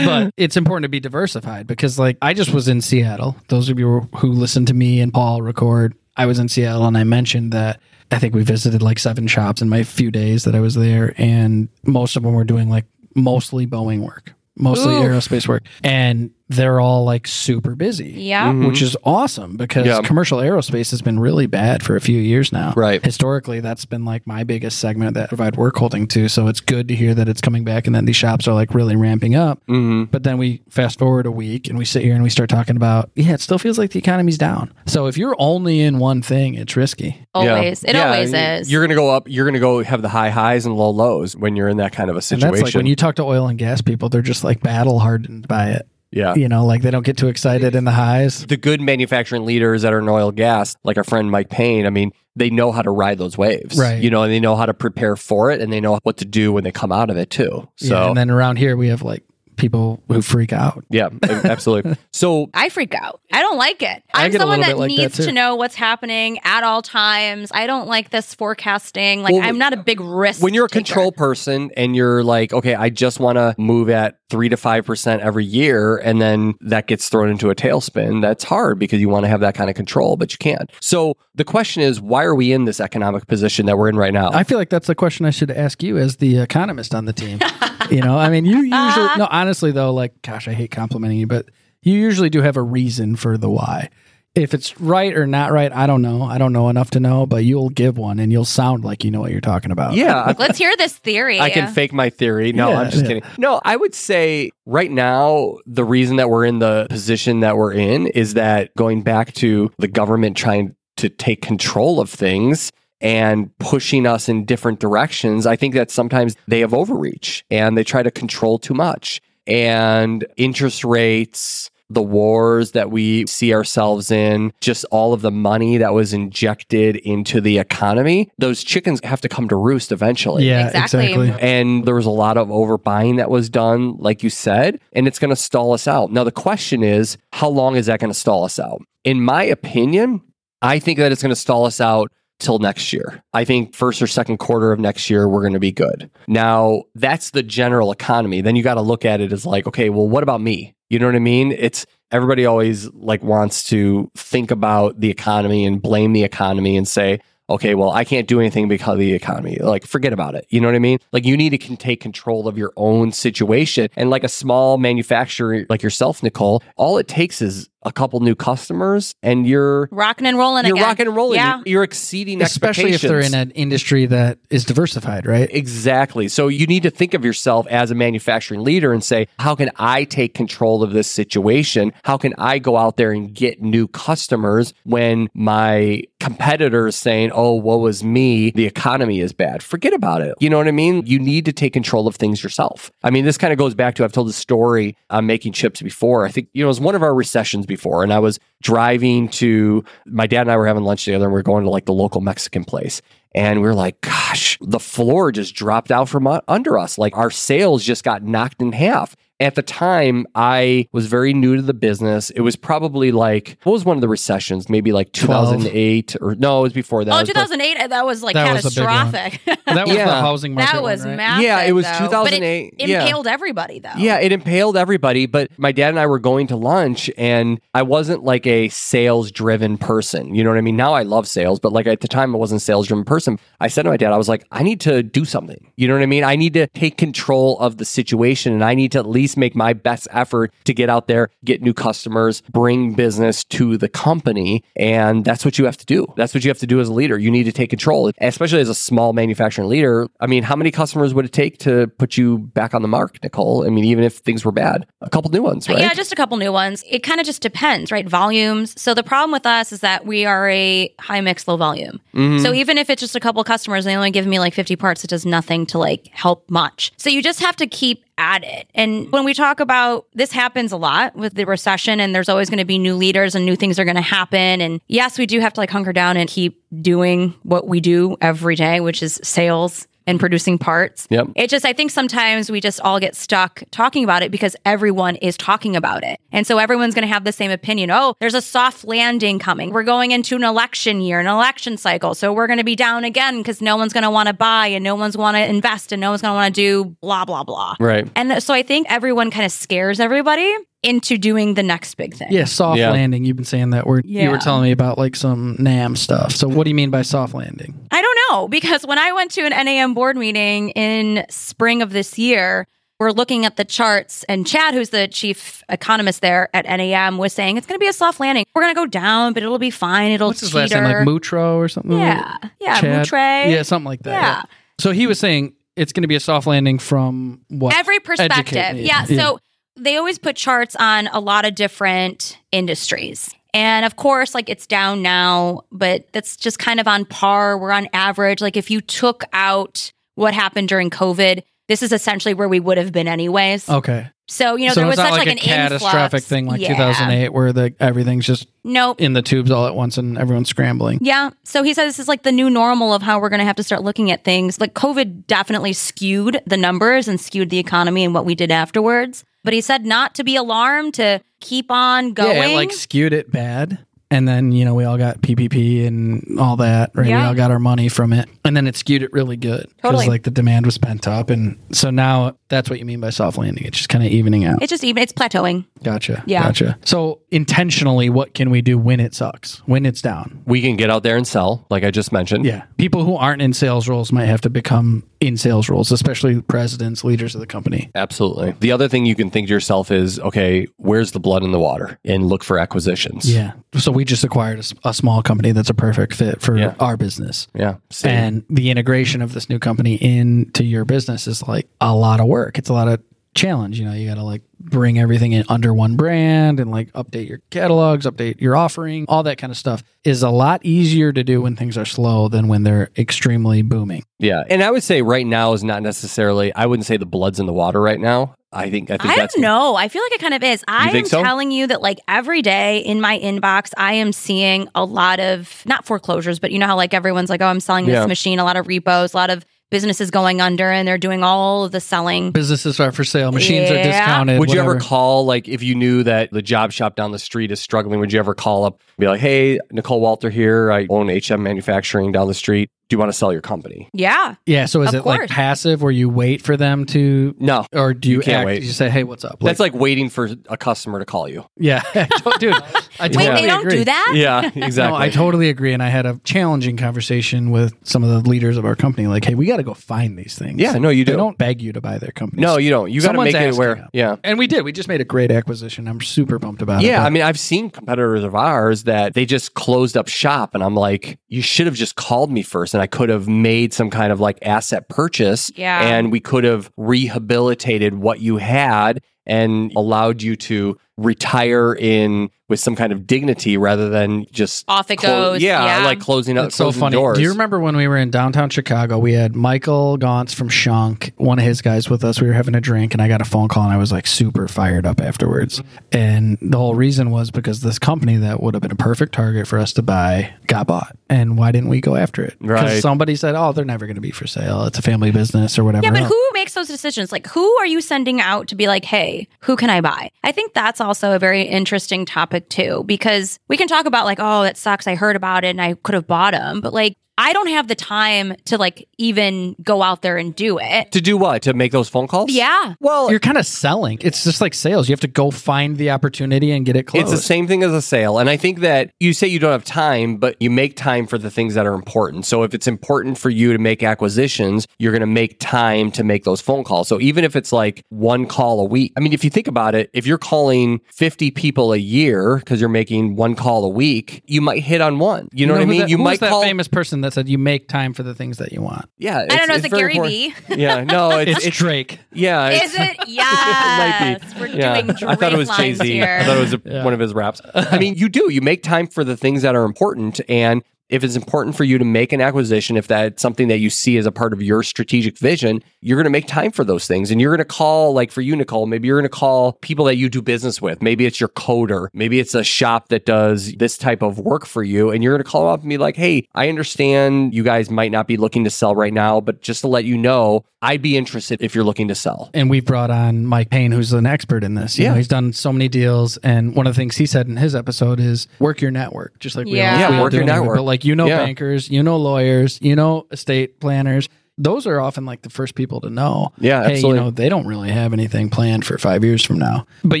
but 0.04 0.32
it's 0.36 0.56
important 0.56 0.84
to 0.84 0.88
be 0.88 1.00
diversified 1.00 1.66
because, 1.66 1.98
like, 1.98 2.16
I 2.22 2.34
just 2.34 2.52
was 2.52 2.68
in 2.68 2.80
Seattle. 2.80 3.36
Those 3.48 3.68
of 3.68 3.78
you 3.78 4.08
who 4.16 4.32
listen 4.32 4.66
to 4.66 4.74
me 4.74 5.00
and 5.00 5.12
Paul 5.12 5.42
record, 5.42 5.94
I 6.16 6.26
was 6.26 6.38
in 6.38 6.48
Seattle 6.48 6.86
and 6.86 6.96
I 6.96 7.04
mentioned 7.04 7.52
that 7.52 7.80
I 8.10 8.18
think 8.18 8.34
we 8.34 8.42
visited 8.42 8.82
like 8.82 8.98
seven 8.98 9.26
shops 9.26 9.62
in 9.62 9.68
my 9.68 9.84
few 9.84 10.10
days 10.10 10.44
that 10.44 10.54
I 10.54 10.60
was 10.60 10.74
there, 10.74 11.14
and 11.16 11.68
most 11.84 12.16
of 12.16 12.22
them 12.22 12.34
were 12.34 12.44
doing 12.44 12.68
like 12.68 12.86
mostly 13.14 13.66
Boeing 13.66 14.04
work, 14.04 14.34
mostly 14.56 14.94
Oof. 14.94 15.04
aerospace 15.04 15.46
work. 15.46 15.62
And 15.84 16.30
they're 16.50 16.80
all 16.80 17.04
like 17.04 17.26
super 17.26 17.74
busy 17.76 18.10
Yeah. 18.16 18.52
Mhm. 18.52 18.66
which 18.68 18.82
is 18.82 18.96
awesome 19.04 19.56
because 19.56 19.86
Yeah. 19.86 20.00
commercial 20.02 20.38
aerospace 20.38 20.90
has 20.90 21.00
been 21.00 21.18
really 21.20 21.46
bad 21.46 21.82
for 21.82 21.94
a 21.96 22.00
few 22.00 22.18
years 22.18 22.52
now. 22.52 22.72
Right. 22.76 23.02
Historically, 23.04 23.60
that's 23.60 23.84
been 23.84 24.04
like 24.04 24.26
my 24.26 24.42
biggest 24.44 24.78
segment 24.80 25.14
that 25.14 25.24
I 25.24 25.26
provide 25.28 25.56
work 25.56 25.76
holding 25.76 26.06
to. 26.08 26.28
So 26.28 26.48
it's 26.48 26.60
good 26.60 26.88
to 26.88 26.94
hear 26.94 27.14
that 27.14 27.28
it's 27.28 27.40
coming 27.40 27.62
back 27.64 27.86
and 27.86 27.94
then 27.94 28.04
these 28.04 28.16
shops 28.16 28.48
are 28.48 28.52
like 28.54 28.74
really 28.74 28.96
ramping 28.96 29.34
up. 29.34 29.60
hmm 29.68 30.04
But 30.10 30.24
then 30.24 30.38
we 30.38 30.60
fast 30.68 30.98
forward 30.98 31.24
a 31.26 31.30
week 31.30 31.68
and 31.68 31.78
we 31.78 31.84
sit 31.84 32.02
here 32.02 32.14
and 32.14 32.22
we 32.22 32.30
start 32.30 32.50
talking 32.50 32.76
about, 32.76 33.10
yeah, 33.14 33.32
it 33.34 33.40
still 33.40 33.58
feels 33.58 33.78
like 33.78 33.90
the 33.92 33.98
economy's 34.00 34.36
down. 34.38 34.72
So 34.86 35.06
if 35.06 35.16
you're 35.16 35.36
only 35.38 35.80
in 35.80 35.98
one 36.00 36.20
thing, 36.20 36.54
it's 36.54 36.76
risky. 36.76 37.16
Always. 37.32 37.84
It 37.84 37.94
always 37.94 38.32
is. 38.34 38.70
You're 38.72 38.82
gonna 38.82 38.94
go 38.96 39.10
up. 39.10 39.28
You're 39.28 39.46
gonna 39.46 39.60
go 39.60 39.84
have 39.84 40.02
the 40.02 40.08
high 40.08 40.30
highs 40.30 40.66
and 40.66 40.76
low 40.76 40.90
lows 40.90 41.36
when 41.36 41.54
you're 41.54 41.68
in 41.68 41.76
that 41.76 41.92
kind 41.92 42.10
of 42.10 42.16
a 42.16 42.18
And 42.18 42.24
situation. 42.24 42.50
that's 42.52 42.62
like 42.64 42.74
when 42.74 42.86
you 42.86 42.96
talk 42.96 43.14
to 43.16 43.22
oil 43.22 43.46
and 43.46 43.58
gas 43.58 43.80
people, 43.80 44.08
they're 44.08 44.20
just 44.20 44.42
like 44.42 44.60
battle 44.62 44.98
hardened 44.98 45.46
by 45.46 45.70
it. 45.70 45.86
Yeah. 46.12 46.34
You 46.34 46.48
know, 46.48 46.66
like 46.66 46.82
they 46.82 46.90
don't 46.90 47.04
get 47.04 47.16
too 47.16 47.28
excited 47.28 47.74
in 47.74 47.84
the 47.84 47.92
highs. 47.92 48.44
The 48.46 48.56
good 48.56 48.80
manufacturing 48.80 49.44
leaders 49.44 49.82
that 49.82 49.92
are 49.92 50.00
in 50.00 50.08
oil 50.08 50.28
and 50.28 50.36
gas, 50.36 50.76
like 50.82 50.96
our 50.96 51.04
friend 51.04 51.30
Mike 51.30 51.50
Payne, 51.50 51.86
I 51.86 51.90
mean, 51.90 52.12
they 52.34 52.50
know 52.50 52.72
how 52.72 52.82
to 52.82 52.90
ride 52.90 53.18
those 53.18 53.38
waves. 53.38 53.78
Right. 53.78 54.02
You 54.02 54.10
know, 54.10 54.22
and 54.22 54.32
they 54.32 54.40
know 54.40 54.56
how 54.56 54.66
to 54.66 54.74
prepare 54.74 55.14
for 55.16 55.50
it 55.50 55.60
and 55.60 55.72
they 55.72 55.80
know 55.80 55.98
what 56.02 56.16
to 56.18 56.24
do 56.24 56.52
when 56.52 56.64
they 56.64 56.72
come 56.72 56.90
out 56.90 57.10
of 57.10 57.16
it 57.16 57.30
too. 57.30 57.68
So 57.76 57.94
yeah, 57.94 58.08
and 58.08 58.16
then 58.16 58.30
around 58.30 58.56
here 58.56 58.76
we 58.76 58.88
have 58.88 59.02
like 59.02 59.24
people 59.60 60.02
who 60.08 60.22
freak 60.22 60.52
out. 60.52 60.84
yeah, 60.90 61.08
absolutely. 61.22 61.96
So 62.12 62.50
I 62.52 62.68
freak 62.68 62.94
out. 62.94 63.20
I 63.32 63.40
don't 63.40 63.56
like 63.56 63.82
it. 63.82 64.02
I 64.12 64.24
I'm 64.24 64.30
get 64.32 64.38
a 64.38 64.40
someone 64.40 64.60
that 64.60 64.76
like 64.76 64.88
needs 64.88 65.16
too. 65.16 65.24
to 65.26 65.32
know 65.32 65.54
what's 65.56 65.74
happening 65.74 66.38
at 66.44 66.64
all 66.64 66.82
times. 66.82 67.50
I 67.54 67.66
don't 67.66 67.86
like 67.88 68.10
this 68.10 68.34
forecasting. 68.34 69.22
Like 69.22 69.32
Well, 69.32 69.42
I'm 69.42 69.58
not 69.58 69.72
a 69.72 69.76
big 69.78 70.00
risk. 70.00 70.42
when 70.42 70.52
you're 70.52 70.66
a 70.66 70.68
taker. 70.68 70.84
control 70.84 71.12
person 71.12 71.70
and 71.76 71.94
you're 71.96 72.22
like, 72.24 72.52
okay, 72.52 72.74
I 72.74 72.90
just 72.90 73.20
want 73.20 73.36
to 73.36 73.54
move 73.58 73.88
at 73.88 74.18
three 74.28 74.48
to 74.48 74.56
five 74.56 74.84
percent 74.84 75.22
every 75.22 75.44
year, 75.44 75.96
and 75.98 76.20
then 76.20 76.54
that 76.60 76.86
gets 76.88 77.08
thrown 77.08 77.30
into 77.30 77.48
a 77.50 77.54
tailspin, 77.54 78.20
that's 78.20 78.44
hard 78.44 78.78
because 78.78 79.00
you 79.00 79.08
want 79.08 79.24
to 79.24 79.28
have 79.28 79.40
that 79.40 79.54
kind 79.54 79.70
of 79.70 79.76
control, 79.76 80.16
but 80.16 80.32
you 80.32 80.38
can't. 80.38 80.70
So 80.80 81.16
the 81.34 81.44
question 81.44 81.82
is, 81.82 82.00
why 82.00 82.24
are 82.24 82.34
we 82.34 82.52
in 82.52 82.64
this 82.64 82.80
economic 82.80 83.26
position 83.28 83.66
that 83.66 83.78
we're 83.78 83.88
in 83.88 83.96
right 83.96 84.12
now? 84.12 84.30
I 84.32 84.44
feel 84.44 84.58
like 84.58 84.68
that's 84.70 84.86
the 84.88 84.94
question 84.94 85.26
I 85.26 85.30
should 85.30 85.50
ask 85.50 85.82
you 85.82 85.96
as 85.96 86.16
the 86.16 86.38
economist 86.38 86.94
on 86.94 87.06
the 87.06 87.12
team. 87.12 87.38
you 87.96 88.00
know, 88.00 88.18
I 88.18 88.28
mean, 88.28 88.44
you 88.44 88.58
usually, 88.58 88.72
uh-huh. 88.72 89.16
no, 89.16 89.28
honestly, 89.30 89.72
though, 89.72 89.92
like, 89.92 90.20
gosh, 90.22 90.48
I 90.48 90.52
hate 90.52 90.70
complimenting 90.70 91.18
you, 91.18 91.26
but 91.26 91.46
you 91.82 91.94
usually 91.94 92.30
do 92.30 92.42
have 92.42 92.56
a 92.56 92.62
reason 92.62 93.16
for 93.16 93.36
the 93.38 93.50
why. 93.50 93.90
If 94.36 94.54
it's 94.54 94.80
right 94.80 95.12
or 95.16 95.26
not 95.26 95.50
right, 95.50 95.72
I 95.72 95.88
don't 95.88 96.02
know. 96.02 96.22
I 96.22 96.38
don't 96.38 96.52
know 96.52 96.68
enough 96.68 96.90
to 96.92 97.00
know, 97.00 97.26
but 97.26 97.42
you'll 97.44 97.68
give 97.68 97.98
one 97.98 98.20
and 98.20 98.30
you'll 98.30 98.44
sound 98.44 98.84
like 98.84 99.02
you 99.02 99.10
know 99.10 99.20
what 99.20 99.32
you're 99.32 99.40
talking 99.40 99.72
about. 99.72 99.94
yeah, 99.94 100.34
Let's 100.38 100.56
hear 100.56 100.72
this 100.76 100.96
theory. 100.96 101.40
I 101.40 101.50
can 101.50 101.72
fake 101.72 101.92
my 101.92 102.10
theory. 102.10 102.52
No, 102.52 102.70
Yeah, 102.70 102.78
I'm 102.78 102.90
just 102.90 103.02
yeah. 103.02 103.08
kidding. 103.08 103.22
No, 103.38 103.60
I 103.64 103.74
would 103.74 103.92
say 103.92 104.52
right 104.66 104.90
now, 104.90 105.56
the 105.66 105.84
reason 105.84 106.16
that 106.16 106.30
we're 106.30 106.44
in 106.44 106.60
the 106.60 106.86
position 106.88 107.40
that 107.40 107.56
we're 107.56 107.72
in 107.72 108.06
is 108.06 108.34
that 108.34 108.72
going 108.76 109.02
back 109.02 109.32
to 109.34 109.72
the 109.78 109.88
government 109.88 110.36
trying 110.36 110.76
to 110.98 111.08
take 111.08 111.42
control 111.42 111.98
of 111.98 112.08
things 112.08 112.70
and 113.00 113.56
pushing 113.58 114.06
us 114.06 114.28
in 114.28 114.44
different 114.44 114.80
directions, 114.80 115.46
I 115.46 115.56
think 115.56 115.74
that 115.74 115.90
sometimes 115.90 116.36
they 116.46 116.60
have 116.60 116.74
overreach 116.74 117.44
and 117.50 117.76
they 117.76 117.84
try 117.84 118.02
to 118.02 118.10
control 118.10 118.58
too 118.58 118.74
much. 118.74 119.20
And 119.46 120.24
interest 120.36 120.84
rates, 120.84 121.70
the 121.92 122.02
wars 122.02 122.70
that 122.72 122.90
we 122.92 123.26
see 123.26 123.52
ourselves 123.52 124.12
in, 124.12 124.52
just 124.60 124.84
all 124.92 125.12
of 125.12 125.22
the 125.22 125.30
money 125.32 125.76
that 125.78 125.92
was 125.92 126.12
injected 126.12 126.94
into 126.96 127.40
the 127.40 127.58
economy, 127.58 128.30
those 128.38 128.62
chickens 128.62 129.00
have 129.02 129.20
to 129.22 129.28
come 129.28 129.48
to 129.48 129.56
roost 129.56 129.90
eventually. 129.90 130.46
Yeah, 130.46 130.66
Exactly. 130.68 131.12
exactly. 131.12 131.42
And 131.42 131.84
there 131.84 131.96
was 131.96 132.06
a 132.06 132.10
lot 132.10 132.36
of 132.36 132.46
overbuying 132.48 133.16
that 133.16 133.28
was 133.28 133.48
done, 133.50 133.96
like 133.96 134.22
you 134.22 134.30
said, 134.30 134.78
and 134.92 135.08
it's 135.08 135.18
going 135.18 135.30
to 135.30 135.36
stall 135.36 135.72
us 135.72 135.88
out. 135.88 136.12
Now, 136.12 136.22
the 136.22 136.30
question 136.30 136.84
is, 136.84 137.16
how 137.32 137.48
long 137.48 137.74
is 137.74 137.86
that 137.86 137.98
going 137.98 138.12
to 138.12 138.18
stall 138.18 138.44
us 138.44 138.60
out? 138.60 138.82
In 139.02 139.20
my 139.20 139.42
opinion, 139.42 140.20
I 140.62 140.78
think 140.78 140.98
that 140.98 141.10
it's 141.10 141.22
going 141.22 141.30
to 141.30 141.36
stall 141.36 141.64
us 141.64 141.80
out 141.80 142.12
till 142.40 142.58
next 142.58 142.92
year. 142.92 143.22
I 143.32 143.44
think 143.44 143.74
first 143.74 144.02
or 144.02 144.06
second 144.06 144.38
quarter 144.38 144.72
of 144.72 144.80
next 144.80 145.10
year, 145.10 145.28
we're 145.28 145.42
going 145.42 145.52
to 145.52 145.60
be 145.60 145.72
good. 145.72 146.10
Now, 146.26 146.84
that's 146.94 147.30
the 147.30 147.42
general 147.42 147.92
economy. 147.92 148.40
Then 148.40 148.56
you 148.56 148.62
got 148.62 148.74
to 148.74 148.80
look 148.80 149.04
at 149.04 149.20
it 149.20 149.32
as 149.32 149.46
like, 149.46 149.66
okay, 149.66 149.90
well, 149.90 150.08
what 150.08 150.22
about 150.22 150.40
me? 150.40 150.74
You 150.88 150.98
know 150.98 151.06
what 151.06 151.14
I 151.14 151.20
mean? 151.20 151.52
It's 151.52 151.86
everybody 152.10 152.46
always 152.46 152.92
like 152.94 153.22
wants 153.22 153.64
to 153.64 154.10
think 154.16 154.50
about 154.50 154.98
the 154.98 155.10
economy 155.10 155.64
and 155.64 155.80
blame 155.80 156.12
the 156.12 156.24
economy 156.24 156.76
and 156.76 156.86
say, 156.88 157.20
okay, 157.50 157.74
well, 157.74 157.90
I 157.90 158.04
can't 158.04 158.28
do 158.28 158.38
anything 158.38 158.68
because 158.68 158.94
of 158.94 158.98
the 159.00 159.12
economy. 159.12 159.58
Like, 159.60 159.84
forget 159.84 160.12
about 160.12 160.36
it. 160.36 160.46
You 160.50 160.60
know 160.60 160.68
what 160.68 160.76
I 160.76 160.80
mean? 160.80 160.98
Like, 161.12 161.24
you 161.24 161.36
need 161.36 161.50
to 161.50 161.58
can 161.58 161.76
take 161.76 162.00
control 162.00 162.46
of 162.46 162.56
your 162.56 162.72
own 162.76 163.10
situation. 163.12 163.88
And 163.96 164.08
like 164.08 164.22
a 164.22 164.28
small 164.28 164.78
manufacturer 164.78 165.66
like 165.68 165.82
yourself, 165.82 166.22
Nicole, 166.22 166.62
all 166.76 166.98
it 166.98 167.08
takes 167.08 167.42
is 167.42 167.68
a 167.82 167.92
couple 167.92 168.20
new 168.20 168.34
customers 168.34 169.14
and 169.22 169.46
you're 169.46 169.88
rocking 169.90 170.26
and 170.26 170.36
rolling 170.36 170.66
you're 170.66 170.76
again. 170.76 170.86
rocking 170.86 171.06
and 171.06 171.16
rolling. 171.16 171.36
Yeah. 171.36 171.56
You're, 171.58 171.66
you're 171.66 171.82
exceeding 171.82 172.42
Especially 172.42 172.92
if 172.92 173.00
they're 173.00 173.20
in 173.20 173.34
an 173.34 173.50
industry 173.52 174.06
that 174.06 174.38
is 174.50 174.64
diversified, 174.64 175.26
right? 175.26 175.48
Exactly. 175.50 176.28
So 176.28 176.48
you 176.48 176.66
need 176.66 176.82
to 176.82 176.90
think 176.90 177.14
of 177.14 177.24
yourself 177.24 177.66
as 177.68 177.90
a 177.90 177.94
manufacturing 177.94 178.62
leader 178.62 178.92
and 178.92 179.02
say, 179.02 179.28
how 179.38 179.54
can 179.54 179.70
I 179.76 180.04
take 180.04 180.34
control 180.34 180.82
of 180.82 180.92
this 180.92 181.10
situation? 181.10 181.92
How 182.04 182.18
can 182.18 182.34
I 182.38 182.58
go 182.58 182.76
out 182.76 182.96
there 182.96 183.12
and 183.12 183.32
get 183.32 183.62
new 183.62 183.88
customers 183.88 184.74
when 184.84 185.28
my 185.34 186.02
competitor 186.18 186.86
is 186.86 186.96
saying, 186.96 187.30
oh, 187.32 187.54
woe 187.54 187.86
is 187.86 188.04
me, 188.04 188.50
the 188.50 188.66
economy 188.66 189.20
is 189.20 189.32
bad? 189.32 189.62
Forget 189.62 189.94
about 189.94 190.20
it. 190.20 190.34
You 190.40 190.50
know 190.50 190.58
what 190.58 190.68
I 190.68 190.72
mean? 190.72 191.06
You 191.06 191.18
need 191.18 191.46
to 191.46 191.52
take 191.52 191.72
control 191.72 192.06
of 192.06 192.16
things 192.16 192.42
yourself. 192.42 192.90
I 193.02 193.10
mean, 193.10 193.24
this 193.24 193.38
kind 193.38 193.52
of 193.52 193.58
goes 193.58 193.74
back 193.74 193.94
to 193.96 194.04
I've 194.04 194.12
told 194.12 194.28
the 194.28 194.32
story 194.32 194.96
on 195.08 195.26
making 195.26 195.52
chips 195.52 195.80
before. 195.80 196.26
I 196.26 196.30
think, 196.30 196.48
you 196.52 196.62
know, 196.62 196.66
it 196.66 196.68
was 196.68 196.80
one 196.80 196.94
of 196.94 197.02
our 197.02 197.14
recessions 197.14 197.66
before, 197.70 198.02
and 198.02 198.12
I 198.12 198.18
was 198.18 198.38
driving 198.62 199.28
to 199.28 199.82
my 200.04 200.26
dad 200.26 200.42
and 200.42 200.52
I 200.52 200.58
were 200.58 200.66
having 200.66 200.84
lunch 200.84 201.06
together, 201.06 201.24
and 201.24 201.32
we 201.32 201.40
are 201.40 201.42
going 201.42 201.64
to 201.64 201.70
like 201.70 201.86
the 201.86 201.94
local 201.94 202.20
Mexican 202.20 202.64
place. 202.64 203.00
And 203.34 203.62
we 203.62 203.68
are 203.68 203.74
like, 203.74 204.00
gosh, 204.00 204.58
the 204.60 204.80
floor 204.80 205.32
just 205.32 205.54
dropped 205.54 205.90
out 205.90 206.08
from 206.08 206.26
under 206.48 206.78
us. 206.78 206.98
Like 206.98 207.16
our 207.16 207.30
sales 207.30 207.84
just 207.84 208.04
got 208.04 208.22
knocked 208.22 208.60
in 208.60 208.72
half. 208.72 209.16
At 209.40 209.54
the 209.54 209.62
time, 209.62 210.26
I 210.34 210.86
was 210.92 211.06
very 211.06 211.32
new 211.32 211.56
to 211.56 211.62
the 211.62 211.72
business. 211.74 212.30
It 212.30 212.42
was 212.42 212.56
probably 212.56 213.10
like, 213.10 213.56
what 213.62 213.72
was 213.72 213.84
one 213.84 213.96
of 213.96 214.00
the 214.02 214.08
recessions? 214.08 214.68
Maybe 214.68 214.92
like 214.92 215.12
2008 215.12 216.16
or 216.20 216.34
no, 216.34 216.60
it 216.60 216.62
was 216.62 216.72
before 216.72 217.04
that. 217.04 217.10
Oh, 217.12 217.20
was 217.20 217.28
like- 217.28 217.34
2008. 217.48 217.76
Uh, 217.80 217.86
that 217.88 218.04
was 218.06 218.22
like 218.22 218.34
That 218.34 218.52
was 218.52 218.66
a 218.66 218.80
big 218.80 218.86
one. 218.86 219.10
catastrophic. 219.12 219.40
That 219.70 219.86
was 219.86 219.96
the 219.96 220.04
housing 220.04 220.54
market. 220.54 220.72
that 220.72 220.82
was 220.82 221.00
one, 221.00 221.10
right? 221.10 221.16
massive. 221.16 221.44
Yeah, 221.44 221.62
it 221.62 221.72
was 221.72 221.84
though. 221.84 222.06
2008. 222.06 222.74
But 222.76 222.82
it 222.84 222.88
Yeah. 222.90 223.02
impaled 223.02 223.26
everybody 223.28 223.78
though. 223.78 223.92
Yeah, 223.96 224.18
it 224.18 224.32
impaled 224.32 224.76
everybody. 224.76 225.26
But 225.26 225.50
my 225.58 225.70
dad 225.70 225.90
and 225.90 225.98
I 226.00 226.06
were 226.06 226.18
going 226.18 226.48
to 226.48 226.56
lunch, 226.56 227.08
and 227.16 227.60
I 227.72 227.82
wasn't 227.82 228.24
like 228.24 228.46
a 228.48 228.68
sales 228.68 229.30
driven 229.30 229.78
person. 229.78 230.34
You 230.34 230.42
know 230.42 230.50
what 230.50 230.58
I 230.58 230.62
mean? 230.62 230.76
Now 230.76 230.92
I 230.94 231.02
love 231.04 231.28
sales, 231.28 231.60
but 231.60 231.72
like 231.72 231.86
at 231.86 232.00
the 232.00 232.08
time, 232.08 232.34
I 232.34 232.38
wasn't 232.38 232.60
a 232.60 232.64
sales 232.64 232.88
driven 232.88 233.04
person. 233.04 233.38
I 233.60 233.68
said 233.68 233.84
to 233.84 233.90
my 233.90 233.96
dad, 233.96 234.12
I 234.12 234.16
was 234.18 234.28
like, 234.28 234.44
I 234.50 234.64
need 234.64 234.80
to 234.80 235.04
do 235.04 235.24
something. 235.24 235.70
You 235.76 235.86
know 235.86 235.94
what 235.94 236.02
I 236.02 236.06
mean? 236.06 236.24
I 236.24 236.34
need 236.34 236.54
to 236.54 236.66
take 236.68 236.96
control 236.98 237.56
of 237.60 237.76
the 237.76 237.84
situation, 237.84 238.52
and 238.52 238.64
I 238.64 238.74
need 238.74 238.90
to 238.92 238.98
at 238.98 239.06
least 239.08 239.29
least 239.30 239.36
make 239.36 239.54
my 239.54 239.72
best 239.72 240.08
effort 240.10 240.52
to 240.64 240.74
get 240.74 240.88
out 240.88 241.06
there, 241.06 241.30
get 241.44 241.62
new 241.62 241.72
customers, 241.72 242.42
bring 242.50 242.94
business 242.94 243.44
to 243.44 243.76
the 243.76 243.88
company. 243.88 244.62
And 244.76 245.24
that's 245.24 245.44
what 245.44 245.58
you 245.58 245.64
have 245.64 245.76
to 245.78 245.86
do. 245.86 246.06
That's 246.16 246.34
what 246.34 246.44
you 246.44 246.50
have 246.50 246.58
to 246.58 246.66
do 246.66 246.80
as 246.80 246.88
a 246.88 246.92
leader. 246.92 247.18
You 247.18 247.30
need 247.30 247.44
to 247.44 247.52
take 247.52 247.70
control, 247.70 248.10
especially 248.20 248.60
as 248.60 248.68
a 248.68 248.74
small 248.74 249.12
manufacturing 249.12 249.68
leader. 249.68 250.08
I 250.20 250.26
mean, 250.26 250.42
how 250.42 250.56
many 250.56 250.70
customers 250.70 251.14
would 251.14 251.24
it 251.24 251.32
take 251.32 251.58
to 251.58 251.86
put 251.98 252.16
you 252.16 252.38
back 252.38 252.74
on 252.74 252.82
the 252.82 252.88
mark, 252.88 253.22
Nicole? 253.22 253.64
I 253.66 253.70
mean, 253.70 253.84
even 253.84 254.04
if 254.04 254.18
things 254.18 254.44
were 254.44 254.52
bad, 254.52 254.86
a 255.00 255.10
couple 255.10 255.30
new 255.30 255.42
ones, 255.42 255.68
right? 255.68 255.78
Yeah, 255.78 255.94
just 255.94 256.12
a 256.12 256.16
couple 256.16 256.36
new 256.36 256.52
ones. 256.52 256.82
It 256.88 257.02
kind 257.02 257.20
of 257.20 257.26
just 257.26 257.42
depends, 257.42 257.92
right? 257.92 258.08
Volumes. 258.08 258.80
So 258.80 258.94
the 258.94 259.02
problem 259.02 259.32
with 259.32 259.46
us 259.46 259.72
is 259.72 259.80
that 259.80 260.06
we 260.06 260.26
are 260.26 260.48
a 260.48 260.92
high 260.98 261.20
mix, 261.20 261.46
low 261.46 261.56
volume. 261.56 262.00
Mm-hmm. 262.14 262.38
So 262.38 262.52
even 262.52 262.78
if 262.78 262.90
it's 262.90 263.00
just 263.00 263.16
a 263.16 263.20
couple 263.20 263.42
customers, 263.44 263.84
they 263.84 263.96
only 263.96 264.10
give 264.10 264.26
me 264.26 264.38
like 264.38 264.54
50 264.54 264.76
parts, 264.76 265.04
it 265.04 265.10
does 265.10 265.24
nothing 265.24 265.66
to 265.66 265.78
like 265.78 266.08
help 266.12 266.50
much. 266.50 266.92
So 266.96 267.10
you 267.10 267.22
just 267.22 267.40
have 267.40 267.56
to 267.56 267.66
keep 267.66 268.04
at 268.20 268.44
it. 268.44 268.68
And 268.74 269.02
mm-hmm. 269.04 269.10
when 269.10 269.24
we 269.24 269.32
talk 269.32 269.58
about 269.58 270.06
this 270.14 270.30
happens 270.30 270.72
a 270.72 270.76
lot 270.76 271.16
with 271.16 271.34
the 271.34 271.44
recession 271.44 271.98
and 271.98 272.14
there's 272.14 272.28
always 272.28 272.50
going 272.50 272.58
to 272.58 272.66
be 272.66 272.78
new 272.78 272.94
leaders 272.94 273.34
and 273.34 273.46
new 273.46 273.56
things 273.56 273.78
are 273.78 273.84
going 273.84 273.96
to 273.96 274.02
happen. 274.02 274.60
And 274.60 274.80
yes, 274.86 275.18
we 275.18 275.26
do 275.26 275.40
have 275.40 275.54
to 275.54 275.60
like 275.60 275.70
hunker 275.70 275.92
down 275.92 276.16
and 276.18 276.28
keep 276.28 276.62
doing 276.82 277.34
what 277.42 277.66
we 277.66 277.80
do 277.80 278.16
every 278.20 278.54
day, 278.54 278.80
which 278.80 279.02
is 279.02 279.18
sales 279.24 279.88
and 280.10 280.20
producing 280.20 280.58
parts. 280.58 281.06
Yep. 281.08 281.28
It 281.36 281.48
just, 281.48 281.64
I 281.64 281.72
think 281.72 281.90
sometimes 281.90 282.50
we 282.50 282.60
just 282.60 282.80
all 282.80 283.00
get 283.00 283.14
stuck 283.14 283.62
talking 283.70 284.04
about 284.04 284.22
it 284.22 284.30
because 284.30 284.56
everyone 284.66 285.16
is 285.16 285.36
talking 285.36 285.76
about 285.76 286.02
it. 286.04 286.20
And 286.32 286.46
so 286.46 286.58
everyone's 286.58 286.94
going 286.94 287.06
to 287.06 287.12
have 287.12 287.24
the 287.24 287.32
same 287.32 287.50
opinion. 287.50 287.90
Oh, 287.90 288.14
there's 288.20 288.34
a 288.34 288.42
soft 288.42 288.84
landing 288.84 289.38
coming. 289.38 289.70
We're 289.70 289.84
going 289.84 290.10
into 290.10 290.36
an 290.36 290.44
election 290.44 291.00
year, 291.00 291.20
an 291.20 291.26
election 291.26 291.76
cycle. 291.76 292.14
So 292.14 292.32
we're 292.32 292.48
going 292.48 292.58
to 292.58 292.64
be 292.64 292.76
down 292.76 293.04
again 293.04 293.38
because 293.38 293.62
no 293.62 293.76
one's 293.76 293.92
going 293.92 294.02
to 294.02 294.10
want 294.10 294.26
to 294.26 294.34
buy 294.34 294.66
and 294.66 294.82
no 294.82 294.96
one's 294.96 295.16
want 295.16 295.36
to 295.36 295.48
invest 295.48 295.92
and 295.92 296.00
no 296.00 296.10
one's 296.10 296.22
going 296.22 296.32
to 296.32 296.36
want 296.36 296.54
to 296.54 296.60
do 296.60 296.96
blah, 297.00 297.24
blah, 297.24 297.44
blah. 297.44 297.76
Right. 297.78 298.10
And 298.16 298.42
so 298.42 298.52
I 298.52 298.62
think 298.62 298.88
everyone 298.90 299.30
kind 299.30 299.46
of 299.46 299.52
scares 299.52 300.00
everybody 300.00 300.54
into 300.82 301.18
doing 301.18 301.54
the 301.54 301.62
next 301.62 301.94
big 301.96 302.14
thing. 302.14 302.28
Yeah, 302.30 302.44
soft 302.44 302.78
Yeah. 302.78 302.90
landing. 302.90 303.24
You've 303.24 303.36
been 303.36 303.44
saying 303.44 303.70
that 303.70 303.86
word. 303.86 304.06
You 304.06 304.30
were 304.30 304.38
telling 304.38 304.62
me 304.64 304.70
about 304.72 304.96
like 304.98 305.14
some 305.14 305.56
NAM 305.58 305.94
stuff. 305.96 306.34
So 306.34 306.48
what 306.48 306.64
do 306.64 306.70
you 306.70 306.74
mean 306.74 306.90
by 306.90 307.02
soft 307.02 307.34
landing? 307.34 307.74
I 307.90 308.00
don't 308.00 308.18
know 308.30 308.48
because 308.48 308.86
when 308.86 308.98
I 308.98 309.12
went 309.12 309.30
to 309.32 309.42
an 309.42 309.50
NAM 309.66 309.92
board 309.94 310.16
meeting 310.16 310.70
in 310.70 311.26
spring 311.28 311.82
of 311.82 311.92
this 311.92 312.18
year, 312.18 312.66
we're 312.98 313.12
looking 313.12 313.46
at 313.46 313.56
the 313.56 313.64
charts, 313.64 314.24
and 314.24 314.46
Chad, 314.46 314.74
who's 314.74 314.90
the 314.90 315.08
chief 315.08 315.62
economist 315.70 316.20
there 316.20 316.50
at 316.52 316.66
NAM, 316.66 317.16
was 317.16 317.32
saying 317.32 317.56
it's 317.56 317.66
going 317.66 317.76
to 317.76 317.82
be 317.82 317.86
a 317.88 317.94
soft 317.94 318.20
landing. 318.20 318.44
We're 318.54 318.60
going 318.60 318.74
to 318.74 318.78
go 318.78 318.84
down, 318.86 319.32
but 319.32 319.42
it'll 319.42 319.58
be 319.58 319.70
fine. 319.70 320.12
It'll 320.12 320.28
What's 320.28 320.40
his 320.40 320.50
teeter. 320.50 320.60
last 320.60 320.74
name? 320.74 320.84
Like 320.84 321.04
Mutro 321.06 321.56
or 321.56 321.68
something? 321.68 321.92
yeah, 321.98 322.36
yeah, 322.60 322.78
Chad? 322.80 323.06
Moutray. 323.06 323.50
Yeah, 323.52 323.62
something 323.62 323.86
like 323.86 324.02
that. 324.02 324.10
Yeah. 324.12 324.42
So 324.78 324.92
he 324.92 325.06
was 325.06 325.18
saying 325.18 325.54
it's 325.76 325.94
going 325.94 326.02
to 326.02 326.08
be 326.08 326.14
a 326.14 326.20
soft 326.20 326.46
landing 326.46 326.78
from 326.78 327.40
what? 327.48 327.74
Every 327.74 328.00
perspective. 328.00 328.54
Yeah. 328.54 328.72
Yeah. 328.74 329.04
So 329.04 329.40
they 329.82 329.96
always 329.96 330.18
put 330.18 330.36
charts 330.36 330.76
on 330.76 331.08
a 331.08 331.20
lot 331.20 331.44
of 331.44 331.54
different 331.54 332.38
industries. 332.52 333.34
And 333.52 333.84
of 333.84 333.96
course, 333.96 334.34
like 334.34 334.48
it's 334.48 334.66
down 334.66 335.02
now, 335.02 335.62
but 335.72 336.06
that's 336.12 336.36
just 336.36 336.58
kind 336.58 336.78
of 336.78 336.86
on 336.86 337.04
par. 337.04 337.58
We're 337.58 337.72
on 337.72 337.88
average. 337.92 338.40
Like 338.40 338.56
if 338.56 338.70
you 338.70 338.80
took 338.80 339.24
out 339.32 339.90
what 340.14 340.34
happened 340.34 340.68
during 340.68 340.88
COVID, 340.90 341.42
this 341.66 341.82
is 341.82 341.92
essentially 341.92 342.34
where 342.34 342.48
we 342.48 342.60
would 342.60 342.78
have 342.78 342.92
been 342.92 343.08
anyways. 343.08 343.68
okay. 343.68 344.08
So, 344.28 344.54
you 344.54 344.68
know, 344.68 344.74
so 344.74 344.80
there 344.82 344.86
was 344.88 344.94
such 344.96 345.10
like, 345.10 345.26
like, 345.26 345.26
a 345.26 345.30
an 345.32 345.38
catastrophic 345.38 346.02
influx. 346.04 346.24
thing 346.26 346.46
like 346.46 346.60
Yeah. 346.60 346.68
2008 346.68 347.30
where 347.32 347.52
the 347.52 347.74
everything's 347.80 348.24
just 348.24 348.46
Nope. 348.62 349.00
in 349.00 349.12
the 349.12 349.22
tubes 349.22 349.50
all 349.50 349.66
at 349.66 349.74
once 349.74 349.98
and 349.98 350.16
everyone's 350.16 350.48
scrambling. 350.48 351.00
Yeah. 351.02 351.30
So 351.42 351.64
he 351.64 351.74
said 351.74 351.86
this 351.88 351.98
is 351.98 352.06
like 352.06 352.22
the 352.22 352.30
new 352.30 352.48
normal 352.48 352.94
of 352.94 353.02
how 353.02 353.18
we're 353.18 353.28
going 353.28 353.40
to 353.40 353.44
have 353.44 353.56
to 353.56 353.64
start 353.64 353.82
looking 353.82 354.12
at 354.12 354.22
things. 354.22 354.60
Like 354.60 354.72
COVID 354.74 355.26
definitely 355.26 355.72
skewed 355.72 356.40
the 356.46 356.56
numbers 356.56 357.08
and 357.08 357.20
skewed 357.20 357.50
the 357.50 357.58
economy 357.58 358.04
and 358.04 358.14
what 358.14 358.24
we 358.24 358.36
did 358.36 358.52
afterwards. 358.52 359.24
But 359.42 359.54
he 359.54 359.60
said 359.60 359.84
not 359.86 360.14
to 360.16 360.24
be 360.24 360.36
alarmed, 360.36 360.94
to 360.94 361.22
keep 361.40 361.70
on 361.70 362.12
going. 362.12 362.36
Yeah, 362.36 362.46
it 362.46 362.54
like 362.54 362.72
skewed 362.72 363.12
it 363.12 363.30
bad. 363.30 363.86
And 364.12 364.26
then, 364.26 364.50
you 364.50 364.64
know, 364.64 364.74
we 364.74 364.84
all 364.84 364.98
got 364.98 365.20
PPP 365.20 365.86
and 365.86 366.38
all 366.38 366.56
that, 366.56 366.90
right? 366.94 367.06
We 367.06 367.12
all 367.12 367.34
got 367.34 367.50
our 367.52 367.60
money 367.60 367.88
from 367.88 368.12
it. 368.12 368.28
And 368.44 368.56
then 368.56 368.66
it 368.66 368.74
skewed 368.74 369.02
it 369.02 369.12
really 369.12 369.36
good. 369.36 369.70
Totally. 369.82 370.08
like 370.08 370.24
the 370.24 370.32
demand 370.32 370.66
was 370.66 370.78
pent 370.78 371.06
up. 371.06 371.30
And 371.30 371.58
so 371.70 371.90
now 371.90 372.36
that's 372.48 372.68
what 372.68 372.80
you 372.80 372.84
mean 372.84 373.00
by 373.00 373.10
soft 373.10 373.38
landing. 373.38 373.64
It's 373.64 373.78
just 373.78 373.88
kind 373.88 374.04
of 374.04 374.10
evening 374.10 374.44
out. 374.44 374.62
it's 374.62 374.70
just 374.70 374.82
even, 374.82 375.02
it's 375.02 375.12
plateauing. 375.12 375.64
Gotcha. 375.84 376.24
Yeah. 376.26 376.42
Gotcha. 376.42 376.76
So 376.84 377.20
intentionally, 377.30 378.10
what 378.10 378.34
can 378.34 378.50
we 378.50 378.62
do 378.62 378.76
when 378.78 378.98
it 378.98 379.14
sucks, 379.14 379.58
when 379.66 379.86
it's 379.86 380.02
down? 380.02 380.42
We 380.44 380.60
can 380.60 380.76
get 380.76 380.90
out 380.90 381.04
there 381.04 381.16
and 381.16 381.26
sell, 381.26 381.64
like 381.70 381.84
I 381.84 381.92
just 381.92 382.10
mentioned. 382.10 382.44
Yeah. 382.44 382.64
People 382.78 383.04
who 383.04 383.14
aren't 383.14 383.42
in 383.42 383.52
sales 383.52 383.88
roles 383.88 384.10
might 384.10 384.26
have 384.26 384.40
to 384.40 384.50
become 384.50 385.04
in 385.20 385.36
sales 385.36 385.68
roles, 385.68 385.92
especially 385.92 386.40
presidents, 386.40 387.04
leaders 387.04 387.34
of 387.34 387.40
the 387.40 387.46
company. 387.46 387.90
Absolutely. 387.94 388.52
The 388.58 388.72
other 388.72 388.88
thing 388.88 389.04
you 389.06 389.14
can 389.14 389.30
think 389.30 389.48
to 389.48 389.54
yourself 389.54 389.90
is, 389.90 390.18
okay, 390.18 390.66
where's 390.78 391.12
the 391.12 391.20
blood 391.20 391.44
in 391.44 391.52
the 391.52 391.58
water? 391.60 391.98
And 392.04 392.26
look 392.26 392.42
for 392.42 392.58
acquisitions. 392.58 393.32
Yeah. 393.32 393.52
So 393.76 393.92
we 393.92 393.99
just 394.04 394.24
acquired 394.24 394.56
a, 394.56 394.60
s- 394.60 394.74
a 394.84 394.94
small 394.94 395.22
company 395.22 395.52
that's 395.52 395.70
a 395.70 395.74
perfect 395.74 396.14
fit 396.14 396.40
for 396.40 396.56
Yeah. 396.56 396.74
our 396.80 396.96
business. 396.96 397.46
Yeah. 397.54 397.76
And 398.04 398.44
the 398.50 398.70
integration 398.70 399.22
of 399.22 399.32
this 399.34 399.48
new 399.48 399.58
company 399.58 399.94
into 399.94 400.64
your 400.64 400.84
business 400.84 401.26
is 401.26 401.42
like 401.46 401.68
a 401.80 401.94
lot 401.94 402.20
of 402.20 402.26
work. 402.26 402.58
It's 402.58 402.68
a 402.68 402.72
lot 402.72 402.88
of 402.88 403.02
challenge. 403.34 403.78
You 403.78 403.84
know, 403.86 403.92
you 403.92 404.08
got 404.08 404.16
to 404.16 404.22
like 404.24 404.42
bring 404.58 404.98
everything 404.98 405.32
in 405.32 405.44
under 405.48 405.72
one 405.72 405.96
brand 405.96 406.60
and 406.60 406.70
like 406.70 406.92
update 406.92 407.28
your 407.28 407.38
catalogs, 407.50 408.04
update 408.06 408.40
your 408.40 408.56
offering, 408.56 409.06
all 409.08 409.22
that 409.22 409.38
kind 409.38 409.50
of 409.50 409.56
stuff 409.56 409.82
is 410.04 410.22
a 410.22 410.30
lot 410.30 410.64
easier 410.64 411.12
to 411.12 411.22
do 411.24 411.40
when 411.42 411.56
things 411.56 411.78
are 411.78 411.84
slow 411.84 412.28
than 412.28 412.48
when 412.48 412.62
they're 412.64 412.90
extremely 412.98 413.62
booming. 413.62 414.02
yeah. 414.18 414.42
And 414.50 414.62
I 414.62 414.70
would 414.70 414.82
say 414.82 415.02
right 415.02 415.26
now 415.26 415.52
is 415.52 415.62
not 415.64 415.82
necessarily, 415.82 416.52
I 416.54 416.66
wouldn't 416.66 416.86
say 416.86 416.96
the 416.96 417.06
blood's 417.06 417.38
in 417.40 417.46
the 417.46 417.52
water 417.52 417.80
right 417.80 418.00
now. 418.00 418.34
I 418.52 418.68
think, 418.68 418.90
I 418.90 418.96
think 418.96 419.12
I 419.12 419.16
that's. 419.16 419.34
don't 419.34 419.42
know. 419.42 419.76
I 419.76 419.88
feel 419.88 420.02
like 420.02 420.12
it 420.12 420.20
kind 420.20 420.34
of 420.34 420.42
is. 420.42 420.64
I 420.66 420.90
am 420.90 421.04
so? 421.04 421.22
telling 421.22 421.52
you 421.52 421.68
that 421.68 421.80
like 421.82 421.98
every 422.08 422.42
day 422.42 422.78
in 422.78 423.00
my 423.00 423.16
inbox, 423.18 423.70
I 423.76 423.92
am 423.94 424.12
seeing 424.12 424.66
a 424.74 424.84
lot 424.84 425.20
of 425.20 425.62
not 425.66 425.84
foreclosures, 425.84 426.40
but 426.40 426.50
you 426.50 426.58
know 426.58 426.66
how 426.66 426.74
like 426.76 426.92
everyone's 426.92 427.30
like, 427.30 427.40
oh, 427.42 427.46
I'm 427.46 427.60
selling 427.60 427.86
this 427.86 427.94
Yeah. 427.94 428.06
machine, 428.06 428.40
a 428.40 428.44
lot 428.44 428.56
of 428.56 428.66
repos, 428.66 429.14
a 429.14 429.16
lot 429.16 429.30
of 429.30 429.44
businesses 429.70 430.10
going 430.10 430.40
under 430.40 430.70
and 430.70 430.86
they're 430.86 430.98
doing 430.98 431.22
all 431.22 431.68
the 431.68 431.80
selling. 431.80 432.32
Businesses 432.32 432.78
are 432.80 432.92
for 432.92 433.04
sale, 433.04 433.32
machines 433.32 433.70
are 433.70 433.82
discounted. 433.82 434.38
Would 434.38 434.52
you 434.52 434.60
ever 434.60 434.78
call, 434.78 435.24
like, 435.24 435.48
if 435.48 435.62
you 435.62 435.74
knew 435.74 436.02
that 436.02 436.30
the 436.30 436.42
job 436.42 436.72
shop 436.72 436.96
down 436.96 437.12
the 437.12 437.18
street 437.18 437.50
is 437.50 437.60
struggling, 437.60 438.00
would 438.00 438.12
you 438.12 438.18
ever 438.18 438.34
call 438.34 438.64
up 438.64 438.80
and 438.89 438.89
be 439.00 439.08
like, 439.08 439.20
hey, 439.20 439.58
Nicole 439.70 440.00
Wolter 440.02 440.30
here. 440.30 440.70
I 440.72 440.86
own 440.90 441.08
HM 441.08 441.42
Manufacturing 441.42 442.12
down 442.12 442.28
the 442.28 442.34
street. 442.34 442.70
Do 442.88 442.94
you 442.94 442.98
want 442.98 443.12
to 443.12 443.16
sell 443.16 443.30
your 443.32 443.40
company? 443.40 443.88
Yeah. 443.92 444.34
Yeah. 444.46 444.66
So 444.66 444.82
is 444.82 444.88
Of 444.88 444.94
it 444.96 445.06
like 445.06 445.20
course. 445.20 445.30
passive 445.30 445.80
where 445.80 445.92
you 445.92 446.08
wait 446.08 446.42
for 446.42 446.56
them 446.56 446.86
to, 446.86 447.36
No. 447.38 447.64
or 447.72 447.94
do 447.94 448.08
you, 448.10 448.16
You 448.16 448.20
can't 448.22 448.36
act, 448.38 448.46
wait. 448.46 448.62
you 448.64 448.70
say, 448.70 448.90
hey, 448.90 449.04
what's 449.04 449.24
up? 449.24 449.38
That's 449.40 449.60
like 449.60 449.74
waiting 449.74 450.08
for 450.08 450.28
a 450.48 450.56
customer 450.56 450.98
to 450.98 451.04
call 451.04 451.28
you. 451.28 451.44
yeah. 451.56 451.82
Dude, 452.40 452.52
I 452.52 452.60
Wait, 453.02 453.12
totally 453.12 453.42
they 453.42 453.46
don't 453.46 453.60
agree. 453.64 453.76
do 453.78 453.84
that? 453.84 454.12
Yeah, 454.16 454.50
exactly. 454.56 454.80
No, 454.90 454.96
I 454.96 455.08
totally 455.08 455.50
agree. 455.50 455.72
And 455.72 455.84
I 455.84 455.88
had 455.88 456.04
a 456.04 456.18
challenging 456.24 456.76
conversation 456.76 457.52
with 457.52 457.74
some 457.84 458.02
of 458.02 458.10
the 458.10 458.28
leaders 458.28 458.56
of 458.56 458.64
our 458.64 458.74
company. 458.74 459.06
Like, 459.06 459.24
hey, 459.24 459.36
we 459.36 459.46
got 459.46 459.58
to 459.58 459.62
go 459.62 459.72
find 459.74 460.18
these 460.18 460.36
things. 460.36 460.60
Yeah, 460.60 460.72
no, 460.72 460.88
you 460.88 461.04
They 461.04 461.12
do. 461.12 461.16
don't 461.16 461.38
beg 461.38 461.62
you 461.62 461.72
to 461.72 461.80
buy 461.80 461.98
their 461.98 462.10
company. 462.10 462.42
no, 462.42 462.58
you 462.58 462.70
don't. 462.70 462.90
You 462.90 463.00
got 463.00 463.08
to 463.08 463.10
Someone's 463.10 463.32
make 463.34 463.52
it 463.52 463.54
where, 463.54 463.86
yeah. 463.92 464.16
And 464.24 464.36
we 464.36 464.48
did. 464.48 464.64
We 464.64 464.72
just 464.72 464.88
made 464.88 465.00
a 465.00 465.04
great 465.04 465.30
acquisition. 465.30 465.86
I'm 465.86 466.00
super 466.00 466.40
pumped 466.40 466.60
about 466.60 466.82
it. 466.82 466.86
Yeah, 466.88 466.98
but- 467.02 467.06
I 467.06 467.10
mean, 467.10 467.22
I've 467.22 467.38
seen 467.38 467.70
competitors 467.70 468.24
of 468.24 468.34
ours 468.34 468.82
that 468.90 469.14
they 469.14 469.24
just 469.24 469.54
closed 469.54 469.96
up 469.96 470.08
shop, 470.08 470.52
and 470.54 470.64
I'm 470.64 470.74
like, 470.74 471.16
you 471.28 471.42
should 471.42 471.66
have 471.66 471.76
just 471.76 471.94
called 471.94 472.32
me 472.32 472.42
first, 472.42 472.74
and 472.74 472.82
I 472.82 472.88
could 472.88 473.08
have 473.08 473.28
made 473.28 473.72
some 473.72 473.88
kind 473.88 474.12
of 474.12 474.18
like 474.18 474.36
asset 474.42 474.88
purchase, 474.88 475.52
Yeah. 475.54 475.80
and 475.80 476.10
we 476.10 476.18
could 476.18 476.42
have 476.42 476.72
rehabilitated 476.76 477.94
what 477.94 478.20
you 478.20 478.38
had 478.38 479.00
and 479.26 479.72
allowed 479.76 480.22
you 480.22 480.34
to 480.34 480.76
retire 481.04 481.72
in 481.74 482.30
with 482.48 482.58
some 482.58 482.74
kind 482.74 482.92
of 482.92 483.06
dignity 483.06 483.56
rather 483.56 483.88
than 483.88 484.26
just 484.32 484.64
Off 484.66 484.90
it 484.90 484.96
clo- 484.96 485.32
goes, 485.34 485.42
Yeah, 485.42 485.64
yeah. 485.78 485.84
like 485.84 486.00
closing 486.00 486.36
up. 486.36 486.46
It's 486.46 486.56
so 486.56 486.72
funny. 486.72 486.94
Doors. 486.96 487.16
Do 487.16 487.22
you 487.22 487.30
remember 487.30 487.60
when 487.60 487.76
we 487.76 487.86
were 487.86 487.96
in 487.96 488.10
downtown 488.10 488.50
Chicago? 488.50 488.98
We 488.98 489.12
had 489.12 489.36
Michael 489.36 489.96
Gauntz 489.96 490.34
from 490.34 490.48
Schunk, 490.48 491.12
one 491.16 491.38
of 491.38 491.44
his 491.44 491.62
guys 491.62 491.88
with 491.88 492.02
us. 492.02 492.20
We 492.20 492.26
were 492.26 492.32
having 492.32 492.56
a 492.56 492.60
drink, 492.60 492.92
and 492.92 493.00
I 493.00 493.06
got 493.06 493.20
a 493.20 493.24
phone 493.24 493.46
call, 493.46 493.62
and 493.64 493.72
I 493.72 493.76
was 493.76 493.92
like 493.92 494.04
super 494.06 494.48
fired 494.48 494.84
up 494.84 495.00
afterwards. 495.00 495.62
And 495.92 496.38
the 496.42 496.58
whole 496.58 496.74
reason 496.74 497.10
was 497.12 497.30
because 497.30 497.60
this 497.60 497.78
company 497.78 498.16
that 498.16 498.42
would 498.42 498.54
have 498.54 498.62
been 498.62 498.72
a 498.72 498.76
perfect 498.76 499.12
target 499.14 499.46
for 499.46 499.58
us 499.60 499.72
to 499.74 499.82
buy 499.82 500.34
got 500.48 500.66
bought. 500.66 500.96
And 501.08 501.38
why 501.38 501.52
didn't 501.52 501.68
we 501.70 501.80
go 501.80 501.94
after 501.94 502.24
it? 502.24 502.36
Because 502.40 502.62
Right. 502.62 502.82
somebody 502.82 503.14
said, 503.14 503.36
"Oh, 503.36 503.52
they're 503.52 503.64
never 503.64 503.86
going 503.86 503.94
to 503.96 504.00
be 504.00 504.10
for 504.10 504.26
sale. 504.26 504.64
It's 504.64 504.78
a 504.78 504.82
family 504.82 505.12
business 505.12 505.56
or 505.56 505.62
whatever." 505.62 505.84
Yeah, 505.84 505.92
but 505.92 506.00
else." 506.02 506.08
who 506.08 506.28
makes 506.34 506.54
those 506.54 506.66
decisions? 506.68 507.12
Like, 507.12 507.28
who 507.28 507.48
are 507.58 507.66
you 507.66 507.80
sending 507.80 508.20
out 508.20 508.48
to 508.48 508.56
be 508.56 508.66
like, 508.66 508.84
hey, 508.84 509.28
who 509.40 509.54
can 509.54 509.70
I 509.70 509.80
buy? 509.80 510.10
I 510.24 510.32
think 510.32 510.52
that's 510.52 510.80
also 510.90 511.12
a 511.12 511.20
very 511.20 511.42
interesting 511.42 512.04
topic, 512.04 512.48
too, 512.48 512.82
because 512.84 513.38
we 513.46 513.56
can 513.56 513.68
talk 513.68 513.86
about, 513.86 514.06
like, 514.06 514.18
oh, 514.20 514.42
that 514.42 514.56
sucks. 514.56 514.88
I 514.88 514.96
heard 514.96 515.14
about 515.14 515.44
it 515.44 515.50
and 515.50 515.62
I 515.62 515.74
could 515.74 515.94
have 515.94 516.08
bought 516.08 516.32
them. 516.32 516.60
But, 516.60 516.72
like, 516.72 516.94
I 517.20 517.34
don't 517.34 517.48
have 517.48 517.68
the 517.68 517.74
time 517.74 518.34
to 518.46 518.56
like 518.56 518.88
even 518.96 519.54
go 519.62 519.82
out 519.82 520.00
there 520.00 520.16
and 520.16 520.34
do 520.34 520.58
it. 520.58 520.90
To 520.92 521.02
do 521.02 521.18
what? 521.18 521.42
To 521.42 521.52
make 521.52 521.70
those 521.70 521.86
phone 521.86 522.08
calls? 522.08 522.32
Yeah. 522.32 522.76
Well, 522.80 523.10
You're 523.10 523.20
kind 523.20 523.36
of 523.36 523.44
selling. 523.44 523.98
It's 524.00 524.24
just 524.24 524.40
like 524.40 524.54
sales. 524.54 524.88
You 524.88 524.94
have 524.94 525.00
to 525.00 525.06
go 525.06 525.30
find 525.30 525.76
the 525.76 525.90
opportunity 525.90 526.50
and 526.50 526.64
get 526.64 526.76
it 526.76 526.84
closed. 526.84 527.02
It's 527.02 527.10
the 527.12 527.22
same 527.22 527.46
thing 527.46 527.62
as 527.62 527.74
a 527.74 527.82
sale. 527.82 528.18
And 528.18 528.30
I 528.30 528.38
think 528.38 528.60
that 528.60 528.92
you 529.00 529.12
say 529.12 529.26
you 529.26 529.38
don't 529.38 529.52
have 529.52 529.66
time, 529.66 530.16
but 530.16 530.34
you 530.40 530.48
make 530.48 530.76
time 530.76 531.06
for 531.06 531.18
the 531.18 531.30
things 531.30 531.52
that 531.56 531.66
are 531.66 531.74
important. 531.74 532.24
So 532.24 532.42
if 532.42 532.54
it's 532.54 532.66
important 532.66 533.18
for 533.18 533.28
you 533.28 533.52
to 533.52 533.58
make 533.58 533.82
acquisitions, 533.82 534.66
you're 534.78 534.92
going 534.92 535.00
to 535.00 535.06
make 535.06 535.38
time 535.40 535.90
to 535.92 536.02
make 536.02 536.24
those 536.24 536.40
phone 536.40 536.64
calls. 536.64 536.88
So 536.88 536.98
even 537.02 537.24
if 537.24 537.36
it's 537.36 537.52
like 537.52 537.84
one 537.90 538.24
call 538.24 538.60
a 538.60 538.64
week, 538.64 538.94
I 538.96 539.00
mean, 539.00 539.12
if 539.12 539.24
you 539.24 539.28
think 539.30 539.46
about 539.46 539.74
it, 539.74 539.90
if 539.92 540.06
you're 540.06 540.16
calling 540.16 540.80
50 540.90 541.32
people 541.32 541.74
a 541.74 541.76
year 541.76 542.38
because 542.38 542.60
you're 542.60 542.70
making 542.70 543.16
one 543.16 543.34
call 543.34 543.66
a 543.66 543.68
week, 543.68 544.22
you 544.26 544.40
might 544.40 544.62
hit 544.62 544.80
on 544.80 544.98
one. 544.98 545.28
You 545.34 545.44
know, 545.44 545.52
what 545.52 545.60
I 545.60 545.66
mean? 545.66 545.80
that- 545.80 545.90
you 545.90 545.98
who 545.98 546.02
was 546.02 546.12
might 546.12 546.20
that 546.20 546.30
call. 546.30 546.42
famous 546.42 546.66
person 546.66 547.02
that 547.02 547.09
said 547.10 547.28
you 547.28 547.38
make 547.38 547.68
time 547.68 547.92
for 547.94 548.02
the 548.02 548.14
things 548.14 548.38
that 548.38 548.52
you 548.52 548.62
want. 548.62 548.88
yeah. 548.98 549.18
I 549.30 549.36
don't 549.36 549.48
know. 549.48 549.54
Is 549.54 549.64
it 549.64 549.70
very 549.70 549.94
Gary 549.94 550.10
important. 550.32 550.46
Vee? 550.48 550.56
Yeah. 550.62 550.84
No, 550.84 551.10
it's, 551.18 551.30
It's, 551.38 551.46
it's, 551.46 551.56
Drake. 551.58 551.98
yeah. 552.12 552.48
it's- 552.50 552.70
Is 552.70 552.74
it? 552.80 552.98
might 552.98 553.06
Yes. 553.08 554.34
be. 554.34 554.40
We're 554.40 554.46
Yeah. 554.48 554.80
doing 554.82 554.96
I 555.10 555.14
thought 555.16 555.32
it 555.32 555.38
was 555.38 555.48
Jay 555.48 555.54
lines 555.74 555.78
Z. 555.78 555.92
here. 555.92 556.18
I 556.20 556.24
thought 556.24 556.36
it 556.36 556.40
was 556.40 556.54
a, 556.54 556.62
Yeah. 556.64 556.84
one 556.84 556.94
of 556.94 557.00
his 557.00 557.12
raps. 557.14 557.40
I 557.54 557.78
mean, 557.78 557.94
you 557.96 558.08
do. 558.08 558.30
You 558.32 558.40
make 558.40 558.62
time 558.62 558.86
for 558.86 559.04
the 559.04 559.16
things 559.16 559.42
that 559.42 559.54
are 559.54 559.64
important. 559.64 560.20
And 560.28 560.62
if 560.90 561.04
it's 561.04 561.16
important 561.16 561.56
for 561.56 561.64
you 561.64 561.78
to 561.78 561.84
make 561.84 562.12
an 562.12 562.20
acquisition, 562.20 562.76
if 562.76 562.88
that's 562.88 563.22
something 563.22 563.48
that 563.48 563.58
you 563.58 563.70
see 563.70 563.96
as 563.96 564.06
a 564.06 564.12
part 564.12 564.32
of 564.32 564.42
your 564.42 564.62
strategic 564.62 565.16
vision, 565.16 565.62
you're 565.80 565.96
going 565.96 566.04
to 566.04 566.10
make 566.10 566.26
time 566.26 566.50
for 566.50 566.64
those 566.64 566.86
things. 566.86 567.10
And 567.10 567.20
you're 567.20 567.30
going 567.30 567.38
to 567.38 567.44
call, 567.44 567.94
like 567.94 568.10
for 568.10 568.20
you, 568.20 568.34
Nicole, 568.34 568.66
maybe 568.66 568.88
you're 568.88 568.98
going 568.98 569.10
to 569.10 569.16
call 569.16 569.52
people 569.54 569.84
that 569.86 569.96
you 569.96 570.08
do 570.08 570.20
business 570.20 570.60
with. 570.60 570.82
Maybe 570.82 571.06
it's 571.06 571.20
your 571.20 571.28
coder. 571.28 571.88
Maybe 571.92 572.18
it's 572.18 572.34
a 572.34 572.42
shop 572.42 572.88
that 572.88 573.06
does 573.06 573.54
this 573.54 573.78
type 573.78 574.02
of 574.02 574.18
work 574.18 574.44
for 574.44 574.64
you. 574.64 574.90
And 574.90 575.02
you're 575.02 575.14
going 575.14 575.24
to 575.24 575.30
call 575.30 575.44
them 575.44 575.54
up 575.54 575.60
and 575.60 575.68
be 575.68 575.78
like, 575.78 575.96
hey, 575.96 576.26
I 576.34 576.48
understand 576.48 577.34
you 577.34 577.44
guys 577.44 577.70
might 577.70 577.92
not 577.92 578.08
be 578.08 578.16
looking 578.16 578.42
to 578.44 578.50
sell 578.50 578.74
right 578.74 578.92
now, 578.92 579.20
but 579.20 579.42
just 579.42 579.60
to 579.60 579.68
let 579.68 579.84
you 579.84 579.96
know, 579.96 580.44
I'd 580.62 580.82
be 580.82 580.96
interested 580.96 581.40
if 581.40 581.54
you're 581.54 581.64
looking 581.64 581.88
to 581.88 581.94
sell. 581.94 582.28
And 582.34 582.50
we've 582.50 582.64
brought 582.64 582.90
on 582.90 583.24
Mike 583.24 583.48
Payne, 583.50 583.72
who's 583.72 583.92
an 583.94 584.04
expert 584.06 584.44
in 584.44 584.54
this. 584.54 584.76
You 584.78 584.84
Yeah. 584.84 584.90
know, 584.90 584.96
he's 584.96 585.08
done 585.08 585.32
so 585.32 585.52
many 585.52 585.68
deals. 585.68 586.18
And 586.18 586.54
one 586.54 586.66
of 586.66 586.74
the 586.74 586.78
things 586.78 586.96
he 586.96 587.06
said 587.06 587.28
in 587.28 587.36
his 587.38 587.54
episode 587.54 587.98
is 587.98 588.28
work 588.38 588.60
your 588.60 588.70
network, 588.70 589.18
just 589.20 589.36
like 589.36 589.46
we 589.46 589.56
Yeah. 589.56 589.72
all, 589.74 589.80
Yeah, 589.80 589.90
we 589.90 589.96
all 589.96 590.02
work 590.02 590.10
do 590.10 590.16
your 590.18 590.26
network. 590.26 590.56
But 590.58 590.62
like, 590.64 590.84
you 590.84 590.94
know, 590.94 591.06
Yeah. 591.06 591.18
bankers, 591.24 591.70
you 591.70 591.82
know, 591.82 591.96
lawyers, 591.96 592.58
you 592.60 592.76
know, 592.76 593.06
estate 593.10 593.58
planners. 593.60 594.08
Those 594.36 594.66
are 594.66 594.80
often 594.80 595.06
like 595.06 595.22
the 595.22 595.30
first 595.30 595.54
people 595.54 595.80
to 595.82 595.90
know. 595.90 596.32
Yeah, 596.38 596.62
hey, 596.64 596.72
absolutely. 596.72 596.98
you 596.98 597.04
know, 597.04 597.10
they 597.10 597.28
don't 597.30 597.46
really 597.46 597.70
have 597.70 597.92
anything 597.94 598.28
planned 598.30 598.64
for 598.66 598.76
five 598.78 599.02
years 599.04 599.24
from 599.24 599.38
now. 599.38 599.66
But 599.84 600.00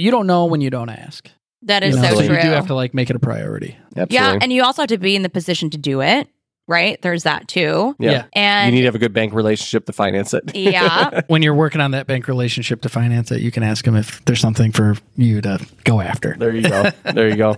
you 0.00 0.10
don't 0.10 0.26
know 0.26 0.44
when 0.46 0.60
you 0.60 0.68
don't 0.70 0.88
ask. 0.90 1.28
That 1.62 1.82
is 1.82 1.94
You 1.96 2.02
know, 2.02 2.08
so 2.08 2.14
so 2.20 2.26
true. 2.26 2.36
you 2.36 2.42
do 2.42 2.48
have 2.48 2.66
to 2.68 2.74
like 2.74 2.94
make 2.94 3.10
it 3.10 3.16
a 3.16 3.18
priority. 3.18 3.76
Absolutely. 3.96 4.14
yeah, 4.14 4.38
and 4.40 4.50
you 4.52 4.62
also 4.62 4.82
have 4.82 4.88
to 4.88 4.98
be 4.98 5.14
in 5.16 5.22
the 5.22 5.28
position 5.28 5.68
to 5.70 5.78
do 5.78 6.00
it. 6.00 6.26
Right? 6.70 7.02
There's 7.02 7.24
that 7.24 7.48
too. 7.48 7.96
yeah. 7.98 8.10
Yeah. 8.10 8.24
And 8.34 8.66
you 8.68 8.76
need 8.76 8.82
to 8.82 8.86
have 8.86 8.94
a 8.94 8.98
good 9.00 9.12
bank 9.12 9.34
relationship 9.34 9.86
to 9.86 9.92
finance 9.92 10.32
it. 10.32 10.54
yeah, 10.54 11.20
When 11.26 11.42
you're 11.42 11.54
working 11.54 11.80
on 11.80 11.90
that 11.90 12.06
bank 12.06 12.28
relationship 12.28 12.80
to 12.82 12.88
finance 12.88 13.32
it, 13.32 13.40
you 13.40 13.50
can 13.50 13.62
ask 13.64 13.84
them 13.84 13.96
if 13.96 14.24
there's 14.24 14.38
something 14.40 14.70
for 14.70 14.94
you 15.16 15.40
to 15.40 15.58
go 15.84 16.00
after. 16.00 16.36
There 16.38 16.54
you 16.54 16.62
go. 16.62 16.90
There 17.12 17.28
you 17.28 17.36
go. 17.36 17.56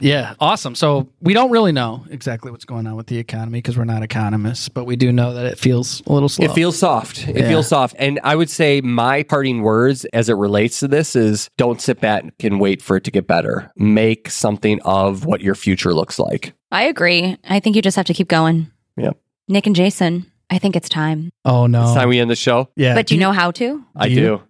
Yeah, 0.00 0.34
awesome. 0.40 0.74
So 0.74 1.10
we 1.20 1.34
don't 1.34 1.50
really 1.50 1.72
know 1.72 2.06
exactly 2.10 2.50
what's 2.50 2.64
going 2.64 2.86
on 2.86 2.96
with 2.96 3.08
the 3.08 3.18
economy 3.18 3.58
because 3.58 3.76
we're 3.76 3.84
not 3.84 4.02
economists, 4.02 4.70
but 4.70 4.84
we 4.86 4.96
do 4.96 5.12
know 5.12 5.34
that 5.34 5.44
it 5.44 5.58
feels 5.58 6.02
a 6.06 6.12
little 6.12 6.28
slow. 6.30 6.46
It 6.46 6.52
feels 6.52 6.78
soft. 6.78 7.28
It 7.28 7.36
Yeah. 7.36 7.48
feels 7.48 7.68
soft. 7.68 7.94
And 7.98 8.18
I 8.24 8.36
would 8.36 8.48
say 8.48 8.80
my 8.80 9.22
parting 9.22 9.60
words 9.60 10.06
as 10.06 10.30
it 10.30 10.34
relates 10.34 10.80
to 10.80 10.88
this 10.88 11.14
is 11.14 11.50
don't 11.58 11.80
sit 11.80 12.00
back 12.00 12.24
and 12.42 12.58
wait 12.58 12.80
for 12.80 12.96
it 12.96 13.04
to 13.04 13.10
get 13.10 13.26
better. 13.26 13.70
Make 13.76 14.30
something 14.30 14.80
of 14.82 15.26
what 15.26 15.42
your 15.42 15.54
future 15.54 15.92
looks 15.92 16.18
like. 16.18 16.54
I 16.70 16.84
agree. 16.84 17.36
I 17.48 17.60
think 17.60 17.76
you 17.76 17.82
just 17.82 17.96
have 17.96 18.06
to 18.06 18.14
keep 18.14 18.28
going. 18.28 18.70
Yep. 18.96 19.16
Nick 19.48 19.66
and 19.66 19.74
Jason, 19.74 20.30
I 20.50 20.58
think 20.58 20.76
it's 20.76 20.88
time. 20.88 21.30
oh 21.44 21.66
no, 21.66 21.82
It's 21.84 21.94
time 21.94 22.08
we 22.08 22.20
end 22.20 22.30
the 22.30 22.36
show. 22.36 22.68
yeah, 22.76 22.94
But 22.94 23.06
do 23.06 23.14
you 23.14 23.20
know 23.20 23.32
how 23.32 23.50
to? 23.52 23.84
I 23.96 24.08
Do 24.08 24.14
do. 24.14 24.42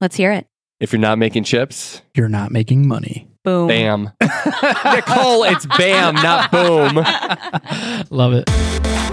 Let's 0.00 0.16
hear 0.16 0.32
it. 0.32 0.46
If 0.80 0.92
you're 0.92 1.00
not 1.00 1.18
making 1.18 1.44
chips, 1.44 2.02
you're 2.14 2.28
not 2.28 2.50
making 2.50 2.88
money. 2.88 3.28
Boom. 3.44 3.68
bam. 3.68 4.10
Nicole, 4.22 5.44
it's 5.44 5.66
bam, 5.66 6.14
not 6.14 6.50
boom. 6.50 6.94
Love 8.10 8.32
it. 8.34 9.11